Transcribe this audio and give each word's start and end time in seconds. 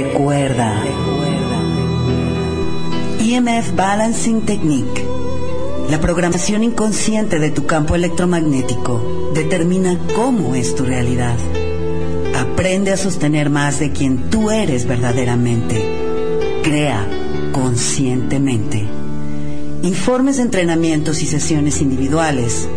Recuerda. 0.00 0.80
EMF 3.18 3.74
Balancing 3.74 4.42
Technique. 4.42 5.04
La 5.90 6.00
programación 6.00 6.62
inconsciente 6.62 7.40
de 7.40 7.50
tu 7.50 7.66
campo 7.66 7.96
electromagnético 7.96 9.32
determina 9.34 9.98
cómo 10.14 10.54
es 10.54 10.76
tu 10.76 10.84
realidad. 10.84 11.34
Aprende 12.36 12.92
a 12.92 12.96
sostener 12.96 13.50
más 13.50 13.80
de 13.80 13.90
quien 13.90 14.30
tú 14.30 14.52
eres 14.52 14.86
verdaderamente. 14.86 16.60
Crea 16.62 17.04
conscientemente. 17.50 18.86
Informes 19.82 20.36
de 20.36 20.44
entrenamientos 20.44 21.24
y 21.24 21.26
sesiones 21.26 21.80
individuales 21.80 22.68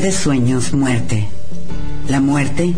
De 0.01 0.13
sueños, 0.13 0.73
muerte. 0.75 1.27
La 2.07 2.21
muerte 2.21 2.75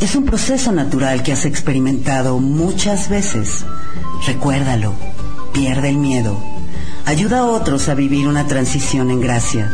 es 0.00 0.16
un 0.16 0.24
proceso 0.24 0.72
natural 0.72 1.22
que 1.22 1.32
has 1.32 1.44
experimentado 1.44 2.40
muchas 2.40 3.08
veces. 3.08 3.64
Recuérdalo, 4.26 4.92
pierde 5.52 5.90
el 5.90 5.96
miedo. 5.96 6.42
Ayuda 7.04 7.38
a 7.38 7.44
otros 7.44 7.88
a 7.88 7.94
vivir 7.94 8.26
una 8.26 8.48
transición 8.48 9.12
en 9.12 9.20
gracia. 9.20 9.70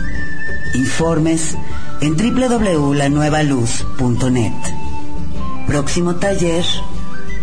Informes 0.75 1.57
en 2.03 2.15
www.lanuevaluz.net. 2.15 4.53
Próximo 5.67 6.17
taller, 6.17 6.67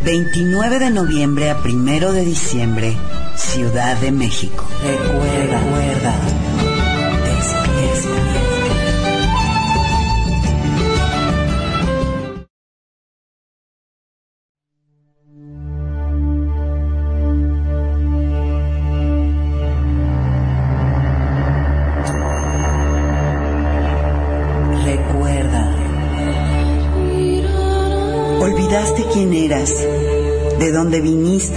29 0.05 0.77
de 0.77 0.91
noviembre 0.91 1.49
a 1.49 1.57
1 1.57 2.13
de 2.13 2.23
diciembre, 2.23 2.95
Ciudad 3.35 3.97
de 3.97 4.11
México. 4.11 4.63
Recuerda. 4.83 5.38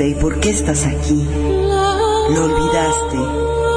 Y 0.06 0.14
por 0.14 0.40
qué 0.40 0.50
estás 0.50 0.86
aquí. 0.86 1.26
Lo 2.30 2.44
olvidaste 2.44 3.18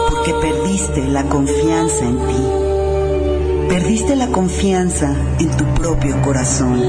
porque 0.10 0.34
perdiste 0.34 1.08
la 1.08 1.24
confianza 1.24 2.06
en 2.06 2.18
ti. 2.28 3.68
Perdiste 3.70 4.16
la 4.16 4.28
confianza 4.28 5.14
en 5.40 5.50
tu 5.58 5.66
propio 5.74 6.22
corazón 6.22 6.80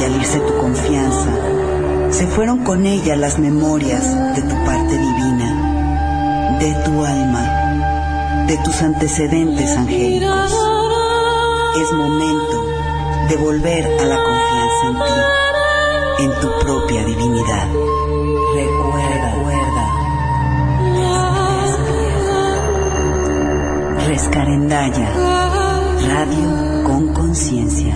y 0.00 0.04
al 0.04 0.16
irse 0.16 0.40
tu 0.40 0.56
confianza, 0.56 1.28
se 2.10 2.26
fueron 2.26 2.64
con 2.64 2.86
ella 2.86 3.16
las 3.16 3.38
memorias 3.38 4.34
de 4.34 4.42
tu 4.42 4.64
parte 4.64 4.96
divina, 4.96 6.58
de 6.58 6.72
tu 6.84 7.04
alma, 7.04 8.46
de 8.46 8.56
tus 8.58 8.82
antecedentes 8.82 9.76
angélicos. 9.76 10.52
Es 11.80 11.92
momento 11.92 12.66
de 13.28 13.36
volver 13.36 13.84
a 13.84 14.04
la 14.04 14.16
confianza 14.16 14.86
en 14.86 14.96
ti, 14.96 16.24
en 16.24 16.40
tu 16.40 16.66
propia 16.66 17.04
divinidad. 17.04 17.68
Recuerda, 18.54 19.34
recuerda. 19.34 19.84
Rescarendaya, 24.08 25.08
radio 26.08 26.82
con 26.84 27.14
conciencia. 27.14 27.94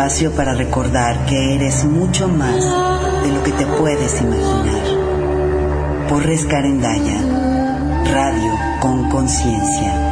Espacio 0.00 0.32
para 0.32 0.54
recordar 0.54 1.26
que 1.26 1.54
eres 1.56 1.84
mucho 1.84 2.26
más 2.26 2.64
de 3.22 3.32
lo 3.32 3.42
que 3.44 3.52
te 3.52 3.66
puedes 3.66 4.18
imaginar. 4.22 6.06
Por 6.08 6.24
Rescarendaya, 6.24 7.20
radio 8.06 8.52
con 8.80 9.10
conciencia. 9.10 10.09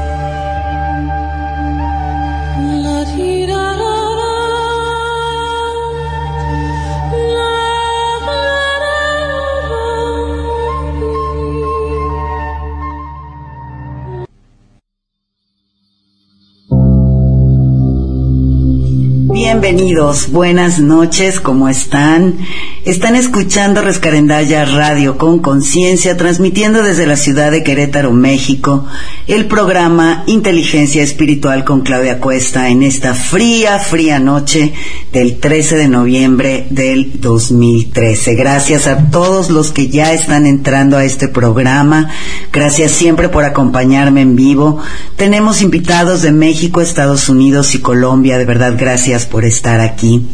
Bienvenidos, 19.70 20.30
buenas 20.32 20.78
noches, 20.78 21.40
¿cómo 21.40 21.68
están? 21.68 22.38
Están 22.84 23.16
escuchando 23.16 23.82
Rescarendaya 23.82 24.64
Radio 24.64 25.18
con 25.18 25.40
Conciencia, 25.40 26.16
transmitiendo 26.16 26.82
desde 26.82 27.06
la 27.06 27.16
ciudad 27.16 27.50
de 27.50 27.64
Querétaro, 27.64 28.12
México, 28.12 28.86
el 29.26 29.46
programa 29.46 30.22
Inteligencia 30.26 31.02
Espiritual 31.02 31.64
con 31.64 31.80
Claudia 31.80 32.20
Cuesta 32.20 32.68
en 32.68 32.84
esta 32.84 33.14
fría, 33.14 33.80
fría 33.80 34.20
noche 34.20 34.72
del 35.12 35.38
13 35.38 35.76
de 35.76 35.88
noviembre 35.88 36.66
del 36.70 37.20
2013. 37.20 38.36
Gracias 38.36 38.86
a 38.86 39.10
todos 39.10 39.50
los 39.50 39.72
que 39.72 39.88
ya 39.88 40.12
están 40.12 40.46
entrando 40.46 40.96
a 40.96 41.04
este 41.04 41.26
programa. 41.26 42.10
Gracias 42.52 42.92
siempre 42.92 43.28
por 43.28 43.44
acompañarme 43.44 44.22
en 44.22 44.36
vivo. 44.36 44.78
Tenemos 45.16 45.62
invitados 45.62 46.22
de 46.22 46.30
México, 46.30 46.80
Estados 46.80 47.28
Unidos 47.28 47.74
y 47.74 47.80
Colombia. 47.80 48.38
De 48.38 48.44
verdad, 48.44 48.74
gracias 48.78 49.26
por 49.26 49.44
estar 49.44 49.80
aquí. 49.80 50.24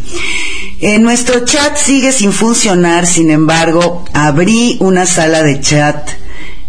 En 0.87 1.03
nuestro 1.03 1.47
chat 1.47 1.79
sigue 1.79 2.13
sin 2.13 2.31
funcionar, 2.31 3.07
sin 3.07 3.31
embargo, 3.31 4.05
abrí 4.13 4.77
una 4.81 5.07
sala 5.07 5.43
de 5.43 5.59
chat. 5.59 6.11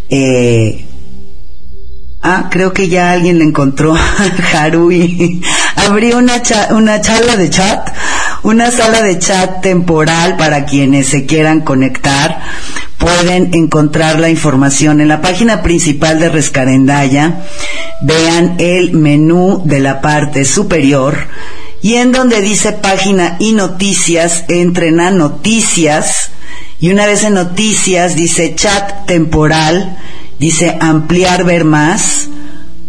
Eh, 0.08 0.86
ah, 2.22 2.48
creo 2.50 2.72
que 2.72 2.88
ya 2.88 3.12
alguien 3.12 3.36
le 3.36 3.44
encontró, 3.44 3.94
Harui. 4.54 5.42
abrí 5.76 6.14
una, 6.14 6.42
una 6.70 7.02
charla 7.02 7.36
de 7.36 7.50
chat, 7.50 7.94
una 8.42 8.70
sala 8.70 9.02
de 9.02 9.18
chat 9.18 9.60
temporal 9.60 10.38
para 10.38 10.64
quienes 10.64 11.08
se 11.08 11.26
quieran 11.26 11.60
conectar. 11.60 12.40
Pueden 12.96 13.50
encontrar 13.52 14.18
la 14.18 14.30
información 14.30 15.02
en 15.02 15.08
la 15.08 15.20
página 15.20 15.62
principal 15.62 16.18
de 16.20 16.30
Rescarendaya. 16.30 17.42
Vean 18.00 18.54
el 18.60 18.92
menú 18.94 19.60
de 19.66 19.80
la 19.80 20.00
parte 20.00 20.46
superior 20.46 21.18
y 21.82 21.94
en 21.94 22.12
donde 22.12 22.40
dice 22.40 22.72
página 22.72 23.36
y 23.38 23.52
noticias, 23.52 24.44
entren 24.48 25.00
a 25.00 25.10
noticias 25.10 26.30
y 26.80 26.90
una 26.90 27.06
vez 27.06 27.24
en 27.24 27.34
noticias 27.34 28.16
dice 28.16 28.54
chat 28.54 29.06
temporal, 29.06 29.98
dice 30.38 30.76
ampliar 30.80 31.44
ver 31.44 31.64
más, 31.64 32.28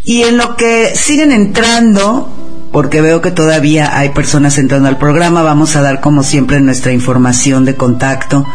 Y 0.04 0.22
en 0.22 0.36
lo 0.36 0.56
que 0.56 0.94
siguen 0.94 1.32
entrando, 1.32 2.28
porque 2.70 3.00
veo 3.00 3.20
que 3.20 3.32
todavía 3.32 3.98
hay 3.98 4.10
personas 4.10 4.56
entrando 4.56 4.88
al 4.88 4.98
programa, 4.98 5.42
vamos 5.42 5.74
a 5.76 5.82
dar 5.82 6.00
como 6.00 6.22
siempre 6.22 6.60
nuestra 6.60 6.92
información 6.92 7.64
de 7.64 7.74
contacto. 7.74 8.46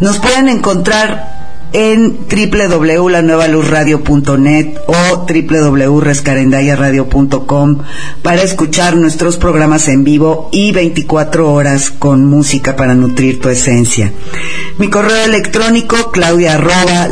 Nos 0.00 0.18
pueden 0.18 0.48
encontrar 0.48 1.37
en 1.72 2.18
www.lanuevaluzradio.net 2.28 4.78
o 4.86 5.26
www.rescarendayaradio.com 5.26 7.78
para 8.22 8.42
escuchar 8.42 8.96
nuestros 8.96 9.36
programas 9.36 9.88
en 9.88 10.04
vivo 10.04 10.48
y 10.52 10.70
24 10.72 11.52
horas 11.52 11.90
con 11.90 12.24
música 12.24 12.76
para 12.76 12.94
nutrir 12.94 13.40
tu 13.40 13.48
esencia. 13.48 14.12
Mi 14.78 14.88
correo 14.88 15.24
electrónico 15.24 16.10
claudia 16.10 16.54
arroba 16.54 17.08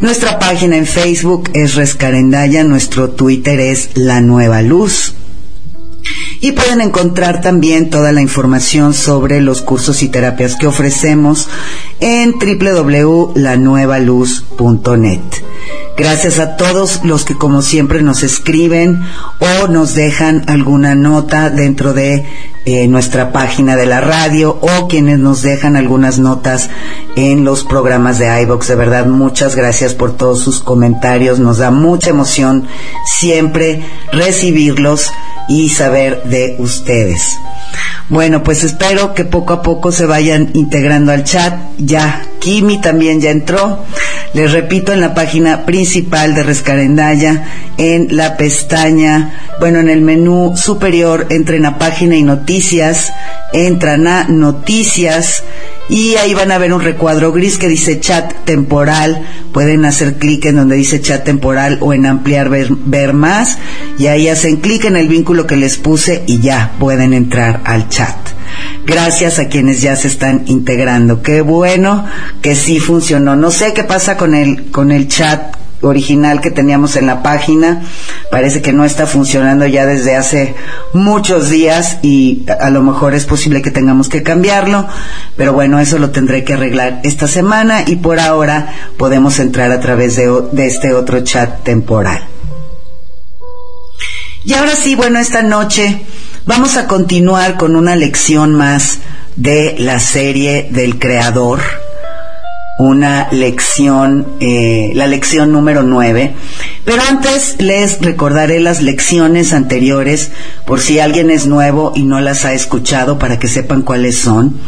Nuestra 0.00 0.38
página 0.38 0.76
en 0.76 0.86
Facebook 0.86 1.50
es 1.54 1.74
Rescarendaya, 1.74 2.62
nuestro 2.64 3.10
Twitter 3.10 3.60
es 3.60 3.90
La 3.94 4.20
Nueva 4.20 4.62
Luz 4.62 5.14
y 6.40 6.52
pueden 6.52 6.80
encontrar 6.80 7.40
también 7.40 7.90
toda 7.90 8.12
la 8.12 8.22
información 8.22 8.94
sobre 8.94 9.40
los 9.40 9.60
cursos 9.60 10.02
y 10.02 10.08
terapias 10.08 10.56
que 10.56 10.66
ofrecemos 10.66 11.48
en 12.00 12.32
www.lanuevaluz.net. 12.32 15.20
Gracias 15.96 16.38
a 16.38 16.56
todos 16.56 17.00
los 17.04 17.24
que 17.26 17.36
como 17.36 17.60
siempre 17.60 18.00
nos 18.02 18.22
escriben 18.22 19.02
o 19.38 19.68
nos 19.68 19.94
dejan 19.94 20.44
alguna 20.46 20.94
nota 20.94 21.50
dentro 21.50 21.92
de 21.92 22.24
eh, 22.64 22.88
nuestra 22.88 23.32
página 23.32 23.76
de 23.76 23.84
la 23.84 24.00
radio 24.00 24.58
o 24.60 24.88
quienes 24.88 25.18
nos 25.18 25.42
dejan 25.42 25.76
algunas 25.76 26.18
notas 26.18 26.70
en 27.16 27.44
los 27.44 27.64
programas 27.64 28.18
de 28.18 28.40
iBox. 28.42 28.68
De 28.68 28.76
verdad, 28.76 29.04
muchas 29.06 29.56
gracias 29.56 29.92
por 29.92 30.16
todos 30.16 30.40
sus 30.40 30.60
comentarios. 30.60 31.38
Nos 31.38 31.58
da 31.58 31.70
mucha 31.70 32.08
emoción 32.10 32.66
siempre 33.04 33.82
recibirlos 34.12 35.10
y 35.50 35.68
saber 35.68 36.22
de 36.24 36.54
ustedes. 36.58 37.36
Bueno, 38.08 38.42
pues 38.42 38.64
espero 38.64 39.14
que 39.14 39.24
poco 39.24 39.52
a 39.52 39.62
poco 39.62 39.92
se 39.92 40.06
vayan 40.06 40.50
integrando 40.54 41.12
al 41.12 41.24
chat. 41.24 41.54
Ya, 41.76 42.24
Kimi 42.38 42.80
también 42.80 43.20
ya 43.20 43.30
entró. 43.30 43.84
Les 44.32 44.52
repito, 44.52 44.92
en 44.92 45.00
la 45.00 45.12
página 45.12 45.66
principal 45.66 46.34
de 46.34 46.44
Rescarendaya, 46.44 47.44
en 47.76 48.16
la 48.16 48.36
pestaña, 48.36 49.32
bueno, 49.58 49.80
en 49.80 49.88
el 49.88 50.02
menú 50.02 50.56
superior, 50.56 51.26
entren 51.30 51.66
a 51.66 51.78
página 51.78 52.16
y 52.16 52.22
noticias, 52.22 53.12
entran 53.52 54.06
a 54.06 54.24
noticias 54.28 55.42
y 55.90 56.14
ahí 56.14 56.34
van 56.34 56.52
a 56.52 56.58
ver 56.58 56.72
un 56.72 56.80
recuadro 56.80 57.32
gris 57.32 57.58
que 57.58 57.66
dice 57.66 57.98
chat 57.98 58.32
temporal. 58.44 59.26
Pueden 59.52 59.84
hacer 59.84 60.18
clic 60.18 60.46
en 60.46 60.56
donde 60.56 60.76
dice 60.76 61.00
chat 61.00 61.24
temporal 61.24 61.78
o 61.80 61.92
en 61.92 62.06
ampliar 62.06 62.48
ver, 62.48 62.68
ver 62.70 63.12
más 63.12 63.58
y 63.98 64.06
ahí 64.06 64.28
hacen 64.28 64.58
clic 64.58 64.84
en 64.84 64.96
el 64.96 65.08
vínculo 65.08 65.48
que 65.48 65.56
les 65.56 65.76
puse 65.76 66.22
y 66.28 66.38
ya 66.40 66.72
pueden 66.78 67.12
entrar 67.12 67.60
al 67.64 67.88
chat. 67.88 68.16
Gracias 68.86 69.40
a 69.40 69.48
quienes 69.48 69.82
ya 69.82 69.96
se 69.96 70.06
están 70.06 70.44
integrando. 70.46 71.22
Qué 71.22 71.40
bueno 71.40 72.06
que 72.40 72.54
sí 72.54 72.78
funcionó. 72.78 73.34
No 73.34 73.50
sé 73.50 73.74
qué 73.74 73.82
pasa 73.82 74.16
con 74.16 74.36
el 74.36 74.70
con 74.70 74.92
el 74.92 75.08
chat 75.08 75.59
original 75.82 76.40
que 76.40 76.50
teníamos 76.50 76.96
en 76.96 77.06
la 77.06 77.22
página. 77.22 77.82
Parece 78.30 78.62
que 78.62 78.72
no 78.72 78.84
está 78.84 79.06
funcionando 79.06 79.66
ya 79.66 79.86
desde 79.86 80.16
hace 80.16 80.54
muchos 80.92 81.50
días 81.50 81.98
y 82.02 82.44
a 82.60 82.70
lo 82.70 82.82
mejor 82.82 83.14
es 83.14 83.24
posible 83.24 83.62
que 83.62 83.70
tengamos 83.70 84.08
que 84.08 84.22
cambiarlo, 84.22 84.86
pero 85.36 85.52
bueno, 85.52 85.78
eso 85.78 85.98
lo 85.98 86.10
tendré 86.10 86.44
que 86.44 86.54
arreglar 86.54 87.00
esta 87.04 87.26
semana 87.26 87.82
y 87.86 87.96
por 87.96 88.20
ahora 88.20 88.72
podemos 88.96 89.38
entrar 89.38 89.72
a 89.72 89.80
través 89.80 90.16
de, 90.16 90.66
este 90.66 90.94
otro 90.94 91.20
chat 91.20 91.62
temporal. 91.62 92.22
Y 94.44 94.54
ahora 94.54 94.74
sí, 94.74 94.94
bueno, 94.94 95.18
esta 95.18 95.42
noche 95.42 96.02
vamos 96.46 96.76
a 96.76 96.86
continuar 96.86 97.56
con 97.56 97.76
una 97.76 97.96
lección 97.96 98.54
más 98.54 98.98
de 99.36 99.76
la 99.78 100.00
serie 100.00 100.68
del 100.70 100.98
creador 100.98 101.60
una 102.78 103.28
lección, 103.30 104.26
eh, 104.40 104.92
la 104.94 105.06
lección 105.06 105.52
número 105.52 105.82
9. 105.82 106.34
Pero 106.84 107.02
antes 107.08 107.56
les 107.58 108.00
recordaré 108.00 108.58
las 108.58 108.80
lecciones 108.80 109.52
anteriores 109.52 110.30
por 110.64 110.80
si 110.80 110.98
alguien 110.98 111.30
es 111.30 111.46
nuevo 111.46 111.92
y 111.94 112.04
no 112.04 112.20
las 112.20 112.44
ha 112.44 112.54
escuchado 112.54 113.18
para 113.18 113.38
que 113.38 113.48
sepan 113.48 113.82
cuáles 113.82 114.18
son. 114.18 114.58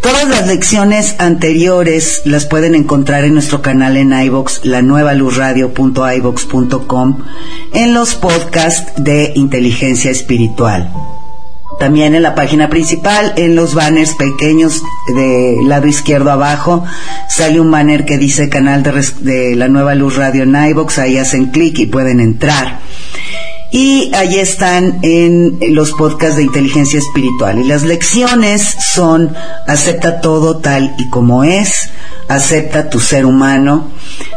Todas 0.00 0.26
las 0.28 0.46
lecciones 0.46 1.16
anteriores 1.18 2.22
las 2.24 2.46
pueden 2.46 2.74
encontrar 2.74 3.24
en 3.24 3.34
nuestro 3.34 3.60
canal 3.60 3.98
en 3.98 4.12
iVox, 4.12 4.64
la 4.64 4.80
nueva 4.80 5.12
en 7.72 7.94
los 7.94 8.14
podcasts 8.14 8.92
de 8.96 9.32
inteligencia 9.34 10.10
espiritual. 10.10 10.90
También 11.80 12.14
en 12.14 12.22
la 12.22 12.34
página 12.34 12.68
principal, 12.68 13.32
en 13.36 13.56
los 13.56 13.74
banners 13.74 14.14
pequeños 14.14 14.82
del 15.14 15.66
lado 15.66 15.86
izquierdo 15.86 16.30
abajo, 16.30 16.84
sale 17.26 17.58
un 17.58 17.70
banner 17.70 18.04
que 18.04 18.18
dice 18.18 18.50
canal 18.50 18.82
de, 18.82 19.56
la 19.56 19.66
nueva 19.68 19.94
luz 19.94 20.16
radio 20.16 20.42
en 20.42 20.54
Ahí 20.54 21.16
hacen 21.16 21.46
clic 21.46 21.78
y 21.78 21.86
pueden 21.86 22.20
entrar. 22.20 22.80
Y 23.72 24.10
allí 24.14 24.38
están 24.38 24.98
en 25.00 25.58
los 25.70 25.92
podcasts 25.92 26.36
de 26.36 26.42
inteligencia 26.42 26.98
espiritual. 26.98 27.58
Y 27.60 27.64
las 27.64 27.82
lecciones 27.84 28.62
son 28.62 29.34
acepta 29.66 30.20
todo 30.20 30.58
tal 30.58 30.94
y 30.98 31.08
como 31.08 31.44
es, 31.44 31.88
acepta 32.28 32.90
tu 32.90 33.00
ser 33.00 33.24
humano, 33.24 33.88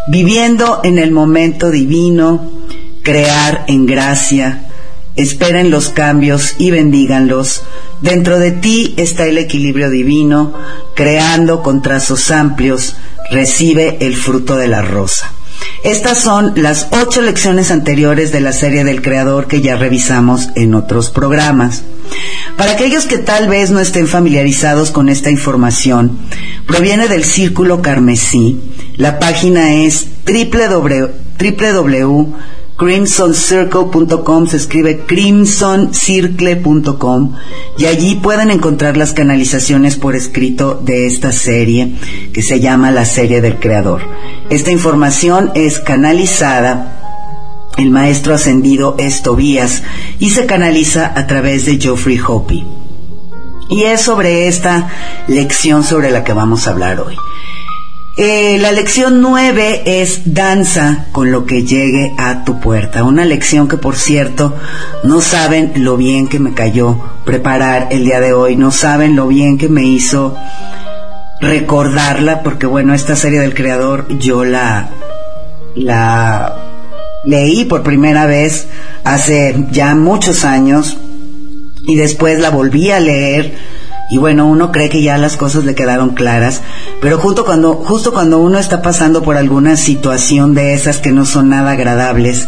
viviendo 0.07 0.79
en 0.85 0.97
el 0.97 1.12
momento 1.12 1.71
divino, 1.71 2.50
crear 3.03 3.65
en 3.67 3.85
gracia, 3.85 4.63
esperen 5.15 5.70
los 5.70 5.89
cambios 5.89 6.55
y 6.58 6.72
bendíganlos. 6.72 7.63
Dentro 8.01 8.39
de 8.39 8.51
ti 8.51 8.93
está 8.98 9.25
el 9.25 9.38
equilibrio 9.38 9.89
divino, 9.89 10.53
creando 10.96 11.62
con 11.62 11.82
trazos 11.82 12.32
amplios, 12.32 12.96
recibe 13.32 13.98
el 14.01 14.15
fruto 14.15 14.55
de 14.58 14.67
la 14.67 14.82
rosa. 14.82 15.32
Estas 15.84 16.17
son 16.17 16.53
las 16.55 16.88
ocho 16.91 17.22
lecciones 17.22 17.72
anteriores 17.72 18.32
de 18.32 18.41
la 18.41 18.53
serie 18.53 18.84
del 18.84 19.01
Creador 19.01 19.48
que 19.48 19.62
ya 19.62 19.75
revisamos 19.75 20.50
en 20.55 20.74
otros 20.75 21.10
programas. 21.10 21.84
Para 22.58 22.74
aquellos 22.74 23.05
que 23.05 23.17
tal 23.17 23.48
vez 23.50 23.72
no 23.72 23.79
estén 23.79 24.08
familiarizados 24.08 24.91
con 24.91 25.10
esta 25.10 25.29
información, 25.29 26.20
proviene 26.67 27.08
del 27.08 27.24
Círculo 27.24 27.82
Carmesí. 27.82 28.60
La 28.98 29.20
página 29.20 29.74
es 29.74 30.08
www 30.25 31.13
crimsoncircle.com, 32.77 34.47
se 34.47 34.57
escribe 34.57 35.05
crimsoncircle.com 35.05 37.35
y 37.77 37.85
allí 37.85 38.15
pueden 38.15 38.51
encontrar 38.51 38.97
las 38.97 39.13
canalizaciones 39.13 39.95
por 39.95 40.15
escrito 40.15 40.81
de 40.83 41.07
esta 41.07 41.31
serie 41.31 41.95
que 42.33 42.41
se 42.41 42.59
llama 42.59 42.91
la 42.91 43.05
serie 43.05 43.39
del 43.41 43.59
creador. 43.59 44.01
Esta 44.49 44.71
información 44.71 45.51
es 45.55 45.79
canalizada 45.79 46.99
el 47.77 47.89
maestro 47.89 48.35
ascendido 48.35 48.95
es 48.99 49.23
Tobías 49.23 49.81
y 50.19 50.29
se 50.29 50.45
canaliza 50.45 51.11
a 51.15 51.25
través 51.25 51.65
de 51.65 51.79
Geoffrey 51.79 52.19
Hopi. 52.19 52.63
Y 53.69 53.83
es 53.83 54.01
sobre 54.01 54.47
esta 54.47 54.89
lección 55.27 55.83
sobre 55.83 56.11
la 56.11 56.23
que 56.23 56.33
vamos 56.33 56.67
a 56.67 56.71
hablar 56.71 56.99
hoy. 56.99 57.15
Eh, 58.15 58.60
la 58.60 58.72
lección 58.72 59.22
nueve 59.22 59.82
es 59.86 60.36
danza 60.36 61.08
con 61.12 61.32
lo 61.32 61.48
que 61.48 61.63
llegue 61.63 62.13
a 62.20 62.43
tu 62.43 62.60
puerta. 62.60 63.03
Una 63.03 63.25
lección 63.25 63.67
que, 63.67 63.77
por 63.77 63.96
cierto, 63.96 64.55
no 65.03 65.20
saben 65.20 65.74
lo 65.77 65.98
bien 65.98 66.27
que 66.27 66.39
me 66.39 66.53
cayó 66.53 67.00
preparar 67.25 67.88
el 67.89 68.05
día 68.05 68.20
de 68.20 68.34
hoy, 68.34 68.55
no 68.55 68.70
saben 68.70 69.15
lo 69.15 69.27
bien 69.27 69.58
que 69.58 69.67
me 69.67 69.84
hizo 69.84 70.36
recordarla, 71.41 72.43
porque 72.43 72.67
bueno, 72.67 72.93
esta 72.93 73.15
serie 73.15 73.39
del 73.39 73.55
creador 73.55 74.05
yo 74.20 74.46
la, 74.46 74.91
la 75.74 76.55
leí 77.25 77.65
por 77.65 77.82
primera 77.82 78.27
vez 78.27 78.67
hace 79.03 79.55
ya 79.72 79.96
muchos 79.96 80.46
años 80.46 80.98
y 81.86 81.96
después 81.96 82.39
la 82.39 82.51
volví 82.51 82.91
a 82.91 83.00
leer 83.00 83.55
y 84.13 84.20
bueno, 84.20 84.46
uno 84.46 84.72
cree 84.72 84.89
que 84.89 85.01
ya 85.01 85.17
las 85.17 85.38
cosas 85.38 85.63
le 85.65 85.74
quedaron 85.74 86.12
claras, 86.12 86.62
pero 87.01 87.17
justo 87.17 87.46
cuando, 87.46 87.74
justo 87.74 88.13
cuando 88.13 88.38
uno 88.38 88.60
está 88.60 88.84
pasando 88.84 89.24
por 89.24 89.38
alguna 89.38 89.75
situación 89.75 90.53
de 90.53 90.75
esas 90.75 91.00
que 91.00 91.12
no 91.12 91.25
son 91.25 91.50
nada 91.50 91.72
agradables, 91.72 92.48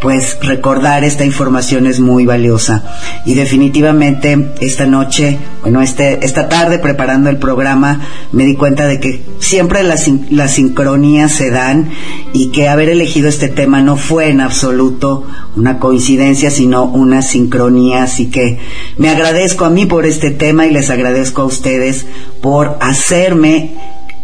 pues 0.00 0.38
recordar 0.42 1.02
esta 1.02 1.24
información 1.24 1.86
es 1.86 1.98
muy 2.00 2.24
valiosa. 2.24 2.84
Y 3.24 3.34
definitivamente 3.34 4.52
esta 4.60 4.86
noche, 4.86 5.38
bueno, 5.62 5.82
este, 5.82 6.24
esta 6.24 6.48
tarde 6.48 6.78
preparando 6.78 7.30
el 7.30 7.38
programa, 7.38 8.00
me 8.32 8.44
di 8.44 8.54
cuenta 8.54 8.86
de 8.86 9.00
que 9.00 9.22
siempre 9.40 9.82
las, 9.82 10.08
las 10.30 10.52
sincronías 10.52 11.32
se 11.32 11.50
dan 11.50 11.90
y 12.32 12.50
que 12.50 12.68
haber 12.68 12.88
elegido 12.90 13.28
este 13.28 13.48
tema 13.48 13.82
no 13.82 13.96
fue 13.96 14.28
en 14.28 14.40
absoluto 14.40 15.24
una 15.56 15.78
coincidencia, 15.78 16.50
sino 16.50 16.84
una 16.84 17.22
sincronía. 17.22 18.04
Así 18.04 18.30
que 18.30 18.58
me 18.96 19.10
agradezco 19.10 19.64
a 19.64 19.70
mí 19.70 19.86
por 19.86 20.06
este 20.06 20.30
tema 20.30 20.66
y 20.66 20.70
les 20.70 20.90
agradezco 20.90 21.42
a 21.42 21.46
ustedes 21.46 22.06
por 22.40 22.78
hacerme 22.80 23.74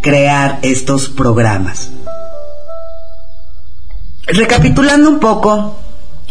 crear 0.01 0.61
estos 0.63 1.09
programas. 1.09 1.91
Recapitulando 4.27 5.11
un 5.11 5.21
poco, 5.21 5.79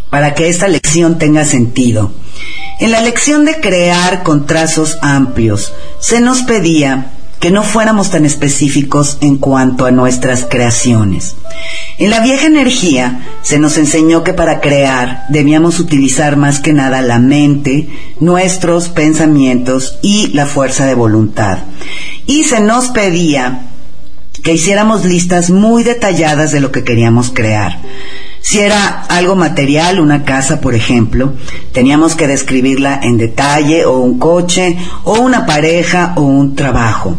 para 0.10 0.36
que 0.36 0.48
esta 0.48 0.68
lección 0.68 1.18
tenga 1.18 1.46
sentido. 1.46 2.12
En 2.80 2.92
la 2.92 3.02
lección 3.02 3.46
de 3.46 3.60
crear 3.60 4.24
con 4.24 4.46
trazos 4.46 4.98
amplios, 5.02 5.74
se 6.00 6.20
nos 6.20 6.44
pedía 6.44 7.12
que 7.40 7.52
no 7.52 7.62
fuéramos 7.64 8.10
tan 8.10 8.26
específicos 8.26 9.18
en 9.22 9.38
cuanto 9.38 9.86
a 9.86 9.92
nuestras 9.92 10.46
creaciones. 10.50 11.36
En 11.98 12.10
la 12.10 12.22
vieja 12.22 12.48
energía 12.48 13.26
se 13.42 13.60
nos 13.60 13.78
enseñó 13.78 14.24
que 14.24 14.34
para 14.34 14.62
crear 14.62 15.26
debíamos 15.30 15.80
utilizar 15.80 16.38
más 16.38 16.60
que 16.60 16.74
nada 16.74 17.02
la 17.02 17.20
mente, 17.20 17.90
nuestros 18.20 18.90
pensamientos 18.90 20.00
y 20.02 20.28
la 20.28 20.46
fuerza 20.46 20.86
de 20.86 20.96
voluntad. 20.96 21.58
Y 22.28 22.46
se 22.46 22.62
nos 22.62 22.90
pedía 22.90 23.73
que 24.44 24.54
hiciéramos 24.54 25.06
listas 25.06 25.50
muy 25.50 25.84
detalladas 25.84 26.52
de 26.52 26.60
lo 26.60 26.72
que 26.72 26.84
queríamos 26.84 27.32
crear. 27.32 27.80
Si 28.42 28.60
era 28.60 29.04
algo 29.04 29.38
material, 29.38 30.02
una 30.02 30.26
casa, 30.26 30.60
por 30.60 30.76
ejemplo, 30.76 31.34
teníamos 31.72 32.16
que 32.16 32.28
describirla 32.28 33.00
en 33.02 33.18
detalle, 33.18 33.86
o 33.86 34.00
un 34.00 34.20
coche, 34.20 34.78
o 35.06 35.14
una 35.14 35.46
pareja, 35.46 36.14
o 36.18 36.24
un 36.24 36.56
trabajo. 36.56 37.18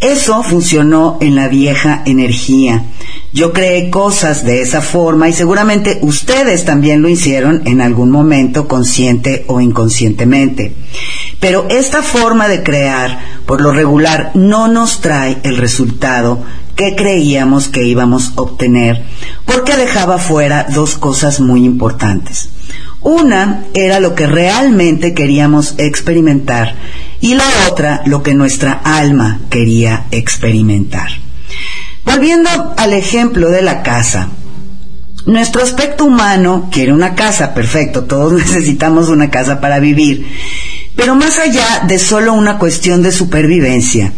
Eso 0.00 0.42
funcionó 0.42 1.18
en 1.20 1.36
la 1.36 1.46
vieja 1.46 2.02
energía. 2.04 2.84
Yo 3.32 3.52
creé 3.52 3.90
cosas 3.90 4.44
de 4.44 4.60
esa 4.60 4.80
forma 4.80 5.28
y 5.28 5.32
seguramente 5.32 6.00
ustedes 6.02 6.64
también 6.64 7.00
lo 7.00 7.08
hicieron 7.08 7.62
en 7.64 7.80
algún 7.80 8.10
momento, 8.10 8.66
consciente 8.66 9.44
o 9.46 9.60
inconscientemente. 9.60 10.74
Pero 11.38 11.68
esta 11.70 12.02
forma 12.02 12.48
de 12.48 12.64
crear, 12.64 13.20
por 13.46 13.60
lo 13.60 13.72
regular, 13.72 14.32
no 14.34 14.66
nos 14.66 15.00
trae 15.00 15.38
el 15.44 15.58
resultado 15.58 16.42
que 16.74 16.96
creíamos 16.96 17.68
que 17.68 17.84
íbamos 17.84 18.32
a 18.36 18.40
obtener, 18.40 19.04
porque 19.44 19.76
dejaba 19.76 20.18
fuera 20.18 20.66
dos 20.68 20.96
cosas 20.96 21.38
muy 21.38 21.64
importantes. 21.64 22.48
Una 23.00 23.64
era 23.74 24.00
lo 24.00 24.16
que 24.16 24.26
realmente 24.26 25.14
queríamos 25.14 25.74
experimentar 25.78 26.74
y 27.20 27.34
la 27.34 27.44
otra 27.70 28.02
lo 28.06 28.24
que 28.24 28.34
nuestra 28.34 28.72
alma 28.72 29.40
quería 29.50 30.06
experimentar. 30.10 31.29
Volviendo 32.04 32.74
al 32.76 32.92
ejemplo 32.92 33.50
de 33.50 33.62
la 33.62 33.82
casa, 33.82 34.30
nuestro 35.26 35.62
aspecto 35.62 36.06
humano 36.06 36.68
quiere 36.72 36.92
una 36.92 37.14
casa, 37.14 37.54
perfecto, 37.54 38.04
todos 38.04 38.32
necesitamos 38.40 39.08
una 39.08 39.30
casa 39.30 39.60
para 39.60 39.78
vivir, 39.78 40.26
pero 40.96 41.14
más 41.14 41.38
allá 41.38 41.84
de 41.86 41.98
solo 41.98 42.32
una 42.32 42.58
cuestión 42.58 43.02
de 43.02 43.12
supervivencia, 43.12 44.12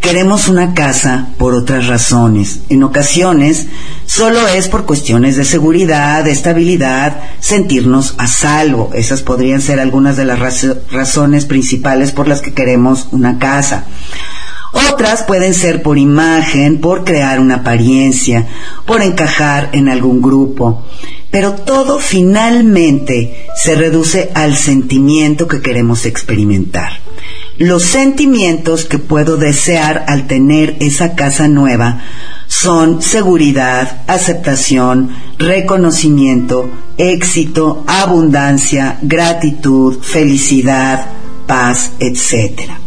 queremos 0.00 0.48
una 0.48 0.74
casa 0.74 1.28
por 1.38 1.54
otras 1.54 1.86
razones. 1.86 2.60
En 2.68 2.82
ocasiones 2.82 3.66
solo 4.04 4.46
es 4.48 4.68
por 4.68 4.84
cuestiones 4.84 5.36
de 5.36 5.44
seguridad, 5.44 6.24
de 6.24 6.32
estabilidad, 6.32 7.20
sentirnos 7.40 8.14
a 8.18 8.26
salvo. 8.26 8.90
Esas 8.94 9.22
podrían 9.22 9.62
ser 9.62 9.80
algunas 9.80 10.16
de 10.16 10.24
las 10.24 10.38
razones 10.90 11.46
principales 11.46 12.12
por 12.12 12.28
las 12.28 12.40
que 12.42 12.52
queremos 12.52 13.08
una 13.12 13.38
casa. 13.38 13.84
Otras 14.72 15.22
pueden 15.24 15.54
ser 15.54 15.82
por 15.82 15.98
imagen, 15.98 16.80
por 16.80 17.04
crear 17.04 17.40
una 17.40 17.56
apariencia, 17.56 18.46
por 18.86 19.02
encajar 19.02 19.70
en 19.72 19.88
algún 19.88 20.22
grupo. 20.22 20.84
Pero 21.30 21.52
todo 21.52 21.98
finalmente 21.98 23.46
se 23.56 23.74
reduce 23.74 24.30
al 24.34 24.56
sentimiento 24.56 25.46
que 25.46 25.60
queremos 25.60 26.06
experimentar 26.06 27.02
los 27.58 27.84
sentimientos 27.84 28.86
que 28.86 28.98
puedo 28.98 29.36
desear 29.36 30.04
al 30.08 30.26
tener 30.26 30.76
esa 30.80 31.14
casa 31.14 31.48
nueva 31.48 32.02
son 32.48 33.02
seguridad, 33.02 34.02
aceptación, 34.06 35.10
reconocimiento, 35.38 36.68
éxito, 36.98 37.84
abundancia, 37.86 38.98
gratitud, 39.02 39.98
felicidad, 40.02 41.06
paz, 41.46 41.92
etc. 42.00 42.81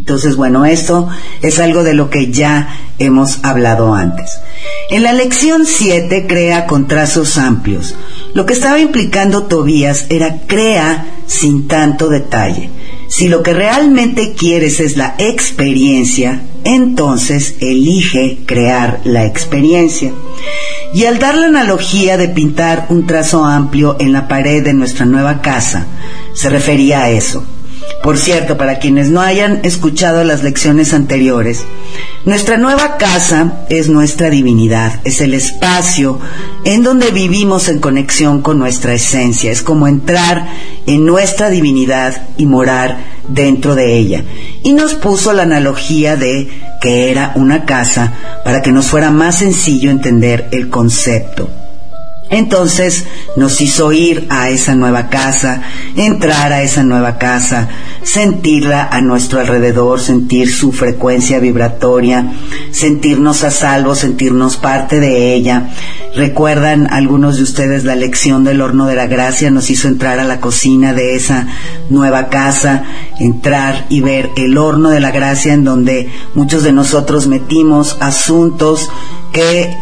Entonces, 0.00 0.36
bueno, 0.36 0.64
esto 0.64 1.10
es 1.42 1.58
algo 1.58 1.84
de 1.84 1.92
lo 1.92 2.08
que 2.08 2.30
ya 2.32 2.74
hemos 2.98 3.40
hablado 3.42 3.92
antes. 3.94 4.40
En 4.88 5.02
la 5.02 5.12
lección 5.12 5.66
7 5.66 6.24
crea 6.26 6.66
con 6.66 6.88
trazos 6.88 7.36
amplios. 7.36 7.94
Lo 8.32 8.46
que 8.46 8.54
estaba 8.54 8.80
implicando 8.80 9.42
Tobías 9.42 10.06
era 10.08 10.40
crea 10.46 11.06
sin 11.26 11.68
tanto 11.68 12.08
detalle. 12.08 12.70
Si 13.08 13.28
lo 13.28 13.42
que 13.42 13.52
realmente 13.52 14.32
quieres 14.32 14.80
es 14.80 14.96
la 14.96 15.16
experiencia, 15.18 16.44
entonces 16.64 17.56
elige 17.60 18.38
crear 18.46 19.00
la 19.04 19.26
experiencia. 19.26 20.12
Y 20.94 21.04
al 21.04 21.18
dar 21.18 21.36
la 21.36 21.48
analogía 21.48 22.16
de 22.16 22.28
pintar 22.28 22.86
un 22.88 23.06
trazo 23.06 23.44
amplio 23.44 23.96
en 24.00 24.14
la 24.14 24.28
pared 24.28 24.64
de 24.64 24.72
nuestra 24.72 25.04
nueva 25.04 25.42
casa, 25.42 25.86
se 26.32 26.48
refería 26.48 27.02
a 27.02 27.10
eso. 27.10 27.44
Por 28.02 28.16
cierto, 28.16 28.56
para 28.56 28.78
quienes 28.78 29.10
no 29.10 29.20
hayan 29.20 29.60
escuchado 29.62 30.24
las 30.24 30.42
lecciones 30.42 30.94
anteriores, 30.94 31.64
nuestra 32.24 32.56
nueva 32.56 32.96
casa 32.96 33.64
es 33.68 33.88
nuestra 33.88 34.30
divinidad, 34.30 35.00
es 35.04 35.20
el 35.20 35.34
espacio 35.34 36.18
en 36.64 36.82
donde 36.82 37.10
vivimos 37.10 37.68
en 37.68 37.78
conexión 37.78 38.40
con 38.40 38.58
nuestra 38.58 38.94
esencia, 38.94 39.52
es 39.52 39.62
como 39.62 39.86
entrar 39.86 40.48
en 40.86 41.04
nuestra 41.04 41.50
divinidad 41.50 42.28
y 42.38 42.46
morar 42.46 42.98
dentro 43.28 43.74
de 43.74 43.98
ella. 43.98 44.24
Y 44.62 44.72
nos 44.72 44.94
puso 44.94 45.34
la 45.34 45.42
analogía 45.42 46.16
de 46.16 46.48
que 46.80 47.10
era 47.10 47.32
una 47.34 47.66
casa 47.66 48.14
para 48.44 48.62
que 48.62 48.72
nos 48.72 48.86
fuera 48.86 49.10
más 49.10 49.36
sencillo 49.40 49.90
entender 49.90 50.48
el 50.52 50.70
concepto. 50.70 51.59
Entonces 52.30 53.06
nos 53.36 53.60
hizo 53.60 53.92
ir 53.92 54.26
a 54.30 54.50
esa 54.50 54.76
nueva 54.76 55.08
casa, 55.08 55.62
entrar 55.96 56.52
a 56.52 56.62
esa 56.62 56.84
nueva 56.84 57.18
casa, 57.18 57.68
sentirla 58.04 58.84
a 58.84 59.00
nuestro 59.00 59.40
alrededor, 59.40 60.00
sentir 60.00 60.52
su 60.52 60.70
frecuencia 60.70 61.40
vibratoria, 61.40 62.32
sentirnos 62.70 63.42
a 63.42 63.50
salvo, 63.50 63.96
sentirnos 63.96 64.56
parte 64.56 65.00
de 65.00 65.34
ella. 65.34 65.70
Recuerdan 66.14 66.86
algunos 66.92 67.36
de 67.36 67.42
ustedes 67.42 67.82
la 67.82 67.96
lección 67.96 68.44
del 68.44 68.60
horno 68.60 68.86
de 68.86 68.94
la 68.94 69.08
gracia, 69.08 69.50
nos 69.50 69.68
hizo 69.68 69.88
entrar 69.88 70.20
a 70.20 70.24
la 70.24 70.40
cocina 70.40 70.92
de 70.92 71.16
esa 71.16 71.48
nueva 71.88 72.28
casa, 72.28 72.84
entrar 73.18 73.86
y 73.88 74.02
ver 74.02 74.30
el 74.36 74.56
horno 74.56 74.90
de 74.90 75.00
la 75.00 75.10
gracia 75.10 75.52
en 75.52 75.64
donde 75.64 76.08
muchos 76.34 76.62
de 76.62 76.72
nosotros 76.72 77.26
metimos 77.26 77.96
asuntos 78.00 78.88
que 79.32 79.74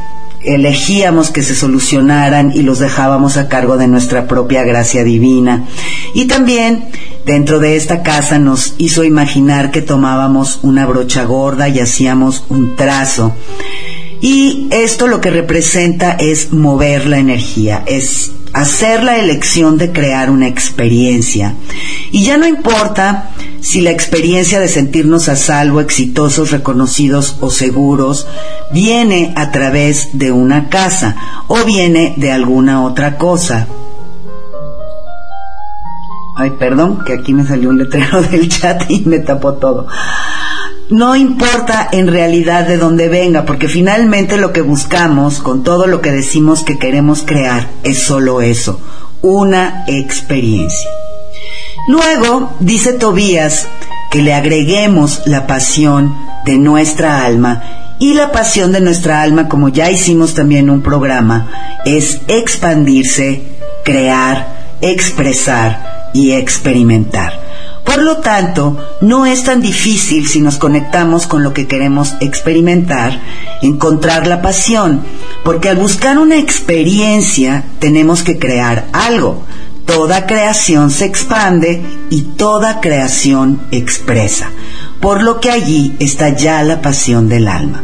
elegíamos 0.42 1.30
que 1.30 1.42
se 1.42 1.54
solucionaran 1.54 2.52
y 2.54 2.62
los 2.62 2.78
dejábamos 2.78 3.36
a 3.36 3.48
cargo 3.48 3.76
de 3.76 3.88
nuestra 3.88 4.26
propia 4.26 4.62
gracia 4.62 5.04
divina. 5.04 5.64
Y 6.14 6.26
también 6.26 6.84
dentro 7.26 7.58
de 7.58 7.76
esta 7.76 8.02
casa 8.02 8.38
nos 8.38 8.74
hizo 8.78 9.04
imaginar 9.04 9.70
que 9.70 9.82
tomábamos 9.82 10.60
una 10.62 10.86
brocha 10.86 11.24
gorda 11.24 11.68
y 11.68 11.80
hacíamos 11.80 12.44
un 12.48 12.76
trazo. 12.76 13.34
Y 14.20 14.68
esto 14.70 15.06
lo 15.06 15.20
que 15.20 15.30
representa 15.30 16.12
es 16.12 16.52
mover 16.52 17.06
la 17.06 17.18
energía, 17.18 17.84
es 17.86 18.32
hacer 18.52 19.04
la 19.04 19.18
elección 19.18 19.78
de 19.78 19.92
crear 19.92 20.30
una 20.30 20.48
experiencia. 20.48 21.54
Y 22.10 22.24
ya 22.24 22.36
no 22.36 22.46
importa 22.46 23.30
si 23.60 23.80
la 23.80 23.90
experiencia 23.90 24.60
de 24.60 24.68
sentirnos 24.68 25.28
a 25.28 25.36
salvo, 25.36 25.80
exitosos, 25.80 26.50
reconocidos 26.50 27.36
o 27.40 27.50
seguros 27.50 28.26
viene 28.72 29.32
a 29.36 29.50
través 29.50 30.10
de 30.12 30.32
una 30.32 30.68
casa 30.68 31.16
o 31.48 31.64
viene 31.64 32.14
de 32.16 32.32
alguna 32.32 32.82
otra 32.82 33.16
cosa. 33.16 33.66
Ay, 36.36 36.52
perdón, 36.58 37.02
que 37.04 37.14
aquí 37.14 37.34
me 37.34 37.44
salió 37.44 37.70
un 37.70 37.78
letrero 37.78 38.22
del 38.30 38.48
chat 38.48 38.88
y 38.90 39.00
me 39.00 39.18
tapó 39.18 39.54
todo 39.54 39.88
no 40.90 41.14
importa 41.16 41.88
en 41.92 42.06
realidad 42.06 42.66
de 42.66 42.78
dónde 42.78 43.08
venga, 43.08 43.44
porque 43.44 43.68
finalmente 43.68 44.38
lo 44.38 44.52
que 44.52 44.62
buscamos 44.62 45.40
con 45.40 45.62
todo 45.62 45.86
lo 45.86 46.00
que 46.00 46.10
decimos 46.10 46.64
que 46.64 46.78
queremos 46.78 47.22
crear 47.22 47.68
es 47.82 47.98
solo 47.98 48.40
eso, 48.40 48.80
una 49.20 49.84
experiencia. 49.86 50.88
Luego, 51.86 52.52
dice 52.60 52.92
Tobías, 52.94 53.66
que 54.10 54.22
le 54.22 54.34
agreguemos 54.34 55.22
la 55.26 55.46
pasión 55.46 56.14
de 56.44 56.58
nuestra 56.58 57.24
alma 57.24 57.62
y 57.98 58.14
la 58.14 58.32
pasión 58.32 58.72
de 58.72 58.80
nuestra 58.80 59.22
alma, 59.22 59.48
como 59.48 59.68
ya 59.68 59.90
hicimos 59.90 60.34
también 60.34 60.70
un 60.70 60.82
programa, 60.82 61.48
es 61.84 62.20
expandirse, 62.28 63.42
crear, 63.84 64.76
expresar 64.80 66.10
y 66.14 66.32
experimentar. 66.32 67.48
Por 67.84 68.02
lo 68.02 68.18
tanto, 68.18 68.76
no 69.00 69.24
es 69.24 69.44
tan 69.44 69.62
difícil 69.62 70.28
si 70.28 70.40
nos 70.40 70.58
conectamos 70.58 71.26
con 71.26 71.42
lo 71.42 71.54
que 71.54 71.66
queremos 71.66 72.14
experimentar, 72.20 73.18
encontrar 73.62 74.26
la 74.26 74.42
pasión, 74.42 75.02
porque 75.42 75.70
al 75.70 75.76
buscar 75.78 76.18
una 76.18 76.36
experiencia 76.36 77.64
tenemos 77.78 78.22
que 78.22 78.38
crear 78.38 78.86
algo. 78.92 79.42
Toda 79.88 80.26
creación 80.26 80.90
se 80.90 81.06
expande 81.06 81.80
y 82.10 82.20
toda 82.36 82.82
creación 82.82 83.62
expresa, 83.70 84.50
por 85.00 85.22
lo 85.22 85.40
que 85.40 85.50
allí 85.50 85.96
está 85.98 86.36
ya 86.36 86.62
la 86.62 86.82
pasión 86.82 87.30
del 87.30 87.48
alma. 87.48 87.82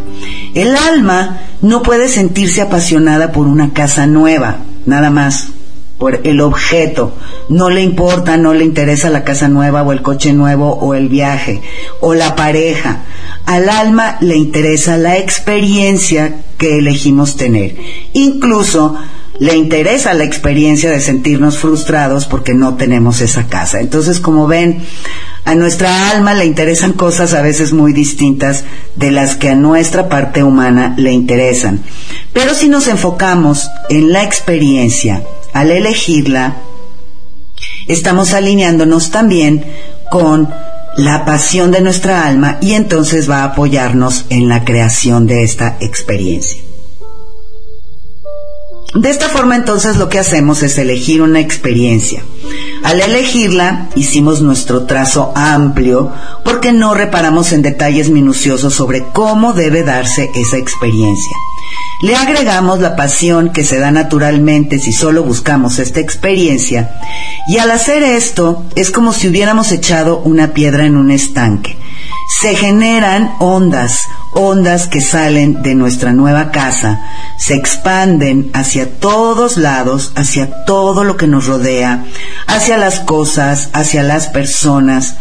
El 0.54 0.76
alma 0.76 1.40
no 1.62 1.82
puede 1.82 2.08
sentirse 2.08 2.60
apasionada 2.60 3.32
por 3.32 3.46
una 3.46 3.72
casa 3.72 4.06
nueva, 4.06 4.58
nada 4.84 5.08
más 5.08 5.48
por 5.96 6.20
el 6.24 6.42
objeto. 6.42 7.14
No 7.48 7.70
le 7.70 7.80
importa, 7.80 8.36
no 8.36 8.52
le 8.52 8.66
interesa 8.66 9.08
la 9.08 9.24
casa 9.24 9.48
nueva 9.48 9.82
o 9.82 9.90
el 9.90 10.02
coche 10.02 10.34
nuevo 10.34 10.74
o 10.74 10.92
el 10.92 11.08
viaje 11.08 11.62
o 12.02 12.12
la 12.12 12.36
pareja. 12.36 13.04
Al 13.46 13.70
alma 13.70 14.18
le 14.20 14.36
interesa 14.36 14.98
la 14.98 15.16
experiencia 15.16 16.42
que 16.58 16.78
elegimos 16.80 17.36
tener. 17.38 17.76
Incluso 18.12 18.94
le 19.38 19.56
interesa 19.56 20.14
la 20.14 20.24
experiencia 20.24 20.90
de 20.90 21.00
sentirnos 21.00 21.58
frustrados 21.58 22.26
porque 22.26 22.54
no 22.54 22.74
tenemos 22.76 23.20
esa 23.20 23.48
casa. 23.48 23.80
Entonces, 23.80 24.20
como 24.20 24.46
ven, 24.46 24.82
a 25.44 25.54
nuestra 25.54 26.10
alma 26.10 26.34
le 26.34 26.46
interesan 26.46 26.92
cosas 26.92 27.34
a 27.34 27.42
veces 27.42 27.72
muy 27.72 27.92
distintas 27.92 28.64
de 28.96 29.10
las 29.10 29.36
que 29.36 29.50
a 29.50 29.54
nuestra 29.54 30.08
parte 30.08 30.42
humana 30.42 30.94
le 30.96 31.12
interesan. 31.12 31.80
Pero 32.32 32.54
si 32.54 32.68
nos 32.68 32.88
enfocamos 32.88 33.68
en 33.90 34.12
la 34.12 34.22
experiencia, 34.22 35.22
al 35.52 35.70
elegirla, 35.70 36.56
estamos 37.88 38.34
alineándonos 38.34 39.10
también 39.10 39.64
con 40.10 40.48
la 40.96 41.24
pasión 41.24 41.72
de 41.72 41.80
nuestra 41.80 42.24
alma 42.26 42.58
y 42.60 42.72
entonces 42.72 43.28
va 43.28 43.38
a 43.38 43.44
apoyarnos 43.44 44.26
en 44.30 44.48
la 44.48 44.64
creación 44.64 45.26
de 45.26 45.42
esta 45.42 45.76
experiencia. 45.80 46.63
De 48.94 49.10
esta 49.10 49.28
forma 49.28 49.56
entonces 49.56 49.96
lo 49.96 50.08
que 50.08 50.20
hacemos 50.20 50.62
es 50.62 50.78
elegir 50.78 51.20
una 51.20 51.40
experiencia. 51.40 52.22
Al 52.84 53.00
elegirla 53.00 53.88
hicimos 53.96 54.40
nuestro 54.40 54.84
trazo 54.84 55.32
amplio 55.34 56.12
porque 56.44 56.72
no 56.72 56.94
reparamos 56.94 57.52
en 57.52 57.62
detalles 57.62 58.10
minuciosos 58.10 58.72
sobre 58.72 59.04
cómo 59.12 59.52
debe 59.52 59.82
darse 59.82 60.30
esa 60.36 60.58
experiencia. 60.58 61.36
Le 62.02 62.14
agregamos 62.14 62.78
la 62.80 62.94
pasión 62.94 63.50
que 63.50 63.64
se 63.64 63.80
da 63.80 63.90
naturalmente 63.90 64.78
si 64.78 64.92
solo 64.92 65.24
buscamos 65.24 65.80
esta 65.80 65.98
experiencia 65.98 66.94
y 67.48 67.58
al 67.58 67.72
hacer 67.72 68.02
esto 68.04 68.64
es 68.76 68.92
como 68.92 69.12
si 69.12 69.26
hubiéramos 69.26 69.72
echado 69.72 70.18
una 70.20 70.52
piedra 70.52 70.86
en 70.86 70.96
un 70.96 71.10
estanque. 71.10 71.76
Se 72.28 72.54
generan 72.54 73.34
ondas, 73.38 74.08
ondas 74.32 74.88
que 74.88 75.00
salen 75.00 75.62
de 75.62 75.74
nuestra 75.74 76.12
nueva 76.12 76.50
casa, 76.50 77.02
se 77.38 77.54
expanden 77.54 78.50
hacia 78.54 78.98
todos 78.98 79.56
lados, 79.56 80.12
hacia 80.16 80.64
todo 80.64 81.04
lo 81.04 81.16
que 81.16 81.26
nos 81.26 81.46
rodea, 81.46 82.04
hacia 82.46 82.78
las 82.78 83.00
cosas, 83.00 83.68
hacia 83.72 84.02
las 84.02 84.28
personas. 84.28 85.16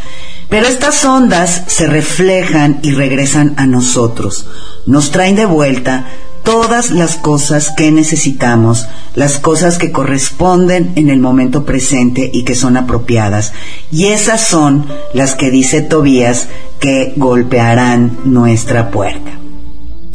Pero 0.49 0.67
estas 0.67 1.03
ondas 1.03 1.63
se 1.67 1.87
reflejan 1.87 2.79
y 2.83 2.91
regresan 2.91 3.53
a 3.57 3.65
nosotros, 3.65 4.47
nos 4.85 5.11
traen 5.11 5.35
de 5.35 5.45
vuelta 5.45 6.05
todas 6.43 6.91
las 6.91 7.15
cosas 7.15 7.71
que 7.75 7.91
necesitamos, 7.91 8.87
las 9.15 9.39
cosas 9.39 9.77
que 9.77 9.91
corresponden 9.91 10.93
en 10.95 11.09
el 11.09 11.19
momento 11.19 11.65
presente 11.65 12.29
y 12.31 12.43
que 12.43 12.55
son 12.55 12.77
apropiadas. 12.77 13.53
Y 13.91 14.07
esas 14.07 14.41
son 14.41 14.85
las 15.13 15.35
que 15.35 15.49
dice 15.49 15.81
Tobías 15.81 16.49
que 16.79 17.13
golpearán 17.15 18.19
nuestra 18.25 18.91
puerta. 18.91 19.31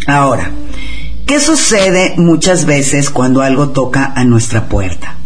Ahora, 0.07 0.51
¿qué 1.27 1.41
sucede 1.41 2.15
muchas 2.17 2.67
veces 2.67 3.11
cuando 3.11 3.43
algo 3.43 3.71
toca 3.71 4.13
a 4.15 4.25
nuestra 4.25 4.69
puerta? 4.69 5.17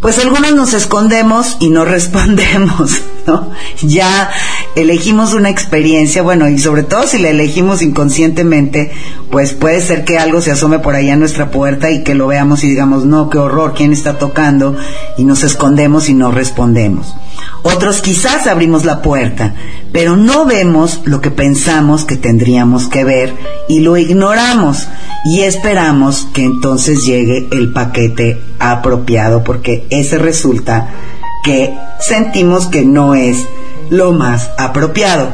Pues 0.00 0.18
algunos 0.18 0.54
nos 0.54 0.74
escondemos 0.74 1.56
y 1.60 1.70
no 1.70 1.84
respondemos, 1.86 3.00
Ya 3.82 4.30
elegimos 4.74 5.34
una 5.34 5.50
experiencia, 5.50 6.22
bueno, 6.22 6.48
y 6.48 6.58
sobre 6.58 6.82
todo 6.82 7.06
si 7.06 7.18
la 7.18 7.30
elegimos 7.30 7.82
inconscientemente, 7.82 8.90
pues 9.30 9.52
puede 9.52 9.80
ser 9.80 10.04
que 10.04 10.18
algo 10.18 10.40
se 10.40 10.52
asome 10.52 10.78
por 10.78 10.94
ahí 10.94 11.10
a 11.10 11.16
nuestra 11.16 11.50
puerta 11.50 11.90
y 11.90 12.02
que 12.02 12.14
lo 12.14 12.26
veamos 12.26 12.64
y 12.64 12.68
digamos, 12.68 13.04
no, 13.04 13.28
qué 13.30 13.38
horror, 13.38 13.74
¿quién 13.76 13.92
está 13.92 14.18
tocando? 14.18 14.76
Y 15.16 15.24
nos 15.24 15.42
escondemos 15.42 16.08
y 16.08 16.14
no 16.14 16.30
respondemos. 16.30 17.14
Otros 17.62 18.00
quizás 18.00 18.46
abrimos 18.46 18.84
la 18.84 19.02
puerta, 19.02 19.54
pero 19.92 20.16
no 20.16 20.46
vemos 20.46 21.00
lo 21.04 21.20
que 21.20 21.30
pensamos 21.30 22.04
que 22.04 22.16
tendríamos 22.16 22.86
que 22.88 23.04
ver 23.04 23.34
y 23.68 23.80
lo 23.80 23.96
ignoramos 23.96 24.86
y 25.24 25.40
esperamos 25.40 26.28
que 26.32 26.44
entonces 26.44 27.04
llegue 27.04 27.48
el 27.50 27.72
paquete 27.72 28.40
apropiado 28.60 29.42
porque 29.42 29.86
ese 29.90 30.18
resulta 30.18 30.90
que 31.46 31.78
sentimos 32.00 32.66
que 32.66 32.84
no 32.84 33.14
es 33.14 33.46
lo 33.88 34.12
más 34.12 34.50
apropiado. 34.58 35.32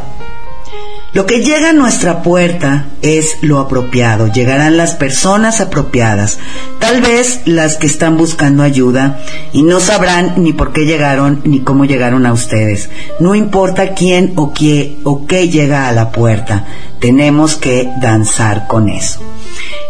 Lo 1.14 1.26
que 1.26 1.42
llega 1.42 1.70
a 1.70 1.74
nuestra 1.74 2.22
puerta 2.22 2.86
es 3.00 3.36
lo 3.42 3.58
apropiado, 3.58 4.28
llegarán 4.28 4.76
las 4.76 4.94
personas 4.94 5.60
apropiadas, 5.60 6.38
tal 6.78 7.00
vez 7.00 7.40
las 7.46 7.76
que 7.76 7.86
están 7.86 8.16
buscando 8.16 8.62
ayuda 8.62 9.20
y 9.52 9.62
no 9.62 9.80
sabrán 9.80 10.34
ni 10.36 10.52
por 10.52 10.72
qué 10.72 10.84
llegaron 10.84 11.40
ni 11.44 11.60
cómo 11.60 11.86
llegaron 11.86 12.26
a 12.26 12.32
ustedes. 12.32 12.90
No 13.18 13.34
importa 13.34 13.94
quién 13.94 14.34
o 14.36 14.52
qué 14.52 14.98
o 15.04 15.26
qué 15.26 15.48
llega 15.48 15.88
a 15.88 15.92
la 15.92 16.12
puerta, 16.12 16.66
tenemos 16.98 17.56
que 17.56 17.90
danzar 18.00 18.66
con 18.66 18.88
eso. 18.90 19.20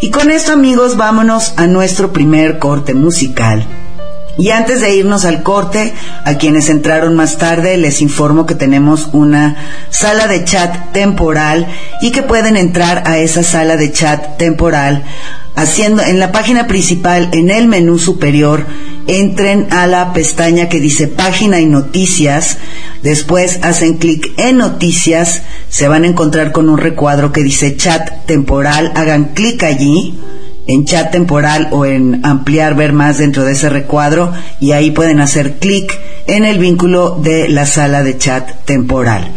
Y 0.00 0.10
con 0.10 0.30
esto 0.30 0.52
amigos 0.52 0.96
vámonos 0.96 1.54
a 1.56 1.66
nuestro 1.66 2.12
primer 2.12 2.58
corte 2.58 2.94
musical 2.94 3.66
y 4.38 4.50
antes 4.50 4.80
de 4.80 4.94
irnos 4.94 5.24
al 5.24 5.42
corte, 5.42 5.92
a 6.24 6.34
quienes 6.34 6.68
entraron 6.68 7.14
más 7.14 7.38
tarde, 7.38 7.76
les 7.76 8.00
informo 8.00 8.46
que 8.46 8.54
tenemos 8.54 9.10
una 9.12 9.56
sala 9.90 10.26
de 10.26 10.44
chat 10.44 10.92
temporal 10.92 11.66
y 12.00 12.12
que 12.12 12.22
pueden 12.22 12.56
entrar 12.56 13.02
a 13.06 13.18
esa 13.18 13.42
sala 13.42 13.76
de 13.76 13.92
chat 13.92 14.38
temporal 14.38 15.04
haciendo 15.54 16.02
en 16.02 16.18
la 16.18 16.32
página 16.32 16.66
principal, 16.66 17.28
en 17.32 17.50
el 17.50 17.68
menú 17.68 17.98
superior, 17.98 18.66
entren 19.06 19.68
a 19.70 19.86
la 19.86 20.12
pestaña 20.12 20.68
que 20.68 20.80
dice 20.80 21.08
página 21.08 21.60
y 21.60 21.66
noticias, 21.66 22.58
después 23.02 23.58
hacen 23.62 23.98
clic 23.98 24.32
en 24.38 24.58
noticias, 24.58 25.42
se 25.68 25.88
van 25.88 26.04
a 26.04 26.08
encontrar 26.08 26.52
con 26.52 26.68
un 26.68 26.78
recuadro 26.78 27.32
que 27.32 27.42
dice 27.42 27.76
chat 27.76 28.24
temporal, 28.26 28.92
hagan 28.94 29.34
clic 29.34 29.62
allí 29.62 30.18
en 30.66 30.84
chat 30.84 31.10
temporal 31.10 31.68
o 31.72 31.84
en 31.84 32.24
ampliar, 32.24 32.74
ver 32.74 32.92
más 32.92 33.18
dentro 33.18 33.44
de 33.44 33.52
ese 33.52 33.68
recuadro 33.68 34.32
y 34.60 34.72
ahí 34.72 34.90
pueden 34.90 35.20
hacer 35.20 35.58
clic 35.58 35.98
en 36.26 36.44
el 36.44 36.58
vínculo 36.58 37.18
de 37.22 37.48
la 37.48 37.66
sala 37.66 38.02
de 38.02 38.16
chat 38.18 38.64
temporal. 38.64 39.32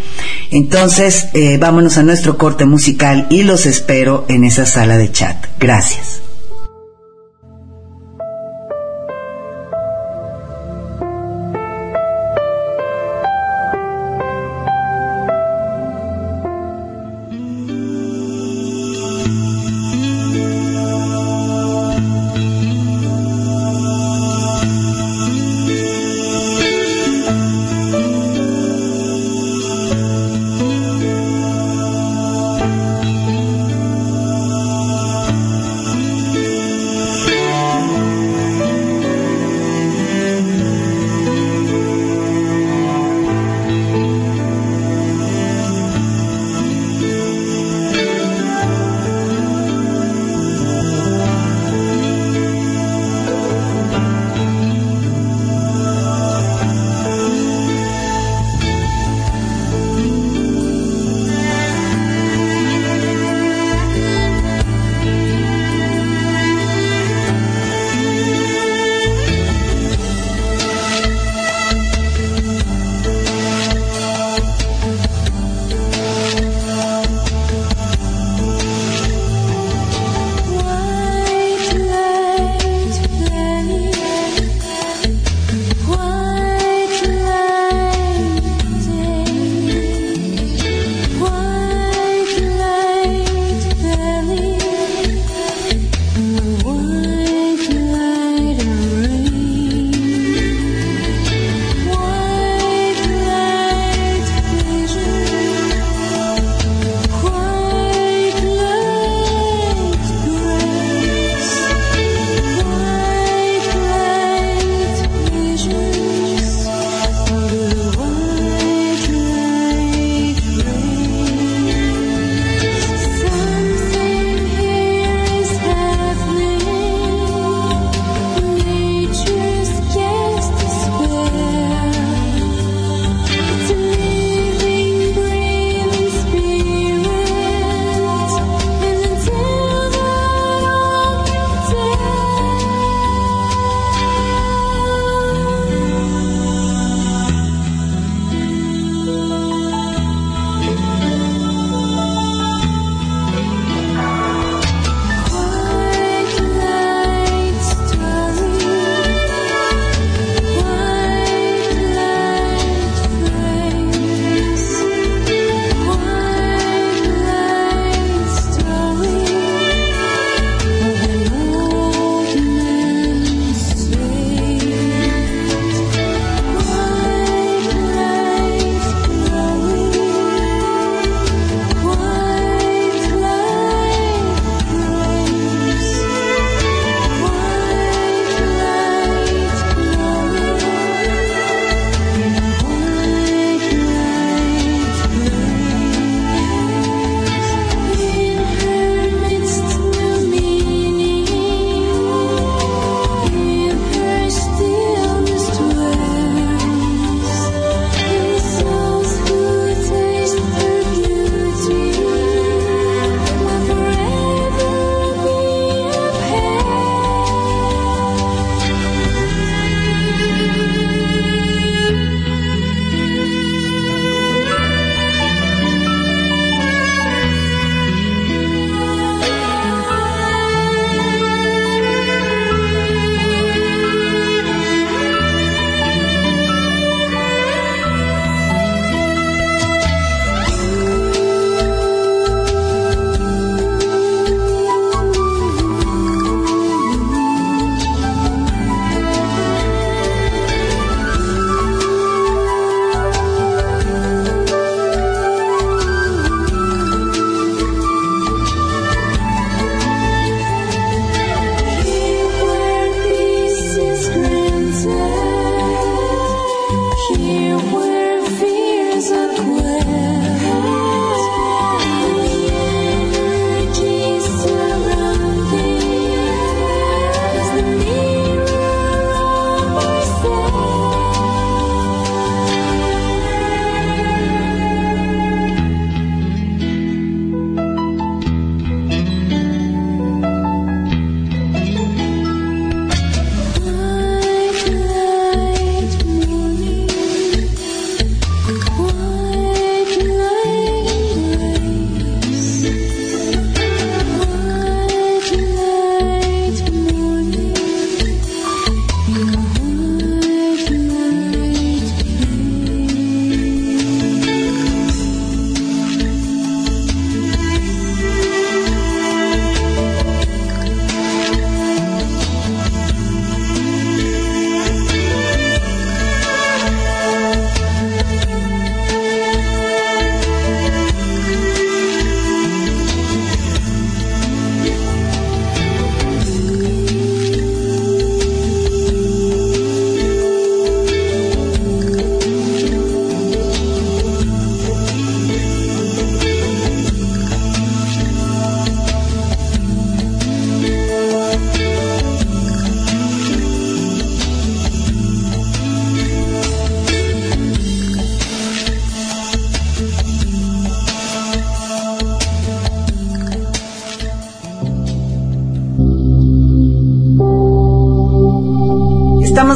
Entonces, 0.51 1.29
eh, 1.33 1.57
vámonos 1.57 1.97
a 1.97 2.03
nuestro 2.03 2.37
corte 2.37 2.65
musical 2.65 3.27
y 3.29 3.43
los 3.43 3.65
espero 3.65 4.25
en 4.29 4.43
esa 4.43 4.65
sala 4.65 4.97
de 4.97 5.11
chat. 5.11 5.45
Gracias. 5.59 6.24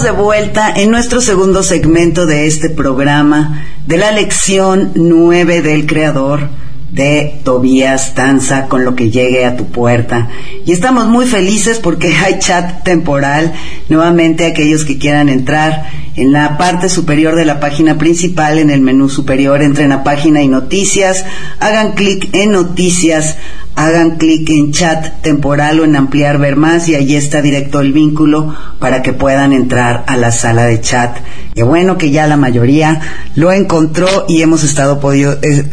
De 0.09 0.15
vuelta 0.15 0.73
en 0.75 0.89
nuestro 0.89 1.21
segundo 1.21 1.61
segmento 1.61 2.25
de 2.25 2.47
este 2.47 2.71
programa 2.71 3.63
de 3.85 3.97
la 3.97 4.11
lección 4.11 4.91
9 4.95 5.61
del 5.61 5.85
Creador 5.85 6.49
de 6.91 7.39
Tobías 7.43 8.15
Danza 8.15 8.65
con 8.65 8.83
lo 8.83 8.95
que 8.95 9.11
llegue 9.11 9.45
a 9.45 9.55
tu 9.55 9.67
puerta. 9.67 10.29
Y 10.65 10.71
estamos 10.71 11.05
muy 11.05 11.27
felices 11.27 11.77
porque 11.77 12.15
hay 12.25 12.39
chat 12.39 12.83
temporal. 12.83 13.53
Nuevamente 13.87 14.47
aquellos 14.47 14.83
que 14.83 14.97
quieran 14.97 15.29
entrar 15.29 15.91
en 16.15 16.31
la 16.31 16.57
parte 16.57 16.89
superior 16.89 17.35
de 17.35 17.45
la 17.45 17.59
página 17.59 17.99
principal, 17.99 18.57
en 18.57 18.71
el 18.71 18.81
menú 18.81 19.09
superior, 19.09 19.61
entren 19.61 19.91
a 19.91 20.03
página 20.03 20.41
y 20.41 20.47
noticias, 20.47 21.23
hagan 21.59 21.91
clic 21.91 22.29
en 22.33 22.53
noticias, 22.53 23.37
hagan 23.75 24.17
clic 24.17 24.49
en 24.49 24.71
chat 24.71 25.21
temporal 25.21 25.79
o 25.81 25.83
en 25.83 25.95
ampliar 25.95 26.39
ver 26.39 26.55
más 26.55 26.89
y 26.89 26.95
allí 26.95 27.15
está 27.15 27.43
directo 27.43 27.79
el 27.79 27.93
vínculo 27.93 28.55
para 28.79 29.01
que 29.01 29.13
puedan 29.13 29.53
entrar 29.53 30.03
a 30.07 30.17
la 30.17 30.31
sala 30.31 30.65
de 30.65 30.81
chat. 30.81 31.17
Qué 31.53 31.63
bueno 31.63 31.97
que 31.97 32.11
ya 32.11 32.27
la 32.27 32.37
mayoría 32.37 33.01
lo 33.35 33.51
encontró 33.51 34.25
y 34.27 34.41
hemos 34.41 34.63
estado 34.63 34.99
podido, 34.99 35.37
eh, 35.41 35.65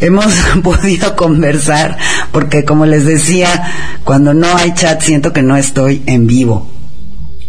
hemos 0.00 0.34
podido 0.62 1.14
conversar 1.16 1.98
porque 2.32 2.64
como 2.64 2.86
les 2.86 3.04
decía, 3.04 3.48
cuando 4.04 4.34
no 4.34 4.56
hay 4.56 4.74
chat 4.74 5.02
siento 5.02 5.32
que 5.32 5.42
no 5.42 5.56
estoy 5.56 6.02
en 6.06 6.26
vivo. 6.26 6.70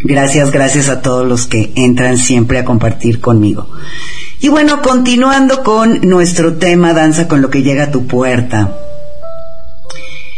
Gracias, 0.04 0.52
gracias 0.52 0.90
a 0.90 1.02
todos 1.02 1.28
los 1.28 1.46
que 1.46 1.72
entran 1.76 2.18
siempre 2.18 2.58
a 2.60 2.66
compartir 2.66 3.22
conmigo. 3.22 3.70
Y 4.40 4.50
bueno, 4.50 4.82
continuando 4.82 5.64
con 5.64 6.02
nuestro 6.02 6.56
tema 6.56 6.94
Danza 6.94 7.28
con 7.28 7.42
lo 7.42 7.52
que 7.52 7.62
llega 7.62 7.84
a 7.84 7.92
tu 7.92 8.08
puerta. 8.08 8.76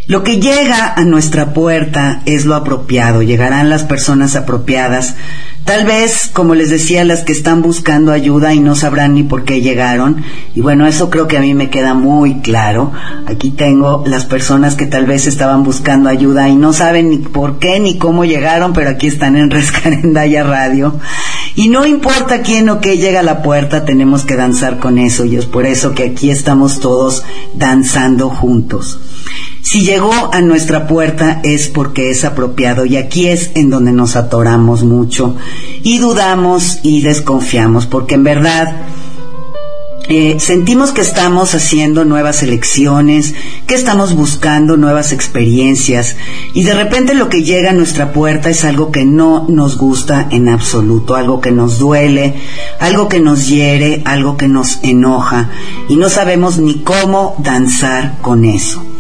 Lo 0.06 0.22
que 0.22 0.42
llega 0.42 0.94
a 0.94 1.06
nuestra 1.06 1.54
puerta 1.54 2.24
es 2.26 2.46
lo 2.46 2.56
apropiado, 2.56 3.22
llegarán 3.22 3.70
las 3.70 3.86
personas 3.86 4.36
apropiadas, 4.36 5.16
tal 5.64 5.86
vez, 5.86 6.30
como 6.34 6.56
les 6.56 6.70
decía, 6.70 7.06
las 7.06 7.24
que 7.24 7.32
están 7.32 7.62
buscando 7.62 8.12
ayuda 8.12 8.54
y 8.54 8.60
no 8.60 8.76
sabrán 8.76 9.14
ni 9.14 9.24
por 9.24 9.46
qué 9.46 9.62
llegaron. 9.62 10.22
Y 10.56 10.60
bueno, 10.60 10.88
eso 10.88 11.10
creo 11.10 11.30
que 11.30 11.38
a 11.38 11.40
mí 11.42 11.54
me 11.54 11.70
queda 11.70 11.94
muy 11.94 12.42
claro. 12.42 12.92
Aquí 13.28 13.52
tengo 13.52 14.04
las 14.06 14.26
personas 14.26 14.76
que 14.76 14.88
tal 14.88 15.06
vez 15.06 15.26
estaban 15.26 15.64
buscando 15.64 16.10
ayuda 16.10 16.50
y 16.50 16.58
no 16.58 16.74
saben 16.74 17.10
ni 17.10 17.20
por 17.20 17.60
qué 17.60 17.80
ni 17.80 17.98
cómo 17.98 18.26
llegaron, 18.26 18.74
pero 18.74 18.90
aquí 18.90 19.08
están 19.08 19.38
en 19.38 19.50
Rescarendaya 19.52 20.44
Radio. 20.44 21.00
Y 21.56 21.70
no 21.70 21.86
importa 21.86 22.42
quién 22.42 22.68
o 22.68 22.82
qué 22.82 22.98
llega 22.98 23.22
a 23.22 23.24
la 23.24 23.42
puerta, 23.42 23.86
tenemos 23.86 24.26
que 24.26 24.36
danzar 24.36 24.80
con 24.80 24.98
eso 24.98 25.24
y 25.24 25.38
es 25.38 25.46
por 25.46 25.66
eso 25.66 25.96
que 25.96 26.04
aquí 26.04 26.30
estamos 26.30 26.82
todos 26.82 27.24
danzando 27.56 28.30
juntos. 28.30 29.00
Si 29.64 29.86
llegó 29.86 30.12
a 30.34 30.42
nuestra 30.42 30.88
puerta 30.88 31.40
es 31.42 31.70
porque 31.70 32.12
es 32.12 32.26
apropiado 32.26 32.86
y 32.86 32.98
aquí 32.98 33.30
es 33.30 33.52
en 33.56 33.70
donde 33.70 33.94
nos 33.94 34.18
atoramos 34.18 34.84
mucho 34.84 35.38
y 35.82 36.00
dudamos 36.00 36.80
y 36.84 37.02
desconfiamos 37.02 37.88
porque 37.88 38.16
en 38.16 38.26
verdad 38.26 38.76
eh, 40.10 40.36
sentimos 40.42 40.92
que 40.92 41.00
estamos 41.00 41.56
haciendo 41.56 42.04
nuevas 42.04 42.44
elecciones, 42.44 43.36
que 43.66 43.76
estamos 43.76 44.16
buscando 44.16 44.76
nuevas 44.76 45.14
experiencias 45.14 46.18
y 46.54 46.64
de 46.64 46.74
repente 46.74 47.14
lo 47.14 47.30
que 47.30 47.44
llega 47.44 47.70
a 47.70 47.74
nuestra 47.74 48.12
puerta 48.12 48.50
es 48.50 48.66
algo 48.66 48.92
que 48.92 49.06
no 49.06 49.48
nos 49.48 49.78
gusta 49.78 50.28
en 50.30 50.50
absoluto, 50.50 51.16
algo 51.16 51.40
que 51.40 51.52
nos 51.52 51.80
duele, 51.80 52.36
algo 52.82 53.08
que 53.08 53.22
nos 53.22 53.48
hiere, 53.48 54.02
algo 54.04 54.36
que 54.36 54.50
nos 54.50 54.80
enoja 54.84 55.52
y 55.88 55.96
no 55.96 56.10
sabemos 56.10 56.58
ni 56.58 56.82
cómo 56.82 57.38
danzar 57.40 58.18
con 58.22 58.44
eso. 58.44 58.93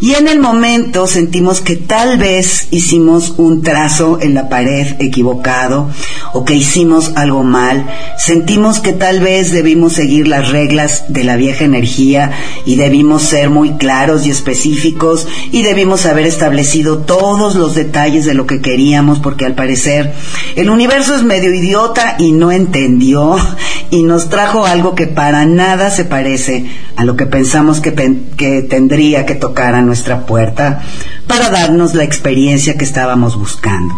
Y 0.00 0.14
en 0.14 0.28
el 0.28 0.38
momento 0.38 1.08
sentimos 1.08 1.60
que 1.60 1.74
tal 1.74 2.18
vez 2.18 2.68
hicimos 2.70 3.34
un 3.36 3.62
trazo 3.62 4.20
en 4.22 4.32
la 4.32 4.48
pared 4.48 4.94
equivocado 5.00 5.90
o 6.32 6.44
que 6.44 6.54
hicimos 6.54 7.12
algo 7.16 7.42
mal. 7.42 7.84
Sentimos 8.16 8.78
que 8.78 8.92
tal 8.92 9.18
vez 9.18 9.50
debimos 9.50 9.94
seguir 9.94 10.28
las 10.28 10.50
reglas 10.50 11.06
de 11.08 11.24
la 11.24 11.36
vieja 11.36 11.64
energía 11.64 12.30
y 12.64 12.76
debimos 12.76 13.22
ser 13.22 13.50
muy 13.50 13.72
claros 13.72 14.24
y 14.24 14.30
específicos 14.30 15.26
y 15.50 15.62
debimos 15.62 16.06
haber 16.06 16.26
establecido 16.26 16.98
todos 16.98 17.56
los 17.56 17.74
detalles 17.74 18.24
de 18.24 18.34
lo 18.34 18.46
que 18.46 18.60
queríamos 18.60 19.18
porque 19.18 19.46
al 19.46 19.54
parecer 19.54 20.12
el 20.54 20.70
universo 20.70 21.16
es 21.16 21.22
medio 21.22 21.52
idiota 21.52 22.14
y 22.18 22.32
no 22.32 22.52
entendió 22.52 23.36
y 23.90 24.04
nos 24.04 24.28
trajo 24.28 24.64
algo 24.64 24.94
que 24.94 25.06
para 25.08 25.44
nada 25.46 25.90
se 25.90 26.04
parece 26.04 26.66
a 26.96 27.04
lo 27.04 27.16
que 27.16 27.26
pensamos 27.26 27.80
que, 27.80 27.94
que 28.36 28.62
tendría 28.62 29.24
que 29.24 29.34
tocar 29.34 29.74
a 29.74 29.82
nuestra 29.88 30.26
puerta 30.26 30.82
para 31.26 31.50
darnos 31.50 31.94
la 31.94 32.04
experiencia 32.04 32.76
que 32.78 32.84
estábamos 32.84 33.36
buscando. 33.36 33.94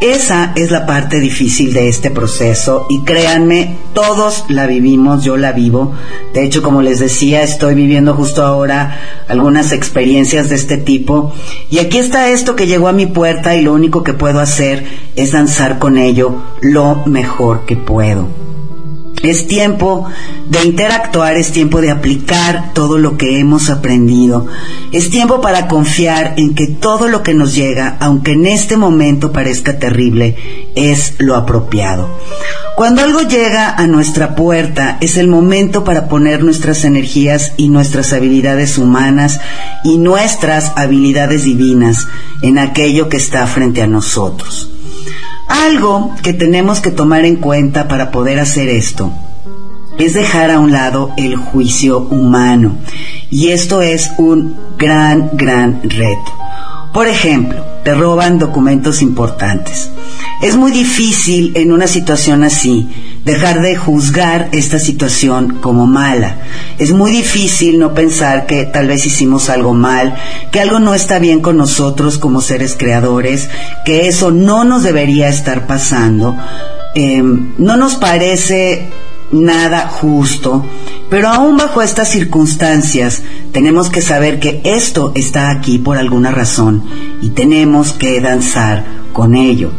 Esa 0.00 0.52
es 0.56 0.70
la 0.70 0.86
parte 0.86 1.20
difícil 1.20 1.74
de 1.74 1.88
este 1.90 2.10
proceso 2.10 2.86
y 2.88 3.02
créanme, 3.02 3.76
todos 3.92 4.46
la 4.48 4.66
vivimos, 4.66 5.24
yo 5.24 5.36
la 5.36 5.52
vivo. 5.52 5.92
De 6.32 6.42
hecho, 6.42 6.62
como 6.62 6.80
les 6.80 7.00
decía, 7.00 7.42
estoy 7.42 7.74
viviendo 7.74 8.14
justo 8.14 8.42
ahora 8.42 8.98
algunas 9.28 9.72
experiencias 9.72 10.48
de 10.48 10.54
este 10.54 10.78
tipo. 10.78 11.34
Y 11.68 11.80
aquí 11.80 11.98
está 11.98 12.30
esto 12.30 12.56
que 12.56 12.66
llegó 12.66 12.88
a 12.88 12.94
mi 12.94 13.04
puerta 13.04 13.54
y 13.56 13.60
lo 13.60 13.74
único 13.74 14.02
que 14.02 14.14
puedo 14.14 14.40
hacer 14.40 14.86
es 15.16 15.32
danzar 15.32 15.78
con 15.78 15.98
ello 15.98 16.34
lo 16.62 17.04
mejor 17.04 17.66
que 17.66 17.76
puedo. 17.76 18.49
Es 19.22 19.46
tiempo 19.46 20.06
de 20.48 20.64
interactuar, 20.64 21.36
es 21.36 21.52
tiempo 21.52 21.80
de 21.80 21.90
aplicar 21.90 22.72
todo 22.72 22.98
lo 22.98 23.18
que 23.18 23.38
hemos 23.38 23.68
aprendido. 23.68 24.46
Es 24.92 25.10
tiempo 25.10 25.40
para 25.40 25.68
confiar 25.68 26.34
en 26.38 26.54
que 26.54 26.66
todo 26.66 27.06
lo 27.08 27.22
que 27.22 27.34
nos 27.34 27.54
llega, 27.54 27.96
aunque 28.00 28.32
en 28.32 28.46
este 28.46 28.76
momento 28.76 29.30
parezca 29.30 29.78
terrible, 29.78 30.36
es 30.74 31.14
lo 31.18 31.36
apropiado. 31.36 32.08
Cuando 32.76 33.02
algo 33.02 33.20
llega 33.20 33.74
a 33.74 33.86
nuestra 33.86 34.34
puerta, 34.34 34.96
es 35.02 35.18
el 35.18 35.28
momento 35.28 35.84
para 35.84 36.08
poner 36.08 36.42
nuestras 36.42 36.84
energías 36.84 37.52
y 37.58 37.68
nuestras 37.68 38.14
habilidades 38.14 38.78
humanas 38.78 39.38
y 39.84 39.98
nuestras 39.98 40.72
habilidades 40.76 41.44
divinas 41.44 42.06
en 42.40 42.58
aquello 42.58 43.10
que 43.10 43.18
está 43.18 43.46
frente 43.46 43.82
a 43.82 43.86
nosotros. 43.86 44.79
Algo 45.50 46.14
que 46.22 46.32
tenemos 46.32 46.80
que 46.80 46.92
tomar 46.92 47.24
en 47.24 47.36
cuenta 47.36 47.88
para 47.88 48.12
poder 48.12 48.38
hacer 48.38 48.68
esto 48.68 49.12
es 49.98 50.14
dejar 50.14 50.50
a 50.50 50.60
un 50.60 50.70
lado 50.70 51.12
el 51.16 51.36
juicio 51.36 51.98
humano. 51.98 52.76
Y 53.30 53.48
esto 53.48 53.82
es 53.82 54.12
un 54.16 54.56
gran, 54.78 55.30
gran 55.34 55.82
reto. 55.82 56.32
Por 56.94 57.08
ejemplo, 57.08 57.64
te 57.84 57.94
roban 57.94 58.38
documentos 58.38 59.02
importantes. 59.02 59.90
Es 60.42 60.56
muy 60.56 60.72
difícil 60.72 61.52
en 61.54 61.70
una 61.70 61.86
situación 61.86 62.44
así 62.44 62.88
dejar 63.26 63.60
de 63.60 63.76
juzgar 63.76 64.48
esta 64.52 64.78
situación 64.78 65.58
como 65.60 65.86
mala. 65.86 66.38
Es 66.78 66.92
muy 66.92 67.10
difícil 67.10 67.78
no 67.78 67.92
pensar 67.92 68.46
que 68.46 68.64
tal 68.64 68.88
vez 68.88 69.04
hicimos 69.04 69.50
algo 69.50 69.74
mal, 69.74 70.16
que 70.50 70.60
algo 70.60 70.78
no 70.78 70.94
está 70.94 71.18
bien 71.18 71.40
con 71.40 71.58
nosotros 71.58 72.16
como 72.16 72.40
seres 72.40 72.74
creadores, 72.78 73.50
que 73.84 74.08
eso 74.08 74.30
no 74.30 74.64
nos 74.64 74.82
debería 74.82 75.28
estar 75.28 75.66
pasando. 75.66 76.34
Em, 76.94 77.52
no 77.58 77.76
nos 77.76 77.96
parece 77.96 78.88
nada 79.32 79.88
justo, 79.88 80.64
pero 81.10 81.28
aún 81.28 81.58
bajo 81.58 81.82
estas 81.82 82.08
circunstancias 82.08 83.22
tenemos 83.52 83.90
que 83.90 84.00
saber 84.00 84.40
que 84.40 84.62
esto 84.64 85.12
está 85.14 85.50
aquí 85.50 85.78
por 85.78 85.98
alguna 85.98 86.30
razón 86.30 86.82
y 87.20 87.30
tenemos 87.30 87.92
que 87.92 88.20
danzar 88.22 88.99
con 89.12 89.34
ello. 89.34 89.70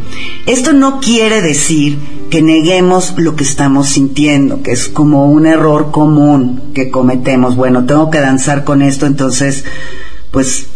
Esto 0.46 0.72
no 0.72 1.00
quiere 1.00 1.42
decir 1.42 1.98
que 2.30 2.42
neguemos 2.42 3.14
lo 3.16 3.36
que 3.36 3.44
estamos 3.44 3.88
sintiendo, 3.88 4.62
que 4.62 4.72
es 4.72 4.88
como 4.88 5.30
un 5.30 5.46
error 5.46 5.90
común 5.90 6.72
que 6.74 6.90
cometemos. 6.90 7.56
Bueno, 7.56 7.84
tengo 7.84 8.10
que 8.10 8.20
danzar 8.20 8.64
con 8.64 8.82
esto, 8.82 9.06
entonces, 9.06 9.64
pues 10.30 10.66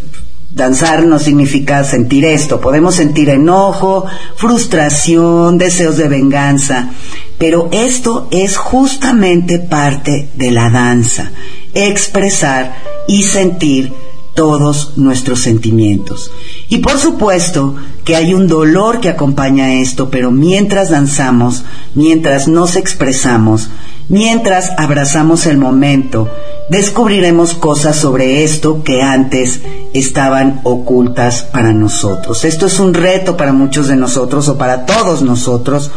Danzar 0.57 1.05
no 1.05 1.19
significa 1.19 1.85
sentir 1.85 2.25
esto. 2.25 2.63
Podemos 2.63 2.95
sentir 2.95 3.29
enojo, 3.29 4.07
frustración, 4.37 5.59
deseos 5.59 5.99
de 5.99 6.09
venganza, 6.09 6.93
pero 7.37 7.69
esto 7.73 8.27
es 8.31 8.57
justamente 8.57 9.59
parte 9.59 10.31
de 10.35 10.51
la 10.51 10.71
danza, 10.71 11.31
expresar 11.75 12.75
y 13.07 13.25
sentir 13.25 13.93
todos 14.37 14.93
nuestros 14.97 15.41
sentimientos. 15.41 16.31
Y 16.69 16.79
por 16.79 16.99
supuesto 16.99 17.75
que 18.05 18.15
hay 18.15 18.35
un 18.35 18.47
dolor 18.47 19.01
que 19.01 19.09
acompaña 19.09 19.81
esto, 19.81 20.11
pero 20.11 20.31
mientras 20.31 20.91
danzamos, 20.91 21.65
mientras 21.97 22.47
nos 22.47 22.77
expresamos, 22.77 23.71
mientras 24.09 24.71
abrazamos 24.77 25.47
el 25.47 25.59
momento, 25.59 26.29
descubriremos 26.69 27.55
cosas 27.55 27.97
sobre 27.97 28.45
esto 28.45 28.83
que 28.83 29.03
antes 29.03 29.61
estaban 29.95 30.61
ocultas 30.65 31.43
para 31.43 31.73
nosotros. 31.73 32.45
Esto 32.45 32.67
es 32.67 32.79
un 32.81 32.95
reto 32.95 33.37
para 33.37 33.53
muchos 33.53 33.89
de 33.89 33.97
nosotros 33.97 34.49
o 34.49 34.59
para 34.59 34.87
todos 34.87 35.23
nosotros, 35.23 35.91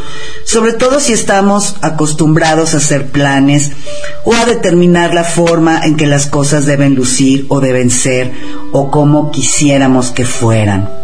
sobre 0.44 0.72
todo 0.72 1.00
si 1.00 1.12
estamos 1.12 1.76
acostumbrados 1.82 2.74
a 2.74 2.78
hacer 2.78 3.10
planes 3.10 3.72
o 4.24 4.34
a 4.34 4.44
determinar 4.44 5.14
la 5.14 5.24
forma 5.24 5.80
en 5.84 5.96
que 5.96 6.06
las 6.06 6.26
cosas 6.26 6.66
deben 6.66 6.94
lucir 6.94 7.46
o 7.48 7.60
deben 7.60 7.90
ser 7.90 8.32
o 8.72 8.90
como 8.90 9.30
quisiéramos 9.30 10.10
que 10.10 10.24
fueran. 10.24 10.99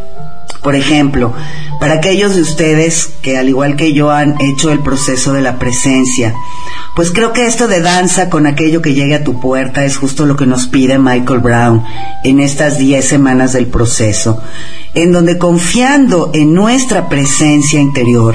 Por 0.66 0.74
ejemplo, 0.74 1.32
para 1.78 1.94
aquellos 1.94 2.34
de 2.34 2.42
ustedes 2.42 3.08
que 3.22 3.38
al 3.38 3.48
igual 3.48 3.76
que 3.76 3.92
yo 3.92 4.10
han 4.10 4.34
hecho 4.40 4.72
el 4.72 4.80
proceso 4.80 5.32
de 5.32 5.40
la 5.40 5.60
presencia, 5.60 6.34
pues 6.96 7.12
creo 7.12 7.32
que 7.32 7.46
esto 7.46 7.68
de 7.68 7.80
danza 7.80 8.28
con 8.30 8.48
aquello 8.48 8.82
que 8.82 8.92
llegue 8.92 9.14
a 9.14 9.22
tu 9.22 9.38
puerta 9.38 9.84
es 9.84 9.96
justo 9.96 10.26
lo 10.26 10.34
que 10.34 10.44
nos 10.44 10.66
pide 10.66 10.98
Michael 10.98 11.38
Brown 11.38 11.84
en 12.24 12.40
estas 12.40 12.78
10 12.78 13.06
semanas 13.06 13.52
del 13.52 13.68
proceso, 13.68 14.42
en 14.94 15.12
donde 15.12 15.38
confiando 15.38 16.32
en 16.34 16.52
nuestra 16.52 17.08
presencia 17.08 17.78
interior, 17.78 18.34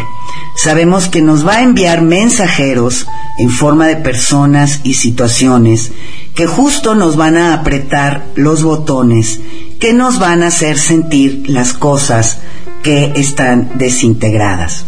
sabemos 0.56 1.10
que 1.10 1.22
nos 1.22 1.46
va 1.46 1.56
a 1.56 1.64
enviar 1.64 2.02
mensajeros 2.02 3.08
en 3.40 3.50
forma 3.50 3.88
de 3.88 3.98
personas 3.98 4.80
y 4.86 4.94
situaciones 4.94 5.92
que 6.34 6.48
justo 6.48 6.96
nos 6.96 7.18
van 7.18 7.36
a 7.36 7.54
apretar 7.54 8.28
los 8.36 8.64
botones 8.64 9.42
que 9.82 9.94
nos 9.94 10.20
van 10.20 10.44
a 10.44 10.48
hacer 10.48 10.78
sentir 10.78 11.46
las 11.48 11.74
cosas 11.74 12.38
que 12.84 13.14
están 13.16 13.80
desintegradas. 13.80 14.86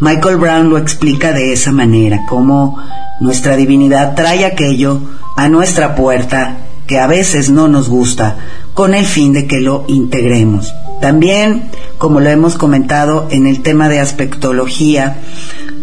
Michael 0.00 0.38
Brown 0.38 0.70
lo 0.70 0.78
explica 0.78 1.34
de 1.34 1.52
esa 1.52 1.70
manera, 1.70 2.24
como 2.26 2.82
nuestra 3.20 3.56
divinidad 3.56 4.14
trae 4.14 4.46
aquello 4.46 5.02
a 5.36 5.50
nuestra 5.50 5.94
puerta 5.94 6.56
que 6.86 6.98
a 6.98 7.06
veces 7.06 7.50
no 7.50 7.68
nos 7.68 7.90
gusta, 7.90 8.38
con 8.72 8.94
el 8.94 9.04
fin 9.04 9.34
de 9.34 9.46
que 9.46 9.60
lo 9.60 9.84
integremos. 9.88 10.72
También, 11.02 11.70
como 11.98 12.20
lo 12.20 12.30
hemos 12.30 12.56
comentado 12.56 13.28
en 13.30 13.46
el 13.46 13.60
tema 13.60 13.90
de 13.90 14.00
aspectología, 14.00 15.18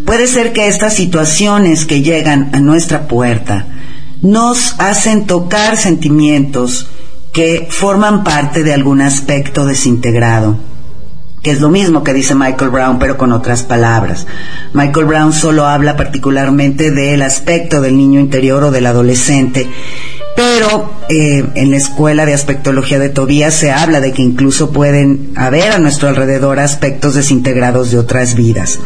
puede 0.04 0.26
ser 0.26 0.52
que 0.52 0.66
estas 0.66 0.94
situaciones 0.94 1.86
que 1.86 2.02
llegan 2.02 2.50
a 2.52 2.58
nuestra 2.58 3.06
puerta 3.06 3.66
nos 4.20 4.74
hacen 4.80 5.26
tocar 5.26 5.76
sentimientos 5.76 6.88
que 7.32 7.68
forman 7.70 8.24
parte 8.24 8.62
de 8.62 8.74
algún 8.74 9.00
aspecto 9.00 9.66
desintegrado, 9.66 10.56
que 11.42 11.50
es 11.50 11.60
lo 11.60 11.68
mismo 11.68 12.02
que 12.02 12.14
dice 12.14 12.34
Michael 12.34 12.70
Brown, 12.70 12.98
pero 12.98 13.16
con 13.16 13.32
otras 13.32 13.62
palabras. 13.62 14.26
Michael 14.72 15.06
Brown 15.06 15.32
solo 15.32 15.66
habla 15.66 15.96
particularmente 15.96 16.90
del 16.90 17.22
aspecto 17.22 17.80
del 17.80 17.96
niño 17.96 18.20
interior 18.20 18.64
o 18.64 18.70
del 18.70 18.86
adolescente, 18.86 19.68
pero 20.34 20.90
eh, 21.08 21.44
en 21.54 21.70
la 21.70 21.76
escuela 21.76 22.24
de 22.24 22.34
aspectología 22.34 22.98
de 22.98 23.08
Tobías 23.08 23.54
se 23.54 23.72
habla 23.72 24.00
de 24.00 24.12
que 24.12 24.22
incluso 24.22 24.70
pueden 24.70 25.32
haber 25.36 25.72
a 25.72 25.78
nuestro 25.78 26.08
alrededor 26.08 26.60
aspectos 26.60 27.14
desintegrados 27.14 27.90
de 27.90 27.98
otras 27.98 28.34
vidas. 28.34 28.78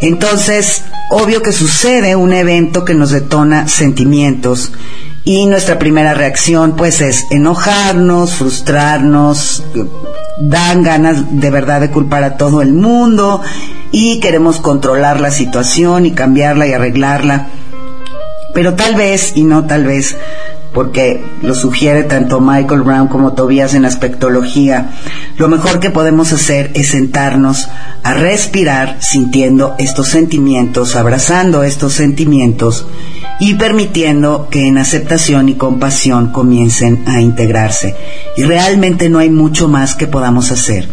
Entonces, 0.00 0.82
obvio 1.10 1.42
que 1.42 1.52
sucede 1.52 2.16
un 2.16 2.32
evento 2.32 2.84
que 2.84 2.94
nos 2.94 3.10
detona 3.10 3.68
sentimientos 3.68 4.72
y 5.24 5.46
nuestra 5.46 5.78
primera 5.78 6.12
reacción 6.14 6.76
pues 6.76 7.00
es 7.00 7.26
enojarnos, 7.30 8.34
frustrarnos, 8.34 9.64
dan 10.38 10.82
ganas 10.82 11.40
de 11.40 11.50
verdad 11.50 11.80
de 11.80 11.90
culpar 11.90 12.24
a 12.24 12.36
todo 12.36 12.60
el 12.60 12.74
mundo 12.74 13.40
y 13.90 14.20
queremos 14.20 14.60
controlar 14.60 15.20
la 15.20 15.30
situación 15.30 16.04
y 16.04 16.12
cambiarla 16.12 16.66
y 16.66 16.72
arreglarla. 16.72 17.48
Pero 18.52 18.74
tal 18.74 18.94
vez, 18.94 19.32
y 19.34 19.42
no 19.42 19.66
tal 19.66 19.84
vez, 19.84 20.16
porque 20.72 21.24
lo 21.42 21.54
sugiere 21.54 22.04
tanto 22.04 22.40
Michael 22.40 22.82
Brown 22.82 23.08
como 23.08 23.32
Tobias 23.32 23.74
en 23.74 23.84
aspectología, 23.84 24.90
lo 25.38 25.48
mejor 25.48 25.80
que 25.80 25.90
podemos 25.90 26.32
hacer 26.32 26.70
es 26.74 26.88
sentarnos 26.88 27.68
a 28.02 28.12
respirar 28.14 28.98
sintiendo 29.00 29.74
estos 29.78 30.08
sentimientos, 30.08 30.94
abrazando 30.94 31.62
estos 31.62 31.94
sentimientos 31.94 32.86
y 33.40 33.54
permitiendo 33.54 34.48
que 34.50 34.68
en 34.68 34.78
aceptación 34.78 35.48
y 35.48 35.54
compasión 35.54 36.28
comiencen 36.28 37.04
a 37.06 37.20
integrarse. 37.20 37.94
Y 38.36 38.44
realmente 38.44 39.08
no 39.08 39.18
hay 39.18 39.30
mucho 39.30 39.68
más 39.68 39.94
que 39.94 40.06
podamos 40.06 40.50
hacer. 40.50 40.88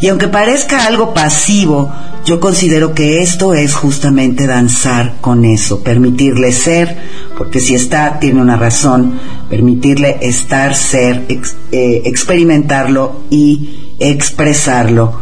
Y 0.00 0.08
aunque 0.08 0.28
parezca 0.28 0.86
algo 0.86 1.14
pasivo, 1.14 1.92
yo 2.24 2.40
considero 2.40 2.94
que 2.94 3.22
esto 3.22 3.54
es 3.54 3.74
justamente 3.74 4.46
danzar 4.46 5.16
con 5.20 5.44
eso, 5.44 5.82
permitirle 5.82 6.52
ser, 6.52 6.96
porque 7.36 7.60
si 7.60 7.74
está, 7.74 8.18
tiene 8.18 8.40
una 8.40 8.56
razón, 8.56 9.18
permitirle 9.48 10.18
estar, 10.20 10.74
ser, 10.74 11.26
eh, 11.70 12.02
experimentarlo 12.04 13.20
y 13.30 13.94
expresarlo. 13.98 15.20